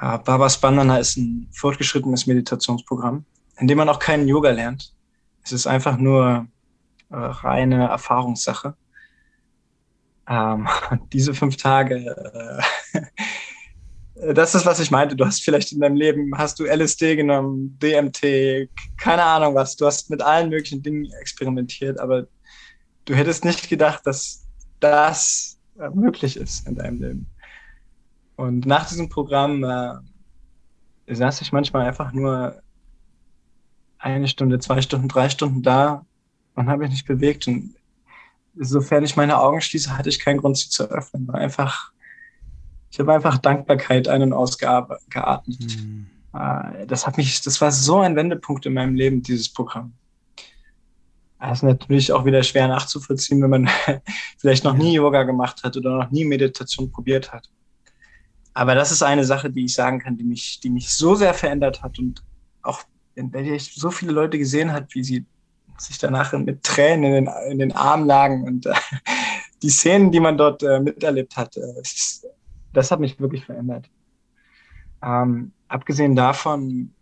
Äh, 0.00 0.18
Baba 0.18 0.48
Spandana 0.48 0.98
ist 0.98 1.16
ein 1.16 1.48
fortgeschrittenes 1.52 2.26
Meditationsprogramm, 2.26 3.24
in 3.58 3.66
dem 3.66 3.78
man 3.78 3.88
auch 3.88 3.98
keinen 3.98 4.28
Yoga 4.28 4.50
lernt. 4.50 4.94
Es 5.42 5.52
ist 5.52 5.66
einfach 5.66 5.98
nur 5.98 6.46
reine 7.10 7.88
Erfahrungssache. 7.88 8.74
Ähm, 10.28 10.68
diese 11.12 11.34
fünf 11.34 11.56
Tage, 11.56 12.62
äh, 12.94 13.02
das 14.34 14.54
ist, 14.54 14.66
was 14.66 14.80
ich 14.80 14.90
meinte. 14.90 15.16
Du 15.16 15.24
hast 15.24 15.42
vielleicht 15.44 15.72
in 15.72 15.80
deinem 15.80 15.96
Leben, 15.96 16.36
hast 16.36 16.58
du 16.58 16.64
LSD 16.64 17.16
genommen, 17.16 17.78
DMT, 17.80 18.68
keine 18.96 19.22
Ahnung 19.22 19.54
was. 19.54 19.76
Du 19.76 19.86
hast 19.86 20.10
mit 20.10 20.22
allen 20.22 20.50
möglichen 20.50 20.82
Dingen 20.82 21.10
experimentiert, 21.20 22.00
aber 22.00 22.26
du 23.04 23.14
hättest 23.14 23.44
nicht 23.44 23.68
gedacht, 23.68 24.06
dass 24.06 24.46
das 24.80 25.58
äh, 25.78 25.90
möglich 25.90 26.36
ist 26.36 26.66
in 26.66 26.76
deinem 26.76 27.00
Leben. 27.00 27.26
Und 28.36 28.66
nach 28.66 28.88
diesem 28.88 29.08
Programm 29.08 29.64
äh, 29.64 31.14
saß 31.14 31.40
ich 31.40 31.52
manchmal 31.52 31.86
einfach 31.86 32.12
nur 32.12 32.60
eine 33.98 34.28
Stunde, 34.28 34.58
zwei 34.58 34.82
Stunden, 34.82 35.08
drei 35.08 35.28
Stunden 35.28 35.62
da 35.62 36.05
und 36.56 36.68
habe 36.68 36.82
mich 36.82 36.90
nicht 36.90 37.06
bewegt. 37.06 37.46
Und 37.46 37.74
sofern 38.56 39.04
ich 39.04 39.16
meine 39.16 39.38
Augen 39.38 39.60
schließe, 39.60 39.96
hatte 39.96 40.08
ich 40.08 40.18
keinen 40.18 40.38
Grund, 40.38 40.58
sie 40.58 40.68
zu 40.68 40.90
öffnen. 40.90 41.28
War 41.28 41.36
einfach, 41.36 41.92
ich 42.90 42.98
habe 42.98 43.14
einfach 43.14 43.38
Dankbarkeit 43.38 44.08
ein- 44.08 44.22
und 44.22 44.32
ausgeatmet. 44.32 44.96
Mhm. 45.60 46.06
Das 46.86 47.06
hat 47.06 47.16
mich, 47.16 47.40
das 47.42 47.60
war 47.60 47.70
so 47.70 48.00
ein 48.00 48.16
Wendepunkt 48.16 48.66
in 48.66 48.74
meinem 48.74 48.94
Leben, 48.94 49.22
dieses 49.22 49.50
Programm. 49.50 49.92
Das 51.38 51.58
ist 51.58 51.62
natürlich 51.62 52.12
auch 52.12 52.24
wieder 52.24 52.42
schwer 52.42 52.66
nachzuvollziehen, 52.66 53.42
wenn 53.42 53.50
man 53.50 53.70
vielleicht 54.38 54.64
noch 54.64 54.74
nie 54.74 54.94
Yoga 54.94 55.22
gemacht 55.22 55.62
hat 55.62 55.76
oder 55.76 55.98
noch 55.98 56.10
nie 56.10 56.24
Meditation 56.24 56.90
probiert 56.90 57.32
hat. 57.32 57.48
Aber 58.54 58.74
das 58.74 58.90
ist 58.90 59.02
eine 59.02 59.24
Sache, 59.24 59.50
die 59.50 59.66
ich 59.66 59.74
sagen 59.74 59.98
kann, 59.98 60.16
die 60.16 60.24
mich, 60.24 60.60
die 60.60 60.70
mich 60.70 60.90
so 60.90 61.14
sehr 61.14 61.34
verändert 61.34 61.82
hat 61.82 61.98
und 61.98 62.22
auch 62.62 62.82
in 63.14 63.30
der 63.30 63.42
ich 63.42 63.74
so 63.74 63.90
viele 63.90 64.12
Leute 64.12 64.38
gesehen 64.38 64.72
hat, 64.72 64.94
wie 64.94 65.04
sie 65.04 65.26
sich 65.78 65.98
danach 65.98 66.32
mit 66.32 66.62
Tränen 66.62 67.04
in 67.04 67.24
den, 67.24 67.34
in 67.50 67.58
den 67.58 67.72
Armen 67.72 68.06
lagen 68.06 68.44
und 68.44 68.66
äh, 68.66 68.74
die 69.62 69.70
Szenen, 69.70 70.10
die 70.10 70.20
man 70.20 70.38
dort 70.38 70.62
äh, 70.62 70.80
miterlebt 70.80 71.36
hat, 71.36 71.56
äh, 71.56 71.74
das, 71.76 72.26
das, 72.72 72.90
hat 72.90 73.00
mich 73.00 73.18
wirklich 73.20 73.44
verändert. 73.44 73.88
Ähm, 75.02 75.52
abgesehen 75.68 76.16
davon 76.16 76.94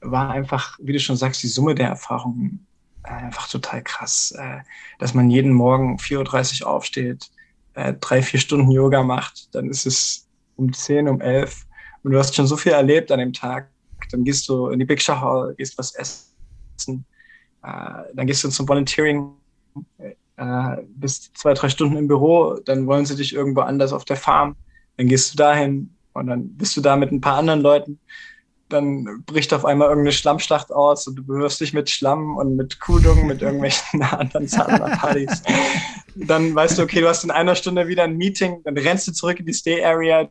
war 0.00 0.30
einfach, 0.30 0.78
wie 0.80 0.92
du 0.92 1.00
schon 1.00 1.16
sagst, 1.16 1.42
die 1.42 1.48
Summe 1.48 1.74
der 1.74 1.88
Erfahrungen 1.88 2.66
äh, 3.04 3.10
einfach 3.10 3.48
total 3.48 3.82
krass, 3.82 4.32
äh, 4.36 4.60
dass 4.98 5.14
man 5.14 5.30
jeden 5.30 5.52
Morgen 5.52 5.96
4.30 5.96 6.62
Uhr 6.62 6.70
aufsteht, 6.70 7.30
drei, 8.00 8.20
vier 8.20 8.40
Stunden 8.40 8.70
Yoga 8.70 9.04
macht, 9.04 9.54
dann 9.54 9.70
ist 9.70 9.86
es 9.86 10.28
um 10.56 10.72
10, 10.72 11.08
um 11.08 11.20
11 11.20 11.66
und 12.02 12.12
du 12.12 12.18
hast 12.18 12.34
schon 12.34 12.46
so 12.46 12.56
viel 12.56 12.72
erlebt 12.72 13.12
an 13.12 13.20
dem 13.20 13.32
Tag. 13.32 13.70
Dann 14.10 14.24
gehst 14.24 14.48
du 14.48 14.68
in 14.68 14.80
die 14.80 14.98
Show 14.98 15.20
Hall, 15.20 15.54
gehst 15.56 15.78
was 15.78 15.94
essen, 15.94 17.04
dann 17.62 18.26
gehst 18.26 18.42
du 18.44 18.48
zum 18.48 18.68
Volunteering, 18.68 19.32
äh, 20.36 20.76
bist 20.96 21.36
zwei, 21.36 21.52
drei 21.54 21.68
Stunden 21.68 21.96
im 21.96 22.08
Büro, 22.08 22.58
dann 22.64 22.86
wollen 22.86 23.04
sie 23.04 23.16
dich 23.16 23.34
irgendwo 23.34 23.60
anders 23.60 23.92
auf 23.92 24.04
der 24.04 24.16
Farm, 24.16 24.56
dann 24.96 25.06
gehst 25.06 25.32
du 25.32 25.36
dahin 25.36 25.94
und 26.14 26.28
dann 26.28 26.48
bist 26.56 26.76
du 26.76 26.80
da 26.80 26.96
mit 26.96 27.12
ein 27.12 27.20
paar 27.20 27.36
anderen 27.36 27.60
Leuten. 27.60 27.98
Dann 28.70 29.22
bricht 29.26 29.52
auf 29.52 29.64
einmal 29.64 29.88
irgendeine 29.88 30.12
Schlammschlacht 30.12 30.72
aus 30.72 31.06
und 31.06 31.16
du 31.16 31.24
berührst 31.24 31.60
dich 31.60 31.72
mit 31.72 31.90
Schlamm 31.90 32.36
und 32.36 32.56
mit 32.56 32.80
Kudung, 32.80 33.26
mit 33.26 33.42
irgendwelchen 33.42 34.02
anderen 34.02 34.46
Partys. 34.48 35.42
Dann 36.14 36.54
weißt 36.54 36.78
du, 36.78 36.82
okay, 36.82 37.00
du 37.00 37.08
hast 37.08 37.24
in 37.24 37.30
einer 37.30 37.54
Stunde 37.54 37.88
wieder 37.88 38.04
ein 38.04 38.16
Meeting, 38.16 38.62
dann 38.64 38.78
rennst 38.78 39.08
du 39.08 39.12
zurück 39.12 39.40
in 39.40 39.46
die 39.46 39.54
Stay 39.54 39.84
Area, 39.84 40.28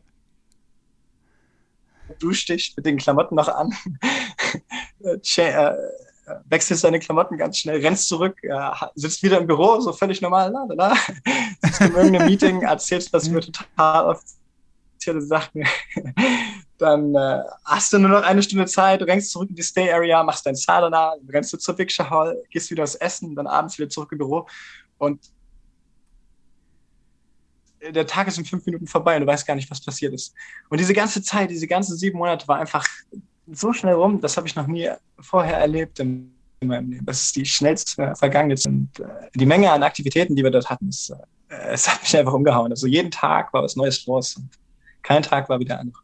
duschst 2.18 2.48
dich 2.48 2.74
mit 2.76 2.86
den 2.86 2.96
Klamotten 2.96 3.36
noch 3.36 3.48
an, 3.48 3.72
äh, 5.00 5.18
wechselst 6.46 6.84
deine 6.84 6.98
Klamotten 6.98 7.36
ganz 7.36 7.58
schnell, 7.58 7.80
rennst 7.80 8.08
zurück, 8.08 8.36
äh, 8.42 8.70
sitzt 8.94 9.22
wieder 9.22 9.38
im 9.38 9.46
Büro, 9.46 9.80
so 9.80 9.92
völlig 9.92 10.20
normal, 10.20 10.50
la, 10.50 10.66
la, 10.68 10.74
la. 10.74 10.96
sitzt 11.62 11.80
in 11.80 11.94
irgendeinem 11.94 12.26
Meeting, 12.26 12.62
erzählst 12.62 13.12
was 13.12 13.28
über 13.28 13.40
total 13.40 14.06
offizielle 14.06 15.22
Sachen. 15.22 15.64
Dann 16.78 17.14
äh, 17.14 17.42
hast 17.64 17.92
du 17.92 17.98
nur 17.98 18.10
noch 18.10 18.22
eine 18.22 18.42
Stunde 18.42 18.66
Zeit, 18.66 19.02
rennst 19.02 19.30
zurück 19.30 19.50
in 19.50 19.56
die 19.56 19.62
Stay 19.62 19.92
Area, 19.92 20.22
machst 20.22 20.46
dein 20.46 20.54
Sadhana, 20.54 21.14
rennst 21.28 21.52
du 21.52 21.58
zur 21.58 21.76
Picture 21.76 22.08
Hall, 22.08 22.42
gehst 22.50 22.70
wieder 22.70 22.84
aufs 22.84 22.94
Essen, 22.94 23.34
dann 23.34 23.46
abends 23.46 23.78
wieder 23.78 23.88
zurück 23.88 24.10
im 24.12 24.18
Büro 24.18 24.46
und 24.98 25.20
der 27.82 28.06
Tag 28.06 28.28
ist 28.28 28.38
in 28.38 28.44
fünf 28.44 28.64
Minuten 28.66 28.86
vorbei 28.86 29.16
und 29.16 29.22
du 29.22 29.26
weißt 29.26 29.46
gar 29.46 29.54
nicht, 29.54 29.70
was 29.70 29.80
passiert 29.80 30.12
ist. 30.12 30.34
Und 30.68 30.78
diese 30.78 30.92
ganze 30.92 31.22
Zeit, 31.22 31.50
diese 31.50 31.66
ganzen 31.66 31.96
sieben 31.96 32.18
Monate 32.18 32.46
war 32.46 32.58
einfach 32.58 32.86
so 33.52 33.72
schnell 33.72 33.94
rum, 33.94 34.20
das 34.20 34.36
habe 34.36 34.46
ich 34.46 34.56
noch 34.56 34.66
nie 34.66 34.88
vorher 35.18 35.58
erlebt 35.58 35.98
in, 36.00 36.32
in, 36.60 36.68
meinem 36.68 36.90
Leben. 36.90 37.06
Das 37.06 37.22
ist 37.22 37.36
die 37.36 37.44
schnellste 37.44 38.14
Vergangenheit. 38.16 38.64
Und 38.66 39.00
äh, 39.00 39.30
die 39.34 39.46
Menge 39.46 39.70
an 39.70 39.82
Aktivitäten, 39.82 40.36
die 40.36 40.42
wir 40.42 40.50
dort 40.50 40.70
hatten, 40.70 40.88
ist, 40.88 41.10
äh, 41.10 41.16
es 41.72 41.88
hat 41.88 42.02
mich 42.02 42.16
einfach 42.16 42.32
umgehauen. 42.32 42.70
Also 42.70 42.86
jeden 42.86 43.10
Tag 43.10 43.52
war 43.52 43.62
was 43.62 43.76
Neues 43.76 44.06
los 44.06 44.36
und 44.36 44.50
kein 45.02 45.22
Tag 45.22 45.48
war 45.48 45.58
wie 45.60 45.64
der 45.64 45.80
andere. 45.80 45.98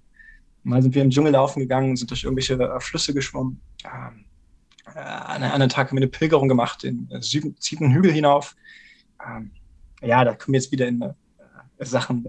Mal 0.63 0.83
sind 0.83 0.95
wir 0.95 1.03
im 1.03 1.11
Dschungel 1.11 1.33
laufen 1.33 1.61
gegangen, 1.61 1.97
sind 1.97 2.11
durch 2.11 2.25
irgendwelche 2.25 2.55
äh, 2.55 2.81
Flüsse 2.81 3.15
geschwommen. 3.15 3.61
Ähm, 3.85 4.25
äh, 4.95 4.99
an 4.99 5.43
einem 5.43 5.69
Tag 5.69 5.89
haben 5.89 5.97
wir 5.97 6.03
eine 6.03 6.11
Pilgerung 6.11 6.49
gemacht, 6.49 6.83
den 6.83 7.09
äh, 7.11 7.21
sieben, 7.23 7.55
sieben 7.61 7.93
Hügel 7.93 8.13
hinauf. 8.13 8.57
Ähm, 9.25 9.53
ja, 10.03 10.25
da 10.25 10.35
kommen 10.35 10.55
wir 10.55 10.61
jetzt 10.61 10.73
wieder 10.73 10.89
in 10.89 11.03
äh, 11.03 11.15
Sachen, 11.81 12.27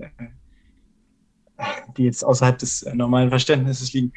die 1.98 2.04
jetzt 2.04 2.24
außerhalb 2.24 2.58
des 2.58 2.86
normalen 2.94 3.30
Verständnisses 3.30 3.94
liegen. 3.94 4.14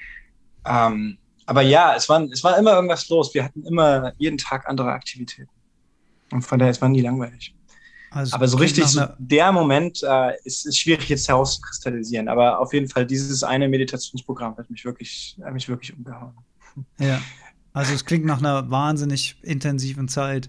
Ähm, 0.65 1.19
aber 1.47 1.63
ja, 1.63 1.95
es 1.97 2.09
war, 2.09 2.23
es 2.31 2.45
war 2.45 2.59
immer 2.59 2.75
irgendwas 2.75 3.09
los. 3.09 3.35
Wir 3.35 3.45
hatten 3.45 3.65
immer 3.65 4.13
jeden 4.19 4.39
Tag 4.39 4.69
andere 4.69 4.93
Aktivitäten. 4.93 5.51
Und 6.31 6.43
von 6.43 6.59
daher, 6.59 6.71
es 6.71 6.81
war 6.81 6.89
nie 6.89 7.01
langweilig. 7.01 7.55
Also 8.13 8.35
aber 8.35 8.49
so 8.49 8.57
richtig, 8.57 8.87
so 8.87 9.05
der 9.19 9.53
Moment 9.53 10.03
äh, 10.03 10.33
ist, 10.45 10.67
ist 10.67 10.79
schwierig 10.79 11.09
jetzt 11.09 11.29
herauszukristallisieren. 11.29 12.29
Aber 12.29 12.59
auf 12.59 12.73
jeden 12.73 12.89
Fall, 12.89 13.07
dieses 13.07 13.43
eine 13.43 13.69
Meditationsprogramm 13.69 14.57
hat 14.57 14.69
mich 14.71 14.85
wirklich, 14.85 15.37
hat 15.43 15.53
mich 15.53 15.69
wirklich 15.69 15.97
umgehauen. 15.97 16.35
Ja, 16.99 17.21
also 17.73 17.95
es 17.95 18.05
klingt 18.05 18.25
nach 18.25 18.39
einer 18.39 18.71
wahnsinnig 18.71 19.37
intensiven 19.43 20.09
Zeit. 20.09 20.49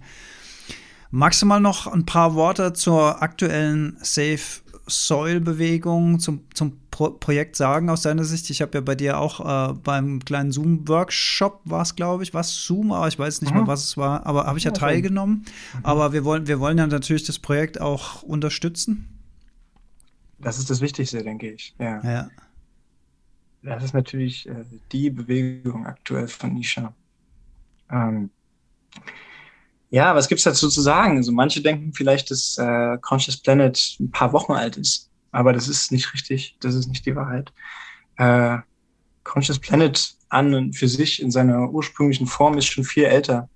Magst 1.12 1.41
du 1.41 1.45
mal 1.45 1.60
noch 1.60 1.88
ein 1.88 2.06
paar 2.06 2.36
Worte 2.36 2.74
zur 2.74 3.21
aktuellen 3.21 3.97
Safe 4.02 4.39
Soil-Bewegung 4.88 6.20
zum, 6.20 6.41
zum 6.54 6.80
Pro 6.91 7.12
Projekt 7.12 7.56
sagen 7.56 7.89
aus 7.89 8.02
deiner 8.02 8.24
Sicht? 8.24 8.50
Ich 8.50 8.62
habe 8.62 8.78
ja 8.78 8.82
bei 8.82 8.96
dir 8.96 9.20
auch 9.20 9.72
äh, 9.72 9.74
beim 9.74 10.24
kleinen 10.24 10.52
Zoom-Workshop 10.52 11.62
war 11.65 11.82
es, 11.82 11.96
glaube 11.96 12.24
ich, 12.24 12.34
was 12.34 12.54
Zoom, 12.65 12.91
aber 12.91 13.08
ich 13.08 13.17
weiß 13.17 13.41
nicht 13.41 13.52
mhm. 13.52 13.60
mehr, 13.60 13.67
was 13.67 13.84
es 13.84 13.98
war, 13.98 14.26
aber 14.26 14.46
habe 14.46 14.58
ich 14.58 14.65
ja, 14.65 14.72
ja 14.72 14.74
teilgenommen. 14.74 15.46
Mhm. 15.74 15.80
Aber 15.84 16.13
wir 16.13 16.26
wollen, 16.26 16.48
wir 16.48 16.60
wollen 16.60 16.78
ja 16.78 16.88
natürlich 16.88 17.24
das 17.24 17.39
Projekt 17.39 17.80
auch 17.80 18.24
unterstützen. 18.24 19.08
Das 20.39 20.58
ist 20.58 20.70
das 20.70 20.82
Wichtigste, 20.82 21.24
denke 21.24 21.52
ich. 21.52 21.76
Ja. 21.80 22.02
ja. 22.04 22.30
Das 23.63 23.84
ist 23.84 23.94
natürlich 23.94 24.50
äh, 24.50 24.65
die 24.91 25.12
Bewegung 25.12 25.86
aktuell 25.86 26.28
von 26.28 26.54
Nisha. 26.54 26.94
Ähm, 27.91 28.32
ja, 29.91 30.15
was 30.15 30.30
gibt's 30.30 30.45
dazu 30.45 30.69
zu 30.69 30.82
sagen? 30.82 31.17
Also 31.17 31.32
manche 31.34 31.62
denken 31.62 31.93
vielleicht, 31.93 32.32
dass 32.32 32.58
äh, 32.58 32.97
Conscious 33.01 33.38
Planet 33.38 33.97
ein 33.99 34.10
paar 34.10 34.32
Wochen 34.32 34.54
alt 34.54 34.77
ist, 34.77 35.10
aber 35.32 35.51
das 35.51 35.67
ist 35.67 35.91
nicht 35.91 36.13
richtig. 36.13 36.56
Das 36.62 36.75
ist 36.75 36.88
nicht 36.88 37.06
die 37.06 37.15
Wahrheit. 37.15 37.51
Äh, 38.15 38.60
Conscious 39.23 39.60
Planet 39.60 40.15
an 40.30 40.54
und 40.54 40.73
für 40.73 40.88
sich 40.88 41.21
in 41.21 41.30
seiner 41.30 41.69
ursprünglichen 41.69 42.25
Form 42.25 42.58
ist 42.58 42.67
schon 42.67 42.86
viel 42.86 43.04
älter. 43.04 43.49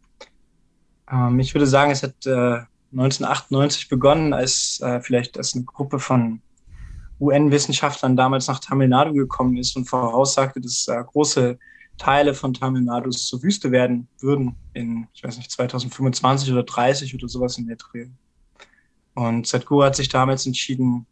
Ähm, 1.09 1.39
ich 1.39 1.53
würde 1.53 1.67
sagen, 1.67 1.91
es 1.91 2.03
hat 2.03 2.25
äh, 2.25 2.63
1998 2.91 3.87
begonnen, 3.87 4.33
als 4.33 4.81
äh, 4.81 4.99
vielleicht 4.99 5.37
als 5.37 5.55
eine 5.55 5.63
Gruppe 5.63 5.99
von 5.99 6.41
UN-Wissenschaftlern 7.21 8.17
damals 8.17 8.47
nach 8.47 8.59
Tamil 8.59 8.89
Nadu 8.89 9.13
gekommen 9.13 9.55
ist 9.55 9.77
und 9.77 9.85
voraussagte, 9.85 10.59
dass 10.59 10.87
äh, 10.89 11.01
große 11.01 11.57
Teile 11.97 12.33
von 12.33 12.53
Tamil 12.53 12.81
Nadu 12.81 13.09
zur 13.09 13.41
Wüste 13.43 13.71
werden 13.71 14.07
würden 14.19 14.55
in, 14.73 15.07
ich 15.13 15.23
weiß 15.23 15.37
nicht, 15.37 15.51
2025 15.51 16.51
oder 16.51 16.63
30 16.63 17.15
oder 17.15 17.27
sowas 17.27 17.57
in 17.57 17.67
der 17.67 17.77
Dreh. 17.77 18.07
Und 19.13 19.47
Sadhguru 19.47 19.83
hat 19.83 19.95
sich 19.95 20.09
damals 20.09 20.45
entschieden, 20.45 21.05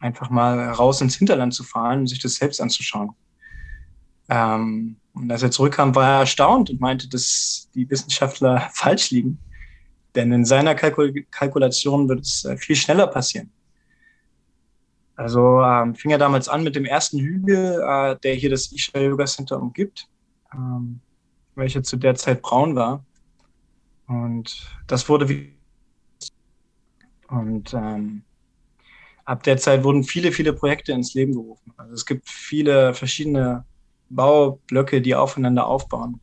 einfach 0.00 0.30
mal 0.30 0.70
raus 0.70 1.00
ins 1.00 1.16
Hinterland 1.16 1.54
zu 1.54 1.64
fahren 1.64 2.00
und 2.00 2.06
sich 2.08 2.20
das 2.20 2.34
selbst 2.34 2.60
anzuschauen. 2.60 3.10
Ähm, 4.28 4.96
und 5.14 5.30
als 5.30 5.42
er 5.42 5.50
zurückkam, 5.50 5.94
war 5.94 6.14
er 6.14 6.20
erstaunt 6.20 6.70
und 6.70 6.80
meinte, 6.80 7.08
dass 7.08 7.68
die 7.74 7.88
Wissenschaftler 7.88 8.68
falsch 8.74 9.10
liegen. 9.10 9.38
Denn 10.14 10.32
in 10.32 10.44
seiner 10.44 10.74
Kalkul 10.74 11.26
Kalkulation 11.30 12.08
wird 12.08 12.20
es 12.20 12.44
äh, 12.44 12.56
viel 12.56 12.76
schneller 12.76 13.06
passieren. 13.06 13.50
Also 15.18 15.60
ähm, 15.62 15.96
fing 15.96 16.12
er 16.12 16.18
damals 16.18 16.48
an 16.48 16.62
mit 16.62 16.76
dem 16.76 16.84
ersten 16.84 17.18
Hügel, 17.18 17.82
äh, 17.82 18.16
der 18.22 18.34
hier 18.34 18.50
das 18.50 18.70
Isha 18.70 19.00
Yoga 19.00 19.26
Center 19.26 19.60
umgibt, 19.60 20.08
ähm, 20.54 21.00
welcher 21.56 21.82
zu 21.82 21.96
der 21.96 22.14
Zeit 22.14 22.40
braun 22.40 22.76
war. 22.76 23.04
Und 24.06 24.64
das 24.86 25.08
wurde 25.08 25.28
wie 25.28 25.58
und 27.26 27.74
ähm, 27.74 28.22
ab 29.24 29.42
der 29.42 29.56
Zeit 29.56 29.82
wurden 29.82 30.04
viele, 30.04 30.30
viele 30.30 30.52
Projekte 30.52 30.92
ins 30.92 31.14
Leben 31.14 31.32
gerufen. 31.32 31.74
Also 31.76 31.94
es 31.94 32.06
gibt 32.06 32.28
viele 32.28 32.94
verschiedene 32.94 33.64
Baublöcke, 34.10 35.02
die 35.02 35.16
aufeinander 35.16 35.66
aufbauen. 35.66 36.20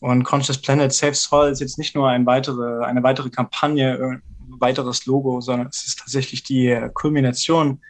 Und 0.00 0.24
Conscious 0.24 0.62
Planet 0.62 0.94
Save 0.94 1.14
Soil 1.14 1.52
ist 1.52 1.60
jetzt 1.60 1.78
nicht 1.78 1.94
nur 1.94 2.08
ein 2.08 2.24
weitere, 2.24 2.84
eine 2.86 3.02
weitere 3.02 3.28
Kampagne, 3.28 3.98
ein 4.00 4.22
weiteres 4.60 5.04
Logo, 5.04 5.42
sondern 5.42 5.68
es 5.68 5.86
ist 5.86 5.98
tatsächlich 5.98 6.42
die 6.42 6.88
Kulmination 6.94 7.82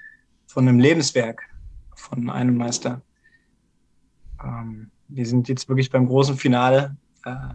von 0.59 0.67
einem 0.67 0.81
Lebenswerk 0.81 1.43
von 1.95 2.29
einem 2.29 2.57
Meister. 2.57 3.01
Ähm, 4.43 4.91
wir 5.07 5.25
sind 5.25 5.49
jetzt 5.49 5.69
wirklich 5.69 5.89
beim 5.89 6.09
großen 6.09 6.37
Finale. 6.37 6.97
Äh, 7.25 7.55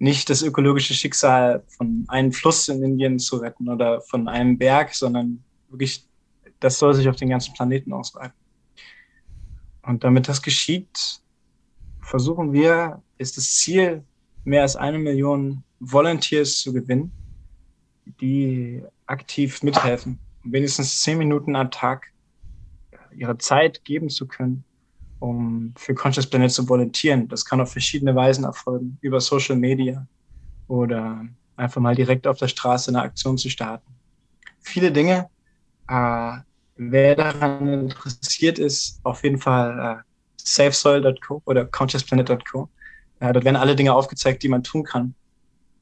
nicht 0.00 0.28
das 0.28 0.42
ökologische 0.42 0.92
Schicksal 0.92 1.62
von 1.68 2.06
einem 2.08 2.32
Fluss 2.32 2.66
in 2.66 2.82
Indien 2.82 3.20
zu 3.20 3.36
retten 3.36 3.68
oder 3.68 4.00
von 4.00 4.26
einem 4.26 4.58
Berg, 4.58 4.92
sondern 4.96 5.44
wirklich, 5.68 6.04
das 6.58 6.76
soll 6.80 6.92
sich 6.92 7.08
auf 7.08 7.14
den 7.14 7.28
ganzen 7.28 7.54
Planeten 7.54 7.92
ausweiten. 7.92 8.34
Und 9.82 10.02
damit 10.02 10.26
das 10.26 10.42
geschieht, 10.42 11.20
versuchen 12.00 12.52
wir, 12.52 13.00
ist 13.16 13.36
das 13.36 13.54
Ziel, 13.58 14.02
mehr 14.42 14.62
als 14.62 14.74
eine 14.74 14.98
Million 14.98 15.62
Volunteers 15.78 16.58
zu 16.58 16.72
gewinnen, 16.72 17.12
die 18.20 18.82
aktiv 19.06 19.62
mithelfen, 19.62 20.18
wenigstens 20.42 21.00
zehn 21.00 21.16
Minuten 21.16 21.54
am 21.54 21.70
Tag 21.70 22.09
ihre 23.14 23.38
Zeit 23.38 23.84
geben 23.84 24.08
zu 24.08 24.26
können, 24.26 24.64
um 25.18 25.72
für 25.76 25.94
Conscious 25.94 26.26
Planet 26.26 26.50
zu 26.50 26.68
volontieren. 26.68 27.28
Das 27.28 27.44
kann 27.44 27.60
auf 27.60 27.72
verschiedene 27.72 28.14
Weisen 28.14 28.44
erfolgen, 28.44 28.98
über 29.00 29.20
Social 29.20 29.56
Media 29.56 30.06
oder 30.68 31.24
einfach 31.56 31.80
mal 31.80 31.94
direkt 31.94 32.26
auf 32.26 32.38
der 32.38 32.48
Straße 32.48 32.90
eine 32.90 33.02
Aktion 33.02 33.36
zu 33.36 33.48
starten. 33.50 33.92
Viele 34.60 34.90
Dinge. 34.90 35.28
Äh, 35.88 36.38
wer 36.76 37.16
daran 37.16 37.68
interessiert 37.68 38.58
ist, 38.58 39.00
auf 39.02 39.22
jeden 39.22 39.38
Fall 39.38 39.98
äh, 39.98 40.02
safesoil.co 40.36 41.42
oder 41.44 41.66
consciousplanet.co. 41.66 42.68
Äh, 43.20 43.32
dort 43.32 43.44
werden 43.44 43.56
alle 43.56 43.76
Dinge 43.76 43.94
aufgezeigt, 43.94 44.42
die 44.42 44.48
man 44.48 44.62
tun 44.62 44.84
kann. 44.84 45.14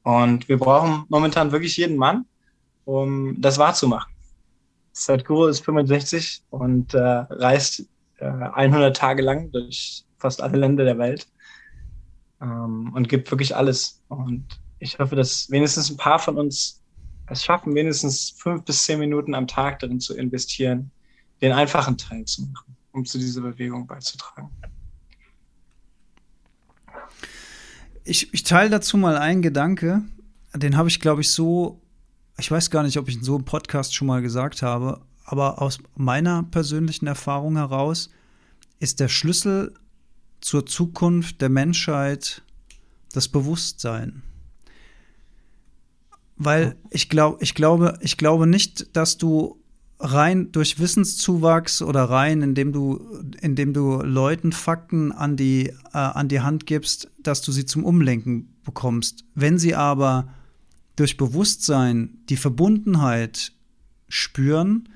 Und 0.03 0.49
wir 0.49 0.57
brauchen 0.57 1.05
momentan 1.09 1.51
wirklich 1.51 1.77
jeden 1.77 1.97
Mann, 1.97 2.25
um 2.85 3.39
das 3.39 3.57
wahrzumachen. 3.57 4.11
Sadhguru 5.05 5.47
ist 5.47 5.63
65 5.63 6.43
und 6.49 6.93
äh, 6.93 6.99
reist 6.99 7.85
äh, 8.17 8.25
100 8.25 8.95
Tage 8.95 9.21
lang 9.21 9.51
durch 9.51 10.03
fast 10.17 10.41
alle 10.41 10.57
Länder 10.57 10.83
der 10.83 10.97
Welt 10.97 11.27
ähm, 12.41 12.91
und 12.93 13.07
gibt 13.07 13.31
wirklich 13.31 13.55
alles. 13.55 14.01
Und 14.09 14.45
ich 14.79 14.99
hoffe, 14.99 15.15
dass 15.15 15.49
wenigstens 15.49 15.89
ein 15.89 15.97
paar 15.97 16.19
von 16.19 16.37
uns 16.37 16.81
es 17.27 17.43
schaffen, 17.43 17.75
wenigstens 17.75 18.31
fünf 18.31 18.65
bis 18.65 18.83
zehn 18.83 18.99
Minuten 18.99 19.35
am 19.35 19.47
Tag 19.47 19.79
darin 19.79 19.99
zu 19.99 20.17
investieren, 20.17 20.91
den 21.41 21.53
einfachen 21.53 21.97
Teil 21.97 22.25
zu 22.25 22.41
machen, 22.41 22.75
um 22.91 23.05
zu 23.05 23.17
dieser 23.19 23.41
Bewegung 23.41 23.87
beizutragen. 23.87 24.49
Ich, 28.03 28.33
ich 28.33 28.43
teile 28.43 28.69
dazu 28.69 28.97
mal 28.97 29.17
einen 29.17 29.41
Gedanke, 29.41 30.01
den 30.55 30.75
habe 30.75 30.89
ich, 30.89 30.99
glaube 30.99 31.21
ich, 31.21 31.31
so 31.31 31.79
ich 32.39 32.49
weiß 32.49 32.69
gar 32.69 32.83
nicht, 32.83 32.97
ob 32.97 33.07
ich 33.07 33.15
in 33.15 33.23
so 33.23 33.35
einem 33.35 33.45
Podcast 33.45 33.93
schon 33.93 34.07
mal 34.07 34.21
gesagt 34.21 34.61
habe, 34.61 35.01
aber 35.25 35.61
aus 35.61 35.79
meiner 35.95 36.43
persönlichen 36.43 37.07
Erfahrung 37.07 37.57
heraus 37.57 38.09
ist 38.79 38.99
der 38.99 39.09
Schlüssel 39.09 39.73
zur 40.41 40.65
Zukunft 40.65 41.41
der 41.41 41.49
Menschheit 41.49 42.41
das 43.13 43.27
Bewusstsein. 43.27 44.23
Weil 46.37 46.77
ich, 46.89 47.09
glaub, 47.09 47.41
ich, 47.41 47.53
glaube, 47.53 47.99
ich 48.01 48.17
glaube 48.17 48.47
nicht, 48.47 48.95
dass 48.95 49.17
du 49.17 49.61
rein 49.99 50.51
durch 50.53 50.79
Wissenszuwachs 50.79 51.81
oder 51.81 52.05
rein, 52.05 52.41
indem 52.41 52.71
du, 52.71 53.21
indem 53.41 53.73
du 53.73 54.01
Leuten 54.01 54.53
Fakten 54.53 55.11
an 55.11 55.35
die, 55.35 55.67
äh, 55.67 55.97
an 55.97 56.29
die 56.29 56.39
Hand 56.39 56.65
gibst, 56.65 57.11
dass 57.21 57.41
du 57.41 57.51
sie 57.51 57.65
zum 57.65 57.83
Umlenken 57.83 58.55
bekommst. 58.63 59.25
Wenn 59.35 59.57
sie 59.57 59.75
aber 59.75 60.29
durch 60.99 61.17
Bewusstsein 61.17 62.17
die 62.29 62.37
Verbundenheit 62.37 63.53
spüren, 64.09 64.89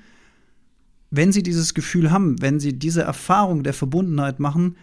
wenn 1.10 1.32
sie 1.32 1.42
dieses 1.42 1.72
Gefühl 1.72 2.10
haben, 2.10 2.40
wenn 2.42 2.60
sie 2.60 2.78
diese 2.78 3.02
Erfahrung 3.02 3.62
der 3.62 3.72
Verbundenheit 3.72 4.38
machen, 4.38 4.76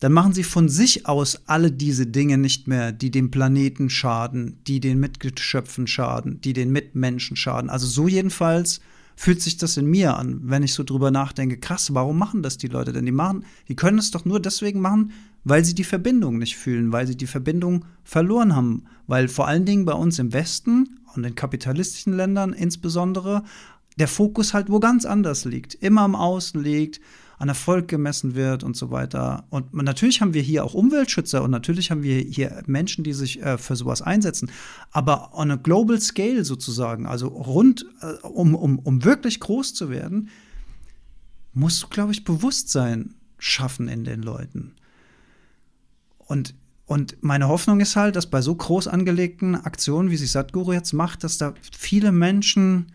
dann 0.00 0.12
machen 0.12 0.32
sie 0.32 0.42
von 0.42 0.68
sich 0.68 1.06
aus 1.06 1.42
alle 1.46 1.70
diese 1.70 2.06
Dinge 2.06 2.36
nicht 2.38 2.66
mehr, 2.68 2.92
die 2.92 3.10
dem 3.10 3.30
Planeten 3.30 3.88
schaden, 3.88 4.58
die 4.66 4.80
den 4.80 4.98
Mitgeschöpfen 4.98 5.86
schaden, 5.86 6.40
die 6.40 6.52
den 6.52 6.72
Mitmenschen 6.72 7.36
schaden. 7.36 7.70
Also 7.70 7.86
so 7.86 8.08
jedenfalls 8.08 8.80
fühlt 9.16 9.40
sich 9.42 9.58
das 9.58 9.76
in 9.76 9.86
mir 9.86 10.16
an, 10.16 10.40
wenn 10.42 10.62
ich 10.62 10.72
so 10.72 10.82
drüber 10.82 11.10
nachdenke, 11.10 11.58
krass, 11.58 11.94
warum 11.94 12.18
machen 12.18 12.42
das 12.42 12.56
die 12.56 12.68
Leute 12.68 12.92
denn? 12.92 13.06
Die 13.06 13.12
machen, 13.12 13.44
die 13.68 13.76
können 13.76 13.98
es 13.98 14.10
doch 14.10 14.24
nur 14.24 14.40
deswegen 14.40 14.80
machen, 14.80 15.12
weil 15.44 15.64
sie 15.64 15.74
die 15.74 15.84
Verbindung 15.84 16.38
nicht 16.38 16.56
fühlen, 16.56 16.92
weil 16.92 17.06
sie 17.06 17.16
die 17.16 17.26
Verbindung 17.26 17.84
verloren 18.04 18.54
haben. 18.54 18.84
Weil 19.06 19.28
vor 19.28 19.48
allen 19.48 19.64
Dingen 19.64 19.84
bei 19.84 19.94
uns 19.94 20.18
im 20.18 20.32
Westen 20.32 21.00
und 21.14 21.24
in 21.24 21.34
kapitalistischen 21.34 22.14
Ländern 22.14 22.52
insbesondere 22.52 23.42
der 23.98 24.08
Fokus 24.08 24.54
halt 24.54 24.70
wo 24.70 24.80
ganz 24.80 25.04
anders 25.04 25.44
liegt, 25.44 25.74
immer 25.74 26.02
am 26.02 26.14
Außen 26.14 26.62
liegt, 26.62 27.00
an 27.38 27.48
Erfolg 27.48 27.88
gemessen 27.88 28.34
wird 28.34 28.62
und 28.62 28.76
so 28.76 28.90
weiter. 28.90 29.44
Und 29.48 29.72
natürlich 29.72 30.20
haben 30.20 30.34
wir 30.34 30.42
hier 30.42 30.62
auch 30.62 30.74
Umweltschützer 30.74 31.42
und 31.42 31.50
natürlich 31.50 31.90
haben 31.90 32.02
wir 32.02 32.18
hier 32.18 32.62
Menschen, 32.66 33.02
die 33.02 33.14
sich 33.14 33.42
äh, 33.42 33.56
für 33.56 33.76
sowas 33.76 34.02
einsetzen. 34.02 34.50
Aber 34.90 35.30
on 35.32 35.50
a 35.50 35.56
global 35.56 35.98
scale 36.00 36.44
sozusagen, 36.44 37.06
also 37.06 37.28
rund, 37.28 37.86
äh, 38.02 38.26
um, 38.26 38.54
um, 38.54 38.78
um 38.78 39.04
wirklich 39.04 39.40
groß 39.40 39.72
zu 39.72 39.88
werden, 39.88 40.28
musst 41.54 41.82
du, 41.82 41.88
glaube 41.88 42.12
ich, 42.12 42.24
Bewusstsein 42.24 43.14
schaffen 43.38 43.88
in 43.88 44.04
den 44.04 44.22
Leuten. 44.22 44.74
Und, 46.30 46.54
und 46.86 47.16
meine 47.22 47.48
Hoffnung 47.48 47.80
ist 47.80 47.96
halt, 47.96 48.14
dass 48.14 48.30
bei 48.30 48.40
so 48.40 48.54
groß 48.54 48.86
angelegten 48.86 49.56
Aktionen, 49.56 50.12
wie 50.12 50.16
sich 50.16 50.30
Sadhguru 50.30 50.72
jetzt 50.72 50.92
macht, 50.92 51.24
dass 51.24 51.38
da 51.38 51.54
viele 51.76 52.12
Menschen 52.12 52.92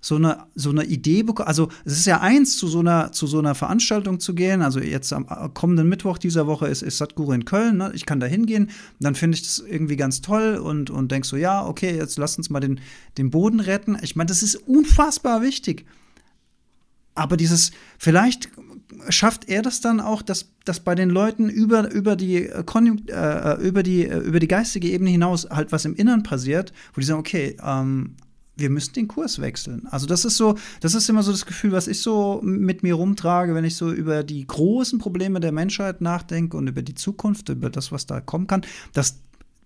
so 0.00 0.16
eine, 0.16 0.46
so 0.54 0.70
eine 0.70 0.84
Idee 0.84 1.22
bekommen. 1.22 1.48
Also 1.48 1.68
es 1.84 1.92
ist 1.92 2.06
ja 2.06 2.22
eins, 2.22 2.56
zu 2.56 2.66
so 2.66 2.78
einer, 2.78 3.12
zu 3.12 3.26
so 3.26 3.40
einer 3.40 3.54
Veranstaltung 3.54 4.20
zu 4.20 4.34
gehen. 4.34 4.62
Also 4.62 4.80
jetzt 4.80 5.12
am 5.12 5.26
kommenden 5.52 5.86
Mittwoch 5.90 6.16
dieser 6.16 6.46
Woche 6.46 6.66
ist, 6.66 6.80
ist 6.80 6.96
Sadhguru 6.96 7.32
in 7.32 7.44
Köln. 7.44 7.76
Ne? 7.76 7.92
Ich 7.94 8.06
kann 8.06 8.20
da 8.20 8.26
hingehen. 8.26 8.70
Dann 9.00 9.14
finde 9.14 9.36
ich 9.36 9.42
das 9.42 9.58
irgendwie 9.58 9.96
ganz 9.96 10.22
toll 10.22 10.56
und, 10.56 10.88
und 10.88 11.12
denk 11.12 11.26
so, 11.26 11.36
ja, 11.36 11.66
okay, 11.66 11.94
jetzt 11.94 12.16
lass 12.16 12.38
uns 12.38 12.48
mal 12.48 12.60
den, 12.60 12.80
den 13.18 13.28
Boden 13.28 13.60
retten. 13.60 13.98
Ich 14.00 14.16
meine, 14.16 14.28
das 14.28 14.42
ist 14.42 14.54
unfassbar 14.54 15.42
wichtig. 15.42 15.84
Aber 17.14 17.36
dieses, 17.36 17.72
vielleicht 17.98 18.48
schafft 19.08 19.48
er 19.48 19.62
das 19.62 19.80
dann 19.80 20.00
auch, 20.00 20.22
dass, 20.22 20.50
dass 20.64 20.80
bei 20.80 20.94
den 20.94 21.10
Leuten 21.10 21.48
über, 21.48 21.90
über, 21.92 22.16
die 22.16 22.46
äh, 22.46 22.62
Konjunkt, 22.64 23.10
äh, 23.10 23.54
äh, 23.54 23.60
über, 23.60 23.82
die, 23.82 24.06
äh, 24.06 24.18
über 24.18 24.40
die 24.40 24.48
geistige 24.48 24.88
Ebene 24.88 25.10
hinaus 25.10 25.48
halt 25.50 25.72
was 25.72 25.84
im 25.84 25.94
Inneren 25.94 26.22
passiert, 26.22 26.72
wo 26.94 27.00
die 27.00 27.06
sagen, 27.06 27.20
okay, 27.20 27.56
ähm, 27.62 28.16
wir 28.56 28.70
müssen 28.70 28.94
den 28.94 29.06
Kurs 29.06 29.40
wechseln. 29.40 29.86
Also 29.90 30.06
das 30.06 30.24
ist 30.24 30.36
so, 30.36 30.56
das 30.80 30.94
ist 30.94 31.08
immer 31.08 31.22
so 31.22 31.30
das 31.30 31.46
Gefühl, 31.46 31.70
was 31.72 31.86
ich 31.86 32.00
so 32.00 32.40
mit 32.42 32.82
mir 32.82 32.94
rumtrage, 32.94 33.54
wenn 33.54 33.64
ich 33.64 33.76
so 33.76 33.92
über 33.92 34.24
die 34.24 34.44
großen 34.46 34.98
Probleme 34.98 35.38
der 35.38 35.52
Menschheit 35.52 36.00
nachdenke 36.00 36.56
und 36.56 36.66
über 36.66 36.82
die 36.82 36.94
Zukunft, 36.94 37.48
über 37.50 37.70
das, 37.70 37.92
was 37.92 38.06
da 38.06 38.20
kommen 38.20 38.48
kann, 38.48 38.62
dass 38.92 39.20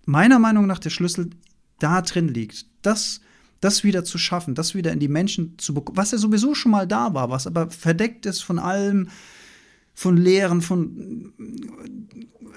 meiner 0.05 0.37
Meinung 0.37 0.67
nach 0.67 0.79
der 0.79 0.91
Schlüssel 0.91 1.31
da 1.79 2.01
drin 2.01 2.27
liegt. 2.27 2.67
Das 2.83 3.21
das 3.63 3.83
wieder 3.83 4.03
zu 4.03 4.17
schaffen, 4.17 4.55
das 4.55 4.75
wieder 4.75 4.91
in 4.91 4.99
die 4.99 5.07
Menschen 5.07 5.57
zu 5.57 5.73
bekommen, 5.73 5.97
was 5.97 6.11
ja 6.11 6.17
sowieso 6.17 6.53
schon 6.53 6.71
mal 6.71 6.85
da 6.85 7.13
war, 7.13 7.29
was 7.29 7.47
aber 7.47 7.69
verdeckt 7.69 8.25
ist 8.25 8.41
von 8.41 8.59
allem, 8.59 9.07
von 9.93 10.17
Lehren, 10.17 10.61
von 10.61 11.31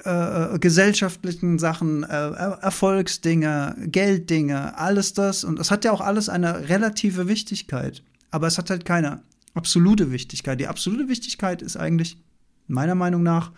äh, 0.05 0.55
äh 0.55 0.59
gesellschaftlichen 0.59 1.59
Sachen, 1.59 2.03
äh, 2.03 2.07
Erfolgsdinge, 2.07 3.77
Gelddinge, 3.87 4.77
alles 4.79 5.13
das. 5.13 5.45
Und 5.45 5.61
es 5.61 5.71
hat 5.71 5.85
ja 5.85 5.93
auch 5.93 6.01
alles 6.01 6.29
eine 6.29 6.69
relative 6.69 7.29
Wichtigkeit. 7.29 8.03
Aber 8.31 8.47
es 8.47 8.59
hat 8.59 8.71
halt 8.71 8.85
keine 8.85 9.23
absolute 9.55 10.11
Wichtigkeit. 10.11 10.59
Die 10.59 10.67
absolute 10.67 11.09
Wichtigkeit 11.09 11.63
ist 11.63 11.77
eigentlich, 11.77 12.19
meiner 12.67 12.95
Meinung 12.95 13.23
nach, 13.23 13.53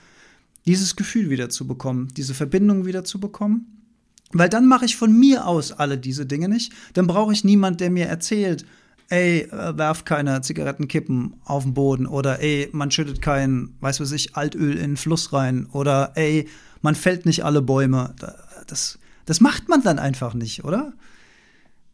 dieses 0.66 0.96
Gefühl 0.96 1.30
wieder 1.30 1.49
zu 1.49 1.66
bekommen, 1.66 2.09
diese 2.14 2.34
Verbindung 2.34 2.84
wieder 2.84 3.05
zu 3.05 3.20
bekommen 3.20 3.78
weil 4.33 4.49
dann 4.49 4.66
mache 4.66 4.85
ich 4.85 4.97
von 4.97 5.12
mir 5.12 5.47
aus 5.47 5.72
alle 5.72 5.99
diese 5.99 6.26
Dinge 6.26 6.49
nicht. 6.49 6.72
Dann 6.95 7.07
brauche 7.07 7.33
ich 7.33 7.45
niemand, 7.45 7.81
der 7.81 7.91
mir 7.91 8.07
erzählt, 8.07 8.66
ey, 9.09 9.43
äh, 9.43 9.79
werf 9.79 10.05
keine 10.05 10.41
Zigarettenkippen 10.43 11.35
auf 11.45 11.62
den 11.62 11.74
Boden 11.74 12.07
oder 12.07 12.41
ey, 12.41 12.68
man 12.72 12.91
schüttet 12.91 13.22
kein, 13.22 13.74
weiß 13.81 14.01
was 14.01 14.12
ich, 14.12 14.37
Altöl 14.37 14.74
in 14.74 14.91
den 14.91 14.97
Fluss 14.97 15.33
rein 15.33 15.66
oder 15.72 16.12
ey, 16.14 16.49
man 16.83 16.95
fällt 16.95 17.26
nicht 17.26 17.45
alle 17.45 17.62
Bäume. 17.62 18.14
Das, 18.66 18.99
das 19.24 19.41
macht 19.41 19.68
man 19.68 19.83
dann 19.83 19.99
einfach 19.99 20.35
nicht, 20.35 20.64
oder? 20.64 20.93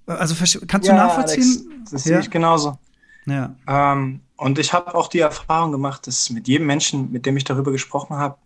Also 0.07 0.35
kannst 0.67 0.89
ja, 0.89 0.93
du 0.95 0.99
nachvollziehen? 0.99 1.67
Alex, 1.71 1.91
das 1.93 2.05
sehe 2.05 2.21
ich 2.21 2.31
genauso. 2.31 2.79
Ja. 3.27 3.55
Ähm, 3.67 4.21
und 4.37 4.59
ich 4.59 4.73
habe 4.73 4.95
auch 4.95 5.09
die 5.09 5.21
Erfahrung 5.21 5.73
gemacht, 5.73 6.07
dass 6.07 6.29
mit 6.29 6.49
jedem 6.49 6.67
Menschen, 6.67 7.11
mit 7.11 7.25
dem 7.25 7.37
ich 7.37 7.45
darüber 7.45 7.73
gesprochen 7.73 8.17
habe, 8.17 8.37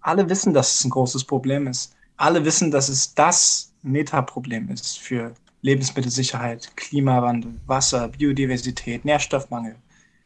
alle 0.00 0.28
wissen, 0.28 0.52
dass 0.52 0.78
es 0.78 0.84
ein 0.84 0.90
großes 0.90 1.24
Problem 1.24 1.66
ist 1.66 1.94
alle 2.18 2.44
wissen, 2.44 2.70
dass 2.70 2.88
es 2.88 3.14
das 3.14 3.72
Metaproblem 3.82 4.68
ist 4.70 4.98
für 4.98 5.32
Lebensmittelsicherheit, 5.62 6.76
Klimawandel, 6.76 7.54
Wasser, 7.66 8.08
Biodiversität, 8.08 9.04
Nährstoffmangel, 9.04 9.76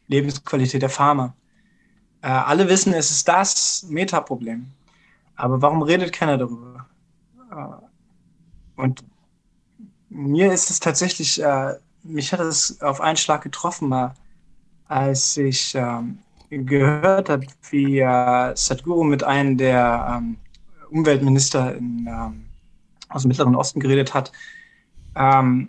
Lebensqualität 0.09 0.82
der 0.82 0.90
Farmer. 0.90 1.34
Äh, 2.22 2.28
alle 2.28 2.68
wissen, 2.68 2.93
es 2.93 3.11
ist 3.11 3.28
das 3.28 3.86
Metaproblem. 3.88 4.66
Aber 5.36 5.61
warum 5.62 5.82
redet 5.82 6.12
keiner 6.12 6.38
darüber? 6.38 6.86
Äh, 7.51 8.80
und 8.80 9.05
mir 10.09 10.53
ist 10.53 10.70
es 10.70 10.80
tatsächlich, 10.80 11.43
äh, 11.43 11.74
mich 12.03 12.32
hat 12.32 12.40
es 12.40 12.80
auf 12.82 13.01
einen 13.01 13.16
Schlag 13.16 13.43
getroffen, 13.43 13.88
mal, 13.88 14.14
als 14.88 15.36
ich 15.36 15.74
ähm, 15.74 16.18
gehört 16.51 17.28
habe, 17.28 17.47
wie 17.70 18.01
äh, 18.01 18.57
Sadhguru 18.57 19.05
mit 19.05 19.24
einem 19.24 19.57
der 19.57 20.18
ähm, 20.18 20.36
Umweltminister 20.93 21.74
in, 21.74 22.07
ähm, 22.09 22.45
aus 23.09 23.22
dem 23.22 23.28
Mittleren 23.28 23.55
Osten 23.55 23.80
geredet 23.80 24.14
hat, 24.14 24.32
ähm, 25.16 25.68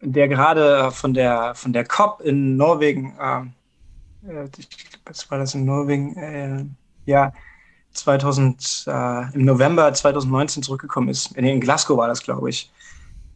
der 0.00 0.28
gerade 0.28 0.90
von 0.90 1.14
der, 1.14 1.54
von 1.54 1.72
der 1.72 1.84
COP 1.84 2.20
in 2.20 2.56
Norwegen, 2.56 3.14
ähm, 3.20 3.52
äh, 4.26 4.48
was 5.06 5.30
war 5.30 5.38
das 5.38 5.54
in 5.54 5.64
Norwegen, 5.64 6.16
äh, 6.16 6.64
ja, 7.06 7.32
2000, 7.92 8.84
äh, 8.88 9.34
im 9.34 9.44
November 9.44 9.92
2019 9.92 10.62
zurückgekommen 10.62 11.08
ist. 11.08 11.36
Nee, 11.36 11.52
in 11.52 11.60
Glasgow 11.60 11.96
war 11.96 12.08
das, 12.08 12.22
glaube 12.22 12.50
ich. 12.50 12.70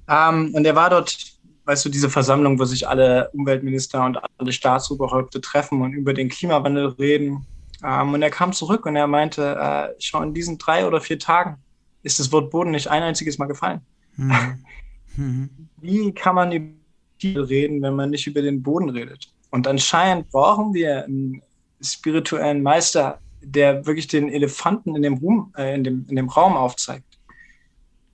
Ähm, 0.09 0.53
und 0.55 0.67
er 0.67 0.75
war 0.75 0.91
dort, 0.91 1.17
weißt 1.65 1.85
du, 1.85 1.89
diese 1.89 2.11
Versammlung, 2.11 2.59
wo 2.59 2.65
sich 2.65 2.89
alle 2.89 3.31
Umweltminister 3.31 4.05
und 4.05 4.19
alle 4.39 4.53
Staatsoberhäupter 4.53 5.41
treffen 5.41 5.83
und 5.83 5.93
über 5.93 6.13
den 6.13 6.29
Klimawandel 6.29 6.89
reden. 6.99 7.47
Ähm, 7.83 8.15
und 8.15 8.23
er 8.23 8.31
kam 8.31 8.53
zurück 8.53 8.87
und 8.87 8.97
er 8.97 9.07
meinte, 9.07 9.57
äh, 9.57 9.95
schau, 9.99 10.23
in 10.23 10.35
diesen 10.35 10.59
drei 10.59 10.87
oder 10.87 11.01
vier 11.01 11.19
Tagen 11.19 11.59
ist 12.03 12.19
das 12.19 12.33
Wort 12.33 12.51
Boden 12.51 12.71
nicht 12.71 12.89
ein 12.89 13.03
einziges 13.03 13.39
Mal 13.39 13.47
gefallen. 13.47 13.81
Mhm. 14.17 14.65
Mhm. 15.17 15.51
Wie 15.81 16.13
kann 16.13 16.35
man 16.35 16.53
über 16.53 16.75
die 17.23 17.37
reden, 17.37 17.83
wenn 17.83 17.95
man 17.95 18.11
nicht 18.11 18.27
über 18.27 18.43
den 18.43 18.63
Boden 18.63 18.91
redet? 18.91 19.33
Und 19.51 19.67
anscheinend 19.67 20.31
brauchen 20.31 20.75
wir 20.75 21.05
einen 21.05 21.43
spirituellen 21.81 22.63
Meister, 22.63 23.19
der 23.41 23.87
wirklich 23.87 24.09
den 24.09 24.29
Elefanten 24.29 24.97
in 24.97 25.03
dem, 25.03 25.15
Ruhm, 25.15 25.53
äh, 25.57 25.75
in 25.75 25.85
dem, 25.85 26.07
in 26.09 26.17
dem 26.17 26.29
Raum 26.29 26.57
aufzeigt. 26.57 27.19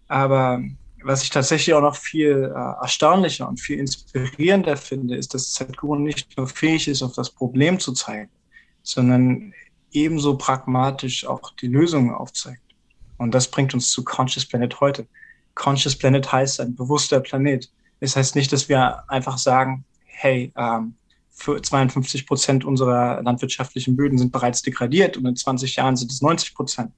Aber 0.08 0.62
was 1.02 1.22
ich 1.22 1.30
tatsächlich 1.30 1.74
auch 1.74 1.80
noch 1.80 1.96
viel 1.96 2.52
äh, 2.54 2.82
erstaunlicher 2.82 3.48
und 3.48 3.60
viel 3.60 3.78
inspirierender 3.78 4.76
finde, 4.76 5.16
ist, 5.16 5.34
dass 5.34 5.54
Sadhguru 5.54 5.96
nicht 5.96 6.36
nur 6.36 6.46
fähig 6.46 6.88
ist, 6.88 7.02
auf 7.02 7.12
das 7.12 7.30
Problem 7.30 7.78
zu 7.78 7.92
zeigen, 7.92 8.30
sondern 8.84 9.52
ebenso 9.90 10.36
pragmatisch 10.36 11.26
auch 11.26 11.52
die 11.60 11.66
Lösungen 11.66 12.14
aufzeigt. 12.14 12.60
Und 13.16 13.34
das 13.34 13.50
bringt 13.50 13.74
uns 13.74 13.90
zu 13.90 14.04
Conscious 14.04 14.46
Planet 14.46 14.80
heute. 14.80 15.06
Conscious 15.54 15.96
Planet 15.96 16.30
heißt 16.30 16.60
ein 16.60 16.74
bewusster 16.76 17.20
Planet. 17.20 17.70
Es 18.00 18.14
heißt 18.14 18.36
nicht, 18.36 18.52
dass 18.52 18.68
wir 18.68 19.08
einfach 19.10 19.38
sagen, 19.38 19.84
hey, 20.04 20.52
ähm, 20.56 20.94
für 21.30 21.60
52 21.60 22.26
Prozent 22.26 22.64
unserer 22.64 23.22
landwirtschaftlichen 23.22 23.96
Böden 23.96 24.18
sind 24.18 24.30
bereits 24.30 24.62
degradiert 24.62 25.16
und 25.16 25.26
in 25.26 25.34
20 25.34 25.74
Jahren 25.76 25.96
sind 25.96 26.10
es 26.10 26.22
90 26.22 26.54
Prozent. 26.54 26.92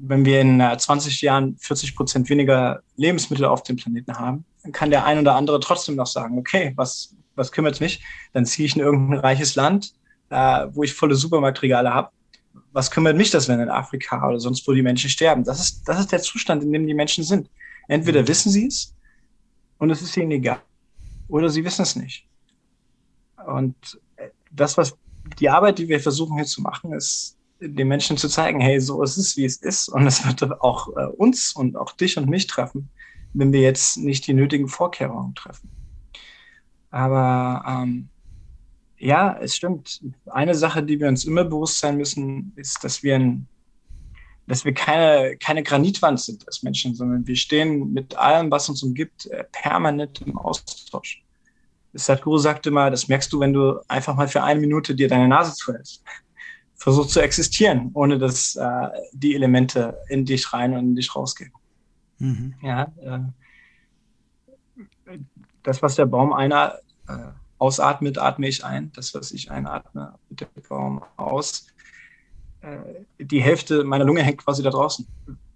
Wenn 0.00 0.24
wir 0.24 0.40
in 0.40 0.60
20 0.60 1.20
Jahren 1.22 1.56
40 1.58 1.94
Prozent 1.94 2.28
weniger 2.30 2.82
Lebensmittel 2.96 3.44
auf 3.44 3.62
dem 3.62 3.76
Planeten 3.76 4.16
haben, 4.18 4.44
dann 4.62 4.72
kann 4.72 4.90
der 4.90 5.04
ein 5.04 5.18
oder 5.18 5.34
andere 5.34 5.60
trotzdem 5.60 5.96
noch 5.96 6.06
sagen, 6.06 6.38
okay, 6.38 6.72
was, 6.76 7.14
was 7.36 7.52
kümmert 7.52 7.80
mich? 7.80 8.02
Dann 8.32 8.44
ziehe 8.44 8.66
ich 8.66 8.76
in 8.76 8.82
irgendein 8.82 9.20
reiches 9.20 9.54
Land, 9.54 9.94
äh, 10.30 10.66
wo 10.72 10.82
ich 10.82 10.94
volle 10.94 11.14
Supermarktregale 11.14 11.92
habe. 11.92 12.10
Was 12.72 12.90
kümmert 12.90 13.16
mich 13.16 13.30
das, 13.30 13.48
wenn 13.48 13.60
in 13.60 13.70
Afrika 13.70 14.26
oder 14.28 14.40
sonst 14.40 14.66
wo 14.66 14.72
die 14.72 14.82
Menschen 14.82 15.10
sterben? 15.10 15.44
Das 15.44 15.60
ist, 15.60 15.88
das 15.88 16.00
ist 16.00 16.12
der 16.12 16.20
Zustand, 16.20 16.62
in 16.62 16.72
dem 16.72 16.86
die 16.86 16.94
Menschen 16.94 17.24
sind. 17.24 17.48
Entweder 17.88 18.22
mhm. 18.22 18.28
wissen 18.28 18.50
sie 18.50 18.66
es 18.66 18.94
und 19.78 19.90
es 19.90 20.02
ist 20.02 20.16
ihnen 20.16 20.32
egal, 20.32 20.60
oder 21.28 21.48
sie 21.48 21.64
wissen 21.64 21.82
es 21.82 21.96
nicht. 21.96 22.26
Und 23.46 23.74
das, 24.50 24.76
was 24.76 24.96
die 25.38 25.48
Arbeit, 25.48 25.78
die 25.78 25.88
wir 25.88 26.00
versuchen 26.00 26.36
hier 26.36 26.46
zu 26.46 26.62
machen, 26.62 26.92
ist, 26.92 27.36
den 27.60 27.88
Menschen 27.88 28.16
zu 28.16 28.28
zeigen, 28.28 28.60
hey, 28.60 28.80
so 28.80 29.02
ist 29.02 29.16
es, 29.16 29.36
wie 29.36 29.44
es 29.44 29.56
ist. 29.56 29.88
Und 29.88 30.06
es 30.06 30.24
wird 30.26 30.60
auch 30.60 30.88
äh, 30.96 31.06
uns 31.16 31.52
und 31.52 31.76
auch 31.76 31.92
dich 31.92 32.16
und 32.16 32.28
mich 32.28 32.46
treffen, 32.46 32.88
wenn 33.34 33.52
wir 33.52 33.60
jetzt 33.60 33.98
nicht 33.98 34.26
die 34.26 34.34
nötigen 34.34 34.68
Vorkehrungen 34.68 35.34
treffen. 35.34 35.68
Aber 36.90 37.64
ähm, 37.66 38.08
ja, 38.98 39.36
es 39.40 39.56
stimmt. 39.56 40.00
Eine 40.26 40.54
Sache, 40.54 40.82
die 40.82 40.98
wir 40.98 41.08
uns 41.08 41.24
immer 41.24 41.44
bewusst 41.44 41.78
sein 41.78 41.96
müssen, 41.96 42.52
ist, 42.56 42.82
dass 42.82 43.02
wir, 43.02 43.14
ein, 43.14 43.46
dass 44.46 44.64
wir 44.64 44.74
keine, 44.74 45.36
keine 45.36 45.62
Granitwand 45.62 46.20
sind 46.20 46.46
als 46.46 46.62
Menschen, 46.62 46.94
sondern 46.94 47.26
wir 47.26 47.36
stehen 47.36 47.92
mit 47.92 48.16
allem, 48.16 48.50
was 48.50 48.68
uns 48.68 48.82
umgibt, 48.82 49.26
äh, 49.26 49.44
permanent 49.52 50.20
im 50.22 50.36
Austausch. 50.36 51.22
Sadhguru 51.94 52.38
sagte 52.38 52.70
mal, 52.70 52.90
das 52.90 53.08
merkst 53.08 53.32
du, 53.32 53.40
wenn 53.40 53.52
du 53.52 53.80
einfach 53.88 54.14
mal 54.14 54.28
für 54.28 54.42
eine 54.42 54.60
Minute 54.60 54.94
dir 54.94 55.08
deine 55.08 55.28
Nase 55.28 55.54
zuhältst. 55.54 56.02
Versuch 56.74 57.06
zu 57.06 57.20
existieren, 57.20 57.90
ohne 57.94 58.18
dass 58.18 58.54
äh, 58.54 58.88
die 59.12 59.34
Elemente 59.34 59.98
in 60.08 60.24
dich 60.24 60.52
rein 60.52 60.74
und 60.74 60.80
in 60.80 60.94
dich 60.94 61.14
rausgehen. 61.14 61.52
Mhm. 62.18 62.54
Ja, 62.62 62.92
äh, 63.00 63.18
das, 65.62 65.82
was 65.82 65.96
der 65.96 66.06
Baum 66.06 66.32
einer 66.32 66.78
äh, 67.08 67.32
ausatmet, 67.58 68.18
atme 68.18 68.48
ich 68.48 68.64
ein. 68.64 68.92
Das, 68.94 69.14
was 69.14 69.32
ich 69.32 69.50
einatme, 69.50 70.14
atmet 70.14 70.40
der 70.40 70.48
Baum 70.68 71.02
aus. 71.16 71.66
Äh, 72.60 72.78
die 73.18 73.42
Hälfte 73.42 73.84
meiner 73.84 74.04
Lunge 74.04 74.22
hängt 74.22 74.44
quasi 74.44 74.62
da 74.62 74.70
draußen. 74.70 75.06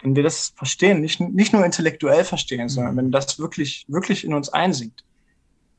Wenn 0.03 0.17
wir 0.17 0.23
das 0.23 0.53
verstehen, 0.57 1.01
nicht, 1.01 1.21
nicht 1.21 1.53
nur 1.53 1.65
intellektuell 1.65 2.25
verstehen, 2.25 2.69
sondern 2.69 2.95
mhm. 2.95 2.99
wenn 2.99 3.11
das 3.13 3.39
wirklich, 3.39 3.85
wirklich 3.89 4.25
in 4.25 4.35
uns 4.35 4.49
einsinkt, 4.49 5.05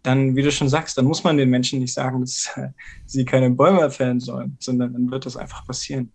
dann, 0.01 0.36
wie 0.36 0.41
du 0.41 0.51
schon 0.51 0.69
sagst, 0.69 0.97
dann 0.97 1.05
muss 1.05 1.24
man 1.24 1.38
den 1.38 1.49
Menschen 1.49 1.80
nicht 1.80 1.93
sagen, 1.93 2.21
dass 2.21 2.51
äh, 2.55 2.69
sie 3.05 3.26
keine 3.26 3.49
Bäume 3.49 3.89
fällen 3.89 4.19
sollen, 4.19 4.57
sondern 4.59 4.93
dann 4.93 5.11
wird 5.11 5.26
das 5.26 5.38
einfach 5.38 5.65
passieren. 5.65 6.11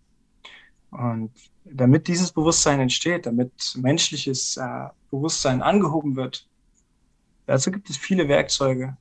Und 0.90 1.30
damit 1.64 2.08
dieses 2.08 2.32
Bewusstsein 2.32 2.80
entsteht, 2.80 3.26
damit 3.26 3.52
menschliches 3.76 4.56
äh, 4.56 4.88
Bewusstsein 5.10 5.62
angehoben 5.62 6.16
wird, 6.16 6.46
dazu 7.46 7.70
gibt 7.70 7.88
es 7.90 7.96
viele 7.96 8.28
Werkzeuge, 8.28 8.96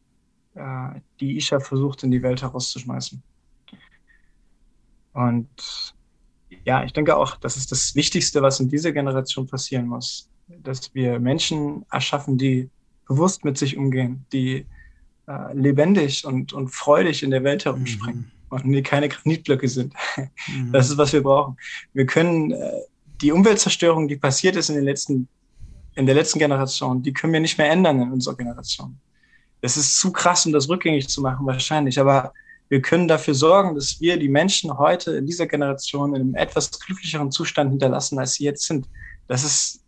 äh, 0.57 0.99
die 1.19 1.37
Isha 1.37 1.59
versucht, 1.59 2.03
in 2.03 2.11
die 2.11 2.23
Welt 2.23 2.41
herauszuschmeißen. 2.41 3.21
Und 5.13 5.93
ja, 6.65 6.83
ich 6.83 6.93
denke 6.93 7.15
auch, 7.15 7.35
das 7.37 7.57
ist 7.57 7.71
das 7.71 7.95
Wichtigste, 7.95 8.41
was 8.41 8.59
in 8.59 8.69
dieser 8.69 8.91
Generation 8.91 9.47
passieren 9.47 9.87
muss, 9.87 10.29
dass 10.47 10.93
wir 10.93 11.19
Menschen 11.19 11.85
erschaffen, 11.91 12.37
die 12.37 12.69
bewusst 13.07 13.45
mit 13.45 13.57
sich 13.57 13.77
umgehen, 13.77 14.25
die 14.31 14.65
äh, 15.27 15.53
lebendig 15.53 16.25
und, 16.25 16.53
und 16.53 16.69
freudig 16.69 17.23
in 17.23 17.31
der 17.31 17.43
Welt 17.43 17.65
herumspringen 17.65 18.31
mhm. 18.49 18.57
und 18.57 18.71
die 18.71 18.83
keine 18.83 19.09
Granitblöcke 19.09 19.67
sind. 19.67 19.93
Mhm. 20.47 20.71
Das 20.71 20.89
ist, 20.89 20.97
was 20.97 21.13
wir 21.13 21.23
brauchen. 21.23 21.57
Wir 21.93 22.05
können 22.05 22.51
äh, 22.51 22.71
die 23.21 23.31
Umweltzerstörung, 23.31 24.07
die 24.07 24.17
passiert 24.17 24.55
ist 24.55 24.69
in 24.69 24.75
den 24.75 24.85
letzten, 24.85 25.27
in 25.95 26.05
der 26.05 26.15
letzten 26.15 26.39
Generation, 26.39 27.01
die 27.01 27.13
können 27.13 27.33
wir 27.33 27.39
nicht 27.39 27.57
mehr 27.57 27.69
ändern 27.69 28.01
in 28.01 28.11
unserer 28.11 28.35
Generation. 28.35 28.97
Es 29.61 29.77
ist 29.77 29.99
zu 29.99 30.11
krass, 30.11 30.45
um 30.45 30.53
das 30.53 30.69
rückgängig 30.69 31.07
zu 31.09 31.21
machen, 31.21 31.45
wahrscheinlich. 31.45 31.99
Aber 31.99 32.33
wir 32.69 32.81
können 32.81 33.07
dafür 33.07 33.33
sorgen, 33.33 33.75
dass 33.75 33.99
wir 33.99 34.17
die 34.17 34.29
Menschen 34.29 34.77
heute 34.77 35.15
in 35.15 35.25
dieser 35.25 35.47
Generation 35.47 36.15
in 36.15 36.21
einem 36.21 36.35
etwas 36.35 36.71
glücklicheren 36.79 37.31
Zustand 37.31 37.71
hinterlassen, 37.71 38.19
als 38.19 38.33
sie 38.33 38.43
jetzt 38.43 38.65
sind. 38.65 38.87
Das 39.27 39.43
ist 39.43 39.83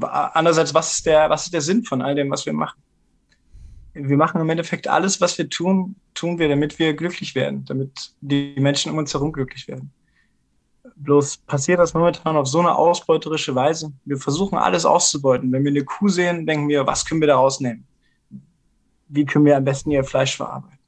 andererseits, 0.00 0.72
was 0.74 0.92
ist 0.92 1.06
der, 1.06 1.28
was 1.30 1.44
ist 1.44 1.54
der 1.54 1.60
Sinn 1.60 1.84
von 1.84 2.02
all 2.02 2.14
dem, 2.14 2.30
was 2.30 2.46
wir 2.46 2.52
machen? 2.52 2.80
wir 3.94 4.16
machen 4.16 4.40
im 4.40 4.48
Endeffekt 4.48 4.88
alles, 4.88 5.20
was 5.20 5.36
wir 5.38 5.48
tun, 5.48 5.96
tun 6.14 6.38
wir, 6.38 6.48
damit 6.48 6.78
wir 6.78 6.94
glücklich 6.94 7.34
werden, 7.34 7.64
damit 7.64 8.12
die 8.20 8.54
Menschen 8.58 8.92
um 8.92 8.98
uns 8.98 9.12
herum 9.12 9.32
glücklich 9.32 9.66
werden. 9.68 9.92
Bloß 10.96 11.38
passiert 11.38 11.78
das 11.78 11.94
momentan 11.94 12.36
auf 12.36 12.46
so 12.46 12.60
eine 12.60 12.74
ausbeuterische 12.74 13.54
Weise. 13.54 13.92
Wir 14.04 14.16
versuchen 14.18 14.58
alles 14.58 14.84
auszubeuten. 14.84 15.50
Wenn 15.50 15.64
wir 15.64 15.70
eine 15.70 15.84
Kuh 15.84 16.08
sehen, 16.08 16.46
denken 16.46 16.68
wir, 16.68 16.86
was 16.86 17.04
können 17.04 17.20
wir 17.20 17.28
da 17.28 17.36
rausnehmen? 17.36 17.86
Wie 19.10 19.24
können 19.24 19.44
wir 19.44 19.56
am 19.56 19.64
besten 19.64 19.90
ihr 19.90 20.04
Fleisch 20.04 20.36
verarbeiten? 20.36 20.78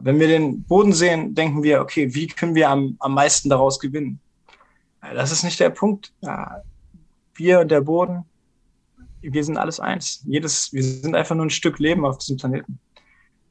Wenn 0.00 0.18
wir 0.18 0.26
den 0.26 0.62
Boden 0.64 0.92
sehen, 0.92 1.34
denken 1.34 1.62
wir, 1.62 1.80
okay, 1.80 2.14
wie 2.14 2.26
können 2.26 2.54
wir 2.54 2.68
am, 2.68 2.96
am 2.98 3.14
meisten 3.14 3.48
daraus 3.48 3.78
gewinnen? 3.78 4.20
Das 5.00 5.30
ist 5.30 5.42
nicht 5.44 5.58
der 5.60 5.70
Punkt. 5.70 6.12
Wir 7.34 7.60
und 7.60 7.70
der 7.70 7.80
Boden, 7.80 8.24
wir 9.22 9.44
sind 9.44 9.56
alles 9.56 9.80
eins. 9.80 10.22
Jedes, 10.26 10.72
wir 10.72 10.82
sind 10.82 11.14
einfach 11.14 11.34
nur 11.34 11.46
ein 11.46 11.50
Stück 11.50 11.78
Leben 11.78 12.04
auf 12.04 12.18
diesem 12.18 12.36
Planeten. 12.36 12.78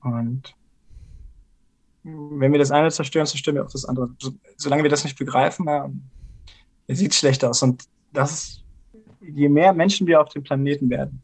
Und 0.01 0.53
wenn 2.03 2.51
wir 2.51 2.59
das 2.59 2.71
eine 2.71 2.91
zerstören, 2.91 3.25
zerstören 3.25 3.55
wir 3.55 3.65
auch 3.65 3.71
das 3.71 3.85
andere. 3.85 4.09
So, 4.19 4.33
solange 4.57 4.83
wir 4.83 4.89
das 4.89 5.03
nicht 5.03 5.17
begreifen, 5.17 5.65
sieht 6.87 7.11
es 7.11 7.17
schlecht 7.17 7.43
aus. 7.43 7.63
Und 7.63 7.85
das, 8.13 8.63
je 9.21 9.49
mehr 9.49 9.73
Menschen 9.73 10.05
wir 10.05 10.21
auf 10.21 10.29
dem 10.29 10.43
Planeten 10.43 10.89
werden 10.89 11.21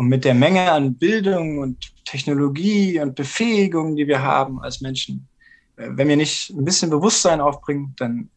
und 0.00 0.08
mit 0.08 0.24
der 0.24 0.32
Menge 0.32 0.72
an 0.72 0.94
Bildung 0.94 1.58
und 1.58 1.92
Technologie 2.06 2.98
und 3.00 3.14
Befähigung, 3.14 3.96
die 3.96 4.06
wir 4.06 4.22
haben 4.22 4.58
als 4.62 4.80
Menschen, 4.80 5.28
äh, 5.76 5.88
wenn 5.90 6.08
wir 6.08 6.16
nicht 6.16 6.48
ein 6.48 6.64
bisschen 6.64 6.88
Bewusstsein 6.88 7.38
aufbringen, 7.42 7.94
dann 7.98 8.30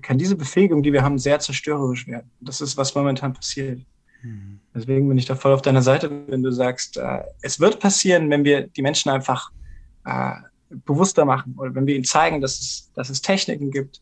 kann 0.00 0.16
diese 0.16 0.36
Befähigung, 0.36 0.84
die 0.84 0.92
wir 0.92 1.02
haben, 1.02 1.18
sehr 1.18 1.40
zerstörerisch 1.40 2.06
werden. 2.06 2.30
Das 2.40 2.60
ist, 2.60 2.76
was 2.76 2.94
momentan 2.94 3.32
passiert. 3.32 3.80
Mhm. 4.22 4.60
Deswegen 4.72 5.08
bin 5.08 5.18
ich 5.18 5.26
da 5.26 5.34
voll 5.34 5.54
auf 5.54 5.62
deiner 5.62 5.82
Seite, 5.82 6.08
wenn 6.28 6.44
du 6.44 6.52
sagst, 6.52 6.98
äh, 6.98 7.22
es 7.42 7.58
wird 7.58 7.80
passieren, 7.80 8.30
wenn 8.30 8.44
wir 8.44 8.68
die 8.68 8.82
Menschen 8.82 9.10
einfach 9.10 9.50
äh, 10.04 10.34
bewusster 10.70 11.24
machen 11.24 11.56
oder 11.58 11.74
wenn 11.74 11.88
wir 11.88 11.96
ihnen 11.96 12.04
zeigen, 12.04 12.40
dass 12.40 12.60
es, 12.60 12.92
dass 12.94 13.10
es 13.10 13.20
Techniken 13.20 13.72
gibt, 13.72 14.00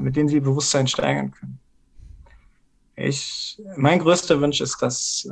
mit 0.00 0.16
denen 0.16 0.28
sie 0.28 0.40
Bewusstsein 0.40 0.86
steigern 0.86 1.30
können. 1.30 1.58
Ich, 2.96 3.58
mein 3.76 3.98
größter 3.98 4.40
Wunsch 4.40 4.60
ist, 4.60 4.80
dass, 4.80 5.28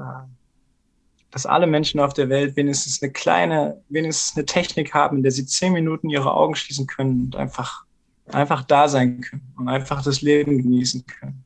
dass 1.33 1.47
alle 1.47 1.67
Menschen 1.67 1.99
auf 1.99 2.13
der 2.13 2.29
Welt 2.29 2.57
wenigstens 2.57 3.03
eine 3.03 3.11
kleine, 3.11 3.83
wenigstens 3.89 4.37
eine 4.37 4.45
Technik 4.45 4.93
haben, 4.93 5.17
in 5.17 5.23
der 5.23 5.33
sie 5.33 5.47
zehn 5.47 5.73
Minuten 5.73 6.11
ihre 6.11 6.33
Augen 6.33 6.55
schließen 6.55 6.87
können 6.87 7.23
und 7.25 7.37
einfach, 7.37 7.85
einfach 8.27 8.63
da 8.63 8.87
sein 8.87 9.23
können 9.23 9.53
und 9.57 9.69
einfach 9.69 10.03
das 10.03 10.21
Leben 10.21 10.59
genießen 10.59 11.07
können. 11.07 11.43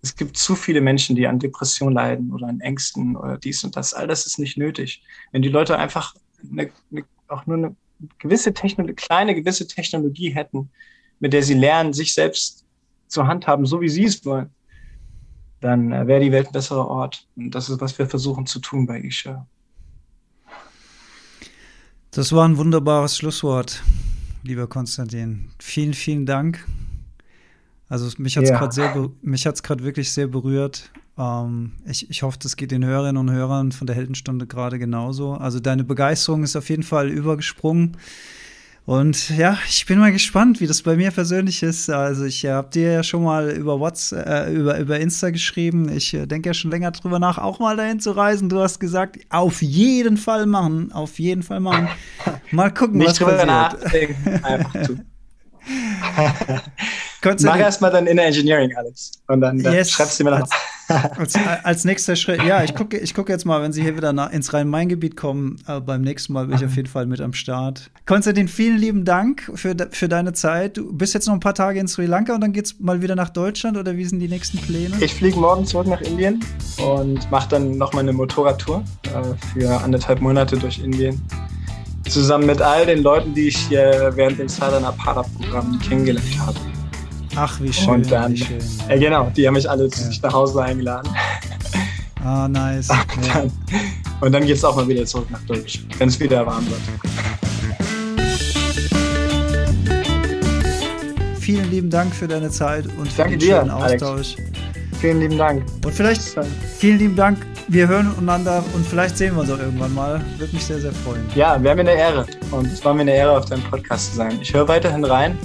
Es 0.00 0.16
gibt 0.16 0.36
zu 0.38 0.56
viele 0.56 0.80
Menschen, 0.80 1.14
die 1.14 1.26
an 1.26 1.38
Depression 1.38 1.92
leiden 1.92 2.32
oder 2.32 2.48
an 2.48 2.60
Ängsten 2.60 3.14
oder 3.14 3.36
dies 3.36 3.62
und 3.62 3.76
das. 3.76 3.92
All 3.92 4.08
das 4.08 4.26
ist 4.26 4.38
nicht 4.38 4.56
nötig. 4.56 5.02
Wenn 5.30 5.42
die 5.42 5.50
Leute 5.50 5.78
einfach 5.78 6.14
eine, 6.50 6.70
eine, 6.90 7.04
auch 7.28 7.46
nur 7.46 7.58
eine 7.58 7.76
gewisse 8.18 8.54
Technologie, 8.54 8.94
kleine 8.94 9.34
gewisse 9.34 9.68
Technologie 9.68 10.30
hätten, 10.30 10.70
mit 11.20 11.34
der 11.34 11.42
sie 11.42 11.54
lernen, 11.54 11.92
sich 11.92 12.14
selbst 12.14 12.64
zu 13.08 13.26
handhaben, 13.26 13.66
so 13.66 13.82
wie 13.82 13.90
sie 13.90 14.04
es 14.04 14.24
wollen, 14.24 14.50
dann 15.62 15.92
äh, 15.92 16.06
wäre 16.06 16.20
die 16.20 16.32
Welt 16.32 16.48
ein 16.48 16.52
besserer 16.52 16.86
Ort. 16.86 17.26
Und 17.36 17.54
das 17.54 17.70
ist, 17.70 17.80
was 17.80 17.98
wir 17.98 18.06
versuchen 18.06 18.46
zu 18.46 18.58
tun 18.58 18.86
bei 18.86 19.00
Isha. 19.00 19.46
Das 22.10 22.32
war 22.32 22.46
ein 22.46 22.58
wunderbares 22.58 23.16
Schlusswort, 23.16 23.82
lieber 24.42 24.66
Konstantin. 24.66 25.50
Vielen, 25.58 25.94
vielen 25.94 26.26
Dank. 26.26 26.66
Also 27.88 28.10
mich 28.18 28.36
hat 28.36 28.44
es 28.44 28.50
ja. 28.50 28.58
gerade 28.58 28.74
sehr, 28.74 29.10
mich 29.22 29.46
hat's 29.46 29.62
gerade 29.62 29.82
wirklich 29.84 30.12
sehr 30.12 30.26
berührt. 30.26 30.90
Ähm, 31.16 31.72
ich, 31.86 32.10
ich 32.10 32.22
hoffe, 32.22 32.38
das 32.42 32.56
geht 32.56 32.70
den 32.70 32.84
Hörerinnen 32.84 33.16
und 33.16 33.30
Hörern 33.30 33.72
von 33.72 33.86
der 33.86 33.96
Heldenstunde 33.96 34.46
gerade 34.46 34.78
genauso. 34.78 35.34
Also 35.34 35.60
deine 35.60 35.84
Begeisterung 35.84 36.42
ist 36.42 36.56
auf 36.56 36.68
jeden 36.68 36.82
Fall 36.82 37.08
übergesprungen. 37.08 37.96
Und 38.84 39.30
ja, 39.38 39.56
ich 39.68 39.86
bin 39.86 40.00
mal 40.00 40.10
gespannt, 40.10 40.60
wie 40.60 40.66
das 40.66 40.82
bei 40.82 40.96
mir 40.96 41.12
persönlich 41.12 41.62
ist. 41.62 41.88
Also 41.88 42.24
ich 42.24 42.44
habe 42.46 42.68
dir 42.68 42.90
ja 42.92 43.02
schon 43.04 43.22
mal 43.22 43.50
über 43.50 43.78
WhatsApp, 43.78 44.26
äh, 44.26 44.52
über, 44.52 44.78
über 44.78 44.98
Insta 44.98 45.30
geschrieben. 45.30 45.88
Ich 45.88 46.12
äh, 46.14 46.26
denke 46.26 46.48
ja 46.48 46.54
schon 46.54 46.72
länger 46.72 46.90
drüber 46.90 47.20
nach, 47.20 47.38
auch 47.38 47.60
mal 47.60 47.76
dahin 47.76 48.00
zu 48.00 48.10
reisen. 48.10 48.48
Du 48.48 48.58
hast 48.58 48.80
gesagt, 48.80 49.18
auf 49.30 49.62
jeden 49.62 50.16
Fall 50.16 50.46
machen, 50.46 50.90
auf 50.90 51.20
jeden 51.20 51.44
Fall 51.44 51.60
machen. 51.60 51.88
Mal 52.50 52.74
gucken, 52.74 52.98
Nicht 52.98 53.10
was 53.10 53.18
drüber 53.18 53.30
passiert. 53.32 53.46
nachdenken, 53.48 54.44
einfach 54.44 54.74
Mach 57.44 57.56
erstmal 57.56 57.90
dann 57.90 58.06
Inner 58.06 58.24
Engineering, 58.24 58.74
Alex. 58.76 59.12
Und 59.28 59.40
dann, 59.40 59.58
dann 59.62 59.74
Yes. 59.74 59.90
schreibst 59.92 60.18
du 60.18 60.24
mir 60.24 60.30
noch. 60.38 60.48
Als, 60.88 61.34
als 61.62 61.84
nächster 61.84 62.16
Schritt, 62.16 62.42
ja, 62.42 62.64
ich 62.64 62.74
gucke 62.74 62.98
ich 62.98 63.14
guck 63.14 63.28
jetzt 63.28 63.44
mal, 63.44 63.62
wenn 63.62 63.72
Sie 63.72 63.80
hier 63.82 63.96
wieder 63.96 64.12
nach, 64.12 64.32
ins 64.32 64.52
Rhein-Main-Gebiet 64.52 65.16
kommen, 65.16 65.62
äh, 65.66 65.80
beim 65.80 66.02
nächsten 66.02 66.32
Mal 66.32 66.46
bin 66.46 66.56
ich 66.56 66.64
auf 66.64 66.74
jeden 66.74 66.88
Fall 66.88 67.06
mit 67.06 67.20
am 67.20 67.32
Start. 67.32 67.90
Konstantin, 68.06 68.48
vielen 68.48 68.76
lieben 68.76 69.04
Dank 69.04 69.50
für, 69.54 69.74
für 69.90 70.08
deine 70.08 70.32
Zeit. 70.32 70.76
Du 70.76 70.92
bist 70.92 71.14
jetzt 71.14 71.26
noch 71.26 71.34
ein 71.34 71.40
paar 71.40 71.54
Tage 71.54 71.78
in 71.78 71.86
Sri 71.88 72.06
Lanka 72.06 72.34
und 72.34 72.40
dann 72.40 72.52
geht's 72.52 72.80
mal 72.80 73.00
wieder 73.00 73.14
nach 73.14 73.30
Deutschland 73.30 73.76
oder 73.76 73.96
wie 73.96 74.04
sind 74.04 74.18
die 74.18 74.28
nächsten 74.28 74.58
Pläne? 74.58 74.96
Ich 75.00 75.14
fliege 75.14 75.38
morgen 75.38 75.64
zurück 75.64 75.86
nach 75.86 76.00
Indien 76.00 76.44
und 76.78 77.30
mache 77.30 77.48
dann 77.48 77.78
nochmal 77.78 78.02
eine 78.02 78.12
Motorradtour 78.12 78.84
äh, 79.04 79.10
für 79.52 79.80
anderthalb 79.80 80.20
Monate 80.20 80.56
durch 80.56 80.80
Indien. 80.80 81.22
Zusammen 82.08 82.46
mit 82.46 82.60
all 82.60 82.84
den 82.86 83.02
Leuten, 83.02 83.32
die 83.34 83.48
ich 83.48 83.56
hier 83.56 84.12
während 84.14 84.38
dem 84.38 84.48
Sadhana 84.48 84.92
Para-Programm 84.92 85.78
kennengelernt 85.80 86.38
habe. 86.38 86.58
Ach, 87.36 87.58
wie 87.60 87.72
schön, 87.72 87.88
Und 87.88 88.10
dann, 88.12 88.36
schön. 88.36 88.58
äh, 88.88 88.98
genau, 88.98 89.30
die 89.36 89.46
haben 89.46 89.54
mich 89.54 89.68
alle 89.68 89.88
zu 89.88 90.02
sich 90.04 90.20
nach 90.22 90.32
Hause 90.32 90.62
eingeladen. 90.62 91.10
Ah, 92.24 92.46
nice. 92.46 92.86
Ja. 92.86 93.02
Dann, 93.34 93.50
und 94.20 94.30
dann 94.30 94.46
geht 94.46 94.54
es 94.56 94.64
auch 94.64 94.76
mal 94.76 94.86
wieder 94.86 95.04
zurück 95.04 95.28
nach 95.32 95.42
Deutschland, 95.42 95.98
wenn 95.98 96.08
es 96.08 96.20
wieder 96.20 96.46
warm 96.46 96.64
wird. 96.70 96.80
Vielen 101.40 101.68
lieben 101.70 101.90
Dank 101.90 102.14
für 102.14 102.28
deine 102.28 102.48
Zeit 102.50 102.86
und 102.96 103.10
für 103.10 103.22
Danke 103.22 103.38
den 103.38 103.40
dir, 103.40 103.56
schönen 103.58 103.70
Alex. 103.70 104.02
Austausch. 104.04 104.36
Vielen 105.00 105.18
lieben 105.18 105.36
Dank. 105.36 105.64
Und 105.84 105.92
vielleicht 105.92 106.22
vielen 106.78 106.98
lieben 107.00 107.16
Dank. 107.16 107.44
Wir 107.68 107.88
hören 107.88 108.14
einander 108.18 108.62
und 108.74 108.86
vielleicht 108.86 109.16
sehen 109.16 109.34
wir 109.34 109.42
uns 109.42 109.50
auch 109.50 109.58
irgendwann 109.58 109.94
mal. 109.94 110.20
Würde 110.38 110.52
mich 110.52 110.64
sehr, 110.64 110.80
sehr 110.80 110.92
freuen. 110.92 111.24
Ja, 111.34 111.62
wäre 111.62 111.74
mir 111.74 111.82
eine 111.82 111.94
Ehre. 111.94 112.26
Und 112.50 112.66
es 112.66 112.84
war 112.84 112.92
mir 112.92 113.02
eine 113.02 113.14
Ehre, 113.14 113.38
auf 113.38 113.44
deinem 113.46 113.62
Podcast 113.62 114.10
zu 114.10 114.16
sein. 114.16 114.38
Ich 114.40 114.52
höre 114.52 114.66
weiterhin 114.68 115.04
rein 115.04 115.38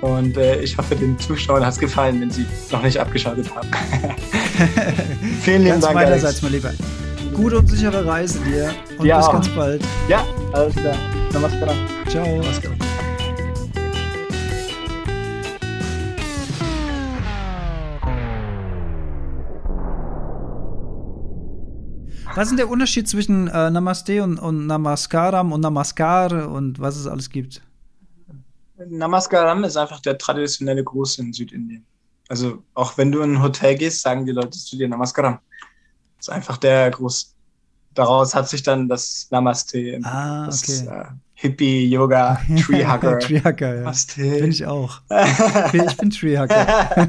und 0.00 0.36
äh, 0.36 0.60
ich 0.60 0.76
hoffe, 0.78 0.96
den 0.96 1.18
Zuschauern 1.18 1.64
hat 1.64 1.74
es 1.74 1.78
gefallen, 1.78 2.20
wenn 2.20 2.30
sie 2.30 2.46
noch 2.70 2.82
nicht 2.82 2.98
abgeschaltet 2.98 3.54
haben. 3.54 3.68
Vielen 5.42 5.62
lieben 5.62 5.72
Ganz 5.72 5.84
Dank, 5.84 5.94
meinerseits, 5.94 6.42
mein 6.42 6.52
Lieber. 6.52 6.70
Gute 7.34 7.58
und 7.58 7.66
sichere 7.68 8.04
Reise 8.04 8.38
dir 8.40 8.70
und 8.98 9.06
Ja 9.06 9.18
bis 9.18 9.30
ganz 9.30 9.48
bald. 9.48 9.82
Ja, 10.08 10.24
alles 10.52 10.74
klar. 10.74 10.96
Namaskaram. 11.32 11.76
Ciao. 12.08 12.26
Namaskaram. 12.26 12.89
Was 22.34 22.44
ist 22.44 22.50
denn 22.50 22.56
der 22.58 22.70
Unterschied 22.70 23.08
zwischen 23.08 23.48
äh, 23.48 23.70
Namaste 23.70 24.22
und, 24.22 24.38
und 24.38 24.66
Namaskaram 24.66 25.52
und 25.52 25.60
Namaskar 25.60 26.48
und 26.48 26.78
was 26.78 26.96
es 26.96 27.06
alles 27.06 27.28
gibt? 27.28 27.60
Namaskaram 28.88 29.64
ist 29.64 29.76
einfach 29.76 30.00
der 30.00 30.16
traditionelle 30.16 30.84
Gruß 30.84 31.18
in 31.18 31.32
Südindien. 31.32 31.84
Also 32.28 32.62
auch 32.74 32.96
wenn 32.96 33.10
du 33.10 33.20
in 33.22 33.34
ein 33.34 33.42
Hotel 33.42 33.76
gehst, 33.76 34.02
sagen 34.02 34.24
die 34.24 34.32
Leute 34.32 34.50
zu 34.58 34.76
dir 34.78 34.88
Namaskaram. 34.88 35.38
Das 36.16 36.28
ist 36.28 36.32
einfach 36.32 36.56
der 36.56 36.90
Gruß. 36.90 37.34
Daraus 37.94 38.34
hat 38.34 38.48
sich 38.48 38.62
dann 38.62 38.88
das 38.88 39.26
Namaste, 39.30 39.98
Ah, 40.04 40.46
das 40.46 40.62
okay. 40.62 40.88
äh, 40.88 41.04
Hippie, 41.34 41.88
Yoga, 41.88 42.40
Treehugger. 42.64 43.18
Treehugger, 43.18 43.74
ja. 43.74 43.80
Namaste. 43.80 44.22
Bin 44.22 44.50
ich 44.50 44.64
auch. 44.66 45.00
Ich 45.72 45.96
bin, 45.96 46.10
Treehugger. 46.10 47.08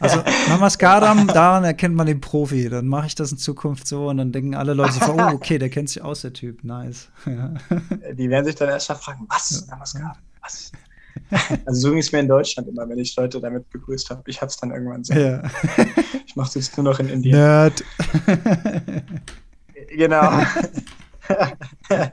Also 0.00 0.22
Namaskaram, 0.48 1.26
daran 1.26 1.64
erkennt 1.64 1.94
man 1.94 2.06
den 2.06 2.20
Profi. 2.20 2.68
Dann 2.68 2.86
mache 2.86 3.08
ich 3.08 3.14
das 3.14 3.32
in 3.32 3.38
Zukunft 3.38 3.86
so 3.86 4.08
und 4.08 4.18
dann 4.18 4.32
denken 4.32 4.54
alle 4.54 4.74
Leute 4.74 4.92
so, 4.92 5.12
oh, 5.12 5.32
okay, 5.32 5.58
der 5.58 5.70
kennt 5.70 5.88
sich 5.88 6.02
aus, 6.02 6.22
der 6.22 6.32
Typ. 6.32 6.62
Nice. 6.64 7.08
Ja. 7.26 7.54
Die 8.12 8.30
werden 8.30 8.44
sich 8.44 8.54
dann 8.54 8.68
erst 8.68 8.88
mal 8.88 8.94
fragen, 8.96 9.26
was? 9.28 9.66
Namaskaram? 9.68 10.12
Was? 10.42 10.72
Also 11.66 11.80
so 11.80 11.90
ging 11.90 11.98
es 11.98 12.12
mir 12.12 12.20
in 12.20 12.28
Deutschland 12.28 12.68
immer, 12.68 12.88
wenn 12.88 12.98
ich 12.98 13.14
Leute 13.16 13.40
damit 13.40 13.68
begrüßt 13.70 14.10
habe. 14.10 14.22
Ich 14.26 14.40
hab's 14.40 14.56
dann 14.56 14.70
irgendwann 14.70 15.02
so. 15.02 15.14
ja. 15.14 15.42
Ich 16.26 16.36
mache 16.36 16.58
jetzt 16.58 16.76
nur 16.76 16.84
noch 16.84 17.00
in 17.00 17.08
Indien. 17.08 17.36
Nerd. 17.36 17.82
Genau. 19.90 20.42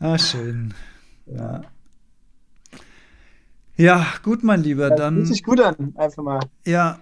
Ah, 0.00 0.18
schön. 0.18 0.74
Ja. 1.26 1.62
Ja, 3.76 4.06
gut, 4.22 4.44
mein 4.44 4.62
Lieber, 4.62 4.90
Das 4.90 4.98
dann. 4.98 5.14
fühlt 5.16 5.26
sich 5.28 5.42
gut 5.42 5.60
an, 5.60 5.92
einfach 5.96 6.22
mal 6.22 6.40
Ja, 6.66 6.98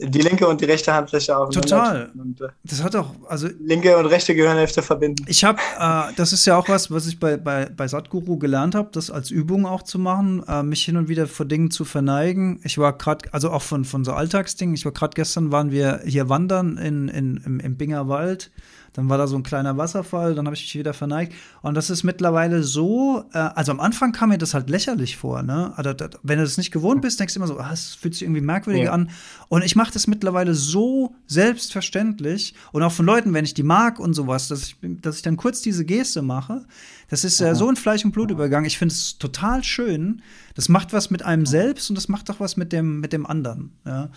die 0.00 0.20
linke 0.22 0.46
und 0.48 0.60
die 0.60 0.64
rechte 0.64 0.92
Handfläche 0.92 1.36
aufeinander 1.36 1.60
Total. 1.68 2.10
und 2.18 2.40
äh, 2.40 2.48
das 2.64 2.82
hat 2.82 2.96
auch, 2.96 3.14
also 3.28 3.48
linke 3.60 3.96
und 3.96 4.06
rechte 4.06 4.34
Gehirnhälfte 4.34 4.82
verbinden. 4.82 5.24
Ich 5.28 5.44
habe, 5.44 5.60
äh, 5.78 6.12
das 6.16 6.32
ist 6.32 6.46
ja 6.46 6.56
auch 6.56 6.68
was, 6.68 6.90
was 6.90 7.06
ich 7.06 7.20
bei, 7.20 7.36
bei, 7.36 7.66
bei 7.66 7.86
Satguru 7.86 8.36
gelernt 8.38 8.74
habe, 8.74 8.88
das 8.92 9.10
als 9.10 9.30
Übung 9.30 9.66
auch 9.66 9.82
zu 9.82 10.00
machen, 10.00 10.42
äh, 10.48 10.64
mich 10.64 10.84
hin 10.84 10.96
und 10.96 11.08
wieder 11.08 11.28
vor 11.28 11.46
Dingen 11.46 11.70
zu 11.70 11.84
verneigen. 11.84 12.58
Ich 12.64 12.76
war 12.76 12.98
gerade, 12.98 13.32
also 13.32 13.50
auch 13.50 13.62
von, 13.62 13.84
von 13.84 14.04
so 14.04 14.12
Alltagsdingen, 14.14 14.74
ich 14.74 14.84
war 14.84 14.92
gerade 14.92 15.14
gestern, 15.14 15.52
waren 15.52 15.70
wir 15.70 16.00
hier 16.04 16.28
wandern 16.28 16.76
in, 16.76 17.06
in, 17.08 17.36
im, 17.46 17.60
im 17.60 17.76
Binger 17.76 18.08
Wald. 18.08 18.50
Dann 18.94 19.08
war 19.08 19.18
da 19.18 19.26
so 19.26 19.36
ein 19.36 19.42
kleiner 19.42 19.76
Wasserfall, 19.76 20.34
dann 20.34 20.46
habe 20.46 20.54
ich 20.56 20.62
mich 20.62 20.74
wieder 20.76 20.94
verneigt. 20.94 21.34
Und 21.62 21.74
das 21.74 21.90
ist 21.90 22.04
mittlerweile 22.04 22.62
so, 22.62 23.24
äh, 23.32 23.38
also 23.38 23.72
am 23.72 23.80
Anfang 23.80 24.12
kam 24.12 24.28
mir 24.30 24.38
das 24.38 24.54
halt 24.54 24.70
lächerlich 24.70 25.16
vor, 25.16 25.42
ne? 25.42 25.72
Also, 25.76 25.92
das, 25.92 26.10
wenn 26.22 26.38
du 26.38 26.44
das 26.44 26.56
nicht 26.58 26.70
gewohnt 26.70 27.02
bist, 27.02 27.18
denkst 27.18 27.34
du 27.34 27.40
immer 27.40 27.48
so, 27.48 27.58
ah, 27.58 27.70
es 27.72 27.94
fühlt 27.94 28.14
sich 28.14 28.22
irgendwie 28.22 28.40
merkwürdig 28.40 28.84
Ja. 28.84 28.92
an. 28.92 29.10
Und 29.48 29.64
ich 29.64 29.74
mache 29.76 29.92
das 29.92 30.06
mittlerweile 30.06 30.54
so 30.54 31.14
selbstverständlich 31.26 32.54
und 32.72 32.82
auch 32.82 32.92
von 32.92 33.06
Leuten, 33.06 33.34
wenn 33.34 33.44
ich 33.44 33.54
die 33.54 33.62
mag 33.62 33.98
und 33.98 34.14
sowas, 34.14 34.48
dass 34.48 34.62
ich, 34.62 34.76
dass 35.02 35.16
ich 35.16 35.22
dann 35.22 35.36
kurz 35.36 35.60
diese 35.60 35.84
Geste 35.84 36.22
mache. 36.22 36.64
Das 37.08 37.24
ist 37.24 37.40
äh, 37.40 37.54
so 37.54 37.68
in 37.68 37.76
Fleisch 37.76 38.04
und 38.04 38.12
Blut 38.12 38.30
übergegangen. 38.30 38.66
Ich 38.66 38.78
finde 38.78 38.92
es 38.92 39.18
total 39.18 39.64
schön. 39.64 40.22
Das 40.54 40.68
macht 40.68 40.92
was 40.92 41.10
mit 41.10 41.24
einem 41.24 41.46
selbst 41.46 41.90
und 41.90 41.96
das 41.96 42.08
macht 42.08 42.30
auch 42.30 42.40
was 42.40 42.56
mit 42.56 42.72
dem, 42.72 43.00
mit 43.00 43.12
dem 43.12 43.26
anderen. 43.26 43.72
Ja. 43.84 44.10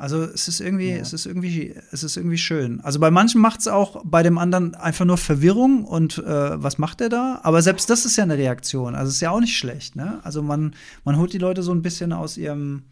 Also 0.00 0.22
es 0.22 0.48
ist 0.48 0.60
irgendwie, 0.60 0.92
es 0.92 1.12
ist 1.12 1.26
irgendwie, 1.26 1.74
es 1.92 2.02
ist 2.02 2.16
irgendwie 2.16 2.38
schön. 2.38 2.80
Also 2.80 2.98
bei 3.00 3.10
manchen 3.10 3.38
macht 3.38 3.60
es 3.60 3.68
auch 3.68 4.00
bei 4.02 4.22
dem 4.22 4.38
anderen 4.38 4.74
einfach 4.74 5.04
nur 5.04 5.18
Verwirrung 5.18 5.84
und 5.84 6.16
äh, 6.16 6.22
was 6.62 6.78
macht 6.78 7.02
er 7.02 7.10
da? 7.10 7.40
Aber 7.42 7.60
selbst 7.60 7.90
das 7.90 8.06
ist 8.06 8.16
ja 8.16 8.24
eine 8.24 8.38
Reaktion. 8.38 8.94
Also 8.94 9.10
es 9.10 9.16
ist 9.16 9.20
ja 9.20 9.30
auch 9.30 9.40
nicht 9.40 9.58
schlecht, 9.58 9.96
ne? 9.96 10.18
Also 10.22 10.42
man, 10.42 10.74
man 11.04 11.18
holt 11.18 11.34
die 11.34 11.38
Leute 11.38 11.62
so 11.62 11.72
ein 11.72 11.82
bisschen 11.82 12.14
aus 12.14 12.38
ihrem 12.38 12.84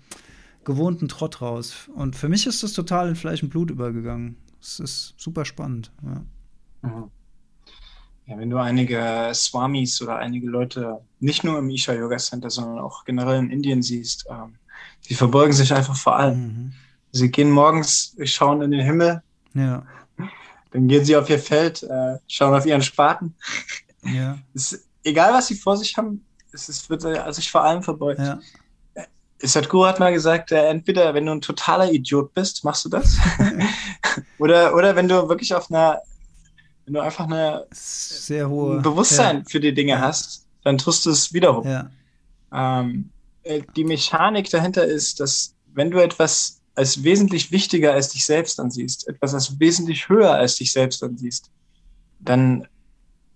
gewohnten 0.65 1.09
Trott 1.09 1.41
raus. 1.41 1.89
Und 1.95 2.15
für 2.15 2.29
mich 2.29 2.47
ist 2.47 2.63
das 2.63 2.75
total 2.75 3.09
in 3.09 3.17
Fleisch 3.17 3.43
und 3.43 3.49
Blut 3.49 3.71
übergegangen. 3.71 4.37
Es 4.61 4.79
ist 4.79 5.15
super 5.17 5.47
spannend. 5.47 5.91
Ja. 6.03 6.91
Mhm. 6.91 7.11
Ja, 8.27 8.37
wenn 8.37 8.51
du 8.51 8.59
einige 8.59 9.31
Swamis 9.33 10.03
oder 10.03 10.17
einige 10.17 10.47
Leute 10.47 10.99
nicht 11.21 11.43
nur 11.43 11.59
im 11.59 11.71
Isha 11.71 11.95
Yoga 11.95 12.19
Center, 12.19 12.51
sondern 12.51 12.81
auch 12.81 13.07
generell 13.07 13.39
in 13.39 13.49
Indien 13.49 13.81
siehst, 13.81 14.27
ähm, 14.29 14.57
die 15.09 15.15
verbeugen 15.15 15.55
sich 15.55 15.73
einfach 15.73 15.97
vor 15.97 16.17
allem. 16.17 16.39
Mhm. 16.39 16.73
Sie 17.13 17.31
gehen 17.31 17.51
morgens, 17.51 18.17
schauen 18.25 18.63
in 18.63 18.71
den 18.71 18.85
Himmel, 18.85 19.23
Ja, 19.55 19.85
dann 20.71 20.89
gehen 20.89 21.05
sie 21.05 21.17
auf 21.17 21.31
ihr 21.31 21.39
Feld, 21.39 21.83
äh, 21.83 22.19
schauen 22.27 22.55
auf 22.55 22.67
ihren 22.67 22.83
Spaten. 22.83 23.35
ja, 24.05 24.39
Es 24.55 24.87
egal, 25.05 25.33
was 25.33 25.47
sie 25.47 25.55
vor 25.55 25.77
sich 25.77 25.97
haben, 25.97 26.25
es 26.53 26.69
ist, 26.69 26.91
wird 26.91 27.05
äh, 27.05 27.33
sich 27.33 27.51
vor 27.51 27.63
allem 27.65 27.83
verbeugt. 27.83 28.21
ja. 28.21 28.39
Sadhguru 29.41 29.87
hat 29.87 30.01
mal 30.01 30.13
gesagt, 30.13 30.51
äh, 30.51 30.67
entweder 30.67 31.15
wenn 31.15 31.27
du 31.27 31.33
ein 31.33 31.41
totaler 31.41 31.93
Idiot 31.93 32.35
bist, 32.35 32.65
machst 32.65 32.85
du 32.85 32.89
das. 32.89 33.19
oder, 34.39 34.75
oder 34.75 34.97
wenn 34.97 35.09
du 35.09 35.29
wirklich 35.29 35.55
auf 35.55 35.71
einer, 35.71 36.01
wenn 36.85 36.95
du 36.95 37.01
einfach 37.01 37.27
eine 37.27 37.67
sehr 37.71 38.49
hohe 38.49 38.81
Bewusstsein 38.81 39.39
ja. 39.39 39.43
für 39.47 39.61
die 39.61 39.75
Dinge 39.75 40.01
hast, 40.01 40.47
dann 40.65 40.79
tust 40.79 41.07
du 41.07 41.11
es 41.11 41.33
wiederum. 41.33 41.67
Ja. 41.67 41.91
Ähm, 42.53 43.11
äh, 43.45 43.63
die 43.77 43.85
Mechanik 43.85 44.51
dahinter 44.51 44.85
ist, 44.85 45.21
dass 45.21 45.55
wenn 45.73 45.91
du 45.91 45.99
etwas 45.99 46.58
als 46.79 47.03
wesentlich 47.03 47.51
wichtiger 47.51 47.93
als 47.93 48.11
dich 48.11 48.25
selbst 48.25 48.61
ansiehst, 48.61 49.09
etwas 49.09 49.35
als 49.35 49.59
wesentlich 49.59 50.09
höher 50.09 50.33
als 50.33 50.55
dich 50.57 50.73
selbst 50.73 51.03
ansiehst, 51.03 51.51
dann, 52.21 52.69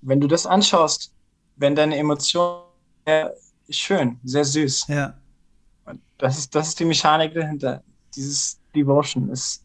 wenn 0.01 0.21
du 0.21 0.29
das 0.29 0.47
anschaust, 0.47 1.13
wenn 1.57 1.75
deine 1.75 1.97
Emotionen 1.97 2.63
sehr 3.05 3.35
schön, 3.69 4.21
sehr 4.23 4.45
süß. 4.45 4.87
Ja. 4.87 5.15
Das 6.19 6.39
ist, 6.39 6.55
das 6.55 6.69
ist 6.69 6.79
die 6.79 6.85
Mechanik 6.85 7.35
dahinter. 7.35 7.83
Dieses 8.15 8.61
Devotion 8.77 9.29
ist 9.31 9.65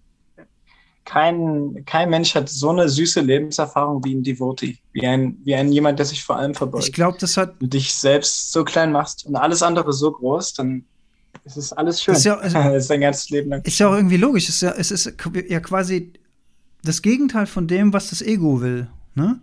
kein, 1.06 1.86
kein 1.86 2.10
Mensch 2.10 2.34
hat 2.34 2.50
so 2.50 2.72
eine 2.72 2.90
süße 2.90 3.22
Lebenserfahrung 3.22 4.04
wie 4.04 4.16
ein 4.16 4.24
Devotee, 4.24 4.80
wie 4.92 5.06
ein, 5.06 5.38
wie 5.44 5.54
ein 5.54 5.72
jemand, 5.72 6.00
der 6.00 6.08
sich 6.08 6.24
vor 6.24 6.38
allem 6.38 6.56
verbeugt. 6.56 6.86
Ich 6.86 6.94
glaube, 6.94 7.20
das 7.20 7.38
hat. 7.38 7.62
Und 7.62 7.74
dich 7.74 7.94
selbst 7.94 8.52
so 8.52 8.64
klein 8.64 8.92
machst 8.92 9.28
und 9.28 9.36
alles 9.36 9.62
andere 9.62 9.94
so 9.94 10.12
groß, 10.12 10.56
dann 10.56 10.84
ist 11.48 11.58
es 11.58 11.74
alles 11.74 12.02
schön. 12.02 12.14
Das 12.14 12.20
ist, 12.20 12.26
ja, 12.26 12.38
also, 12.38 12.58
das 12.58 12.76
ist 12.84 12.90
dein 12.90 13.02
ganzes 13.02 13.30
Leben 13.30 13.50
lang. 13.50 13.62
Ist 13.64 13.80
ja 13.80 13.88
auch 13.88 13.96
irgendwie 13.96 14.18
logisch. 14.18 14.50
Es 14.50 14.56
ist 14.56 14.62
ja, 14.62 14.72
es 14.72 14.92
ist 14.92 15.14
ja 15.50 15.60
quasi 15.60 16.14
das 16.84 17.02
Gegenteil 17.02 17.46
von 17.46 17.68
dem, 17.68 17.94
was 17.94 18.10
das 18.10 18.22
Ego 18.22 18.62
will. 18.62 18.88
Ne? 19.16 19.40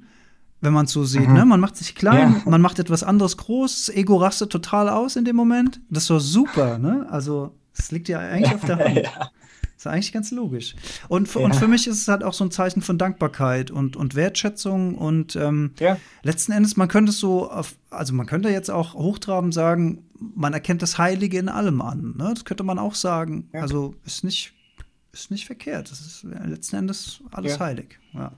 Wenn 0.60 0.72
man 0.72 0.86
es 0.86 0.92
so 0.92 1.04
sieht. 1.04 1.28
Mhm. 1.28 1.34
Ne? 1.34 1.44
Man 1.44 1.60
macht 1.60 1.76
sich 1.76 1.94
klein, 1.94 2.36
ja. 2.44 2.50
man 2.50 2.60
macht 2.60 2.78
etwas 2.78 3.02
anderes 3.02 3.36
groß, 3.36 3.86
das 3.86 3.94
Ego 3.94 4.16
rastet 4.16 4.50
total 4.50 4.88
aus 4.88 5.16
in 5.16 5.24
dem 5.24 5.36
Moment. 5.36 5.80
Das 5.90 6.04
ist 6.04 6.10
doch 6.10 6.20
super, 6.20 6.78
ne? 6.78 7.06
Also, 7.10 7.52
es 7.76 7.90
liegt 7.90 8.08
ja 8.08 8.20
eigentlich 8.20 8.54
auf 8.54 8.64
der 8.64 8.78
Hand. 8.78 8.96
ja. 9.04 9.30
Ist 9.84 9.92
eigentlich 9.92 10.12
ganz 10.12 10.30
logisch. 10.30 10.74
Und 11.08 11.28
für, 11.28 11.40
ja. 11.40 11.44
und 11.44 11.54
für 11.54 11.68
mich 11.68 11.86
ist 11.86 12.00
es 12.00 12.08
halt 12.08 12.24
auch 12.24 12.32
so 12.32 12.42
ein 12.42 12.50
Zeichen 12.50 12.80
von 12.80 12.96
Dankbarkeit 12.96 13.70
und, 13.70 13.96
und 13.96 14.14
Wertschätzung 14.14 14.94
und 14.94 15.36
ähm, 15.36 15.72
ja. 15.78 15.98
letzten 16.22 16.52
Endes, 16.52 16.78
man 16.78 16.88
könnte 16.88 17.10
es 17.10 17.18
so, 17.18 17.50
auf, 17.50 17.76
also 17.90 18.14
man 18.14 18.24
könnte 18.24 18.48
jetzt 18.48 18.70
auch 18.70 18.94
hochtrabend 18.94 19.52
sagen, 19.52 20.06
man 20.18 20.54
erkennt 20.54 20.80
das 20.80 20.96
Heilige 20.96 21.38
in 21.38 21.50
allem 21.50 21.82
an. 21.82 22.14
Ne? 22.16 22.32
Das 22.32 22.46
könnte 22.46 22.64
man 22.64 22.78
auch 22.78 22.94
sagen. 22.94 23.50
Ja. 23.52 23.60
Also 23.60 23.94
ist 24.06 24.24
nicht, 24.24 24.54
ist 25.12 25.30
nicht 25.30 25.44
verkehrt. 25.44 25.90
Das 25.90 26.00
ist 26.00 26.24
letzten 26.24 26.76
Endes 26.76 27.20
alles 27.30 27.60
heilig. 27.60 27.98
Ja. 28.14 28.32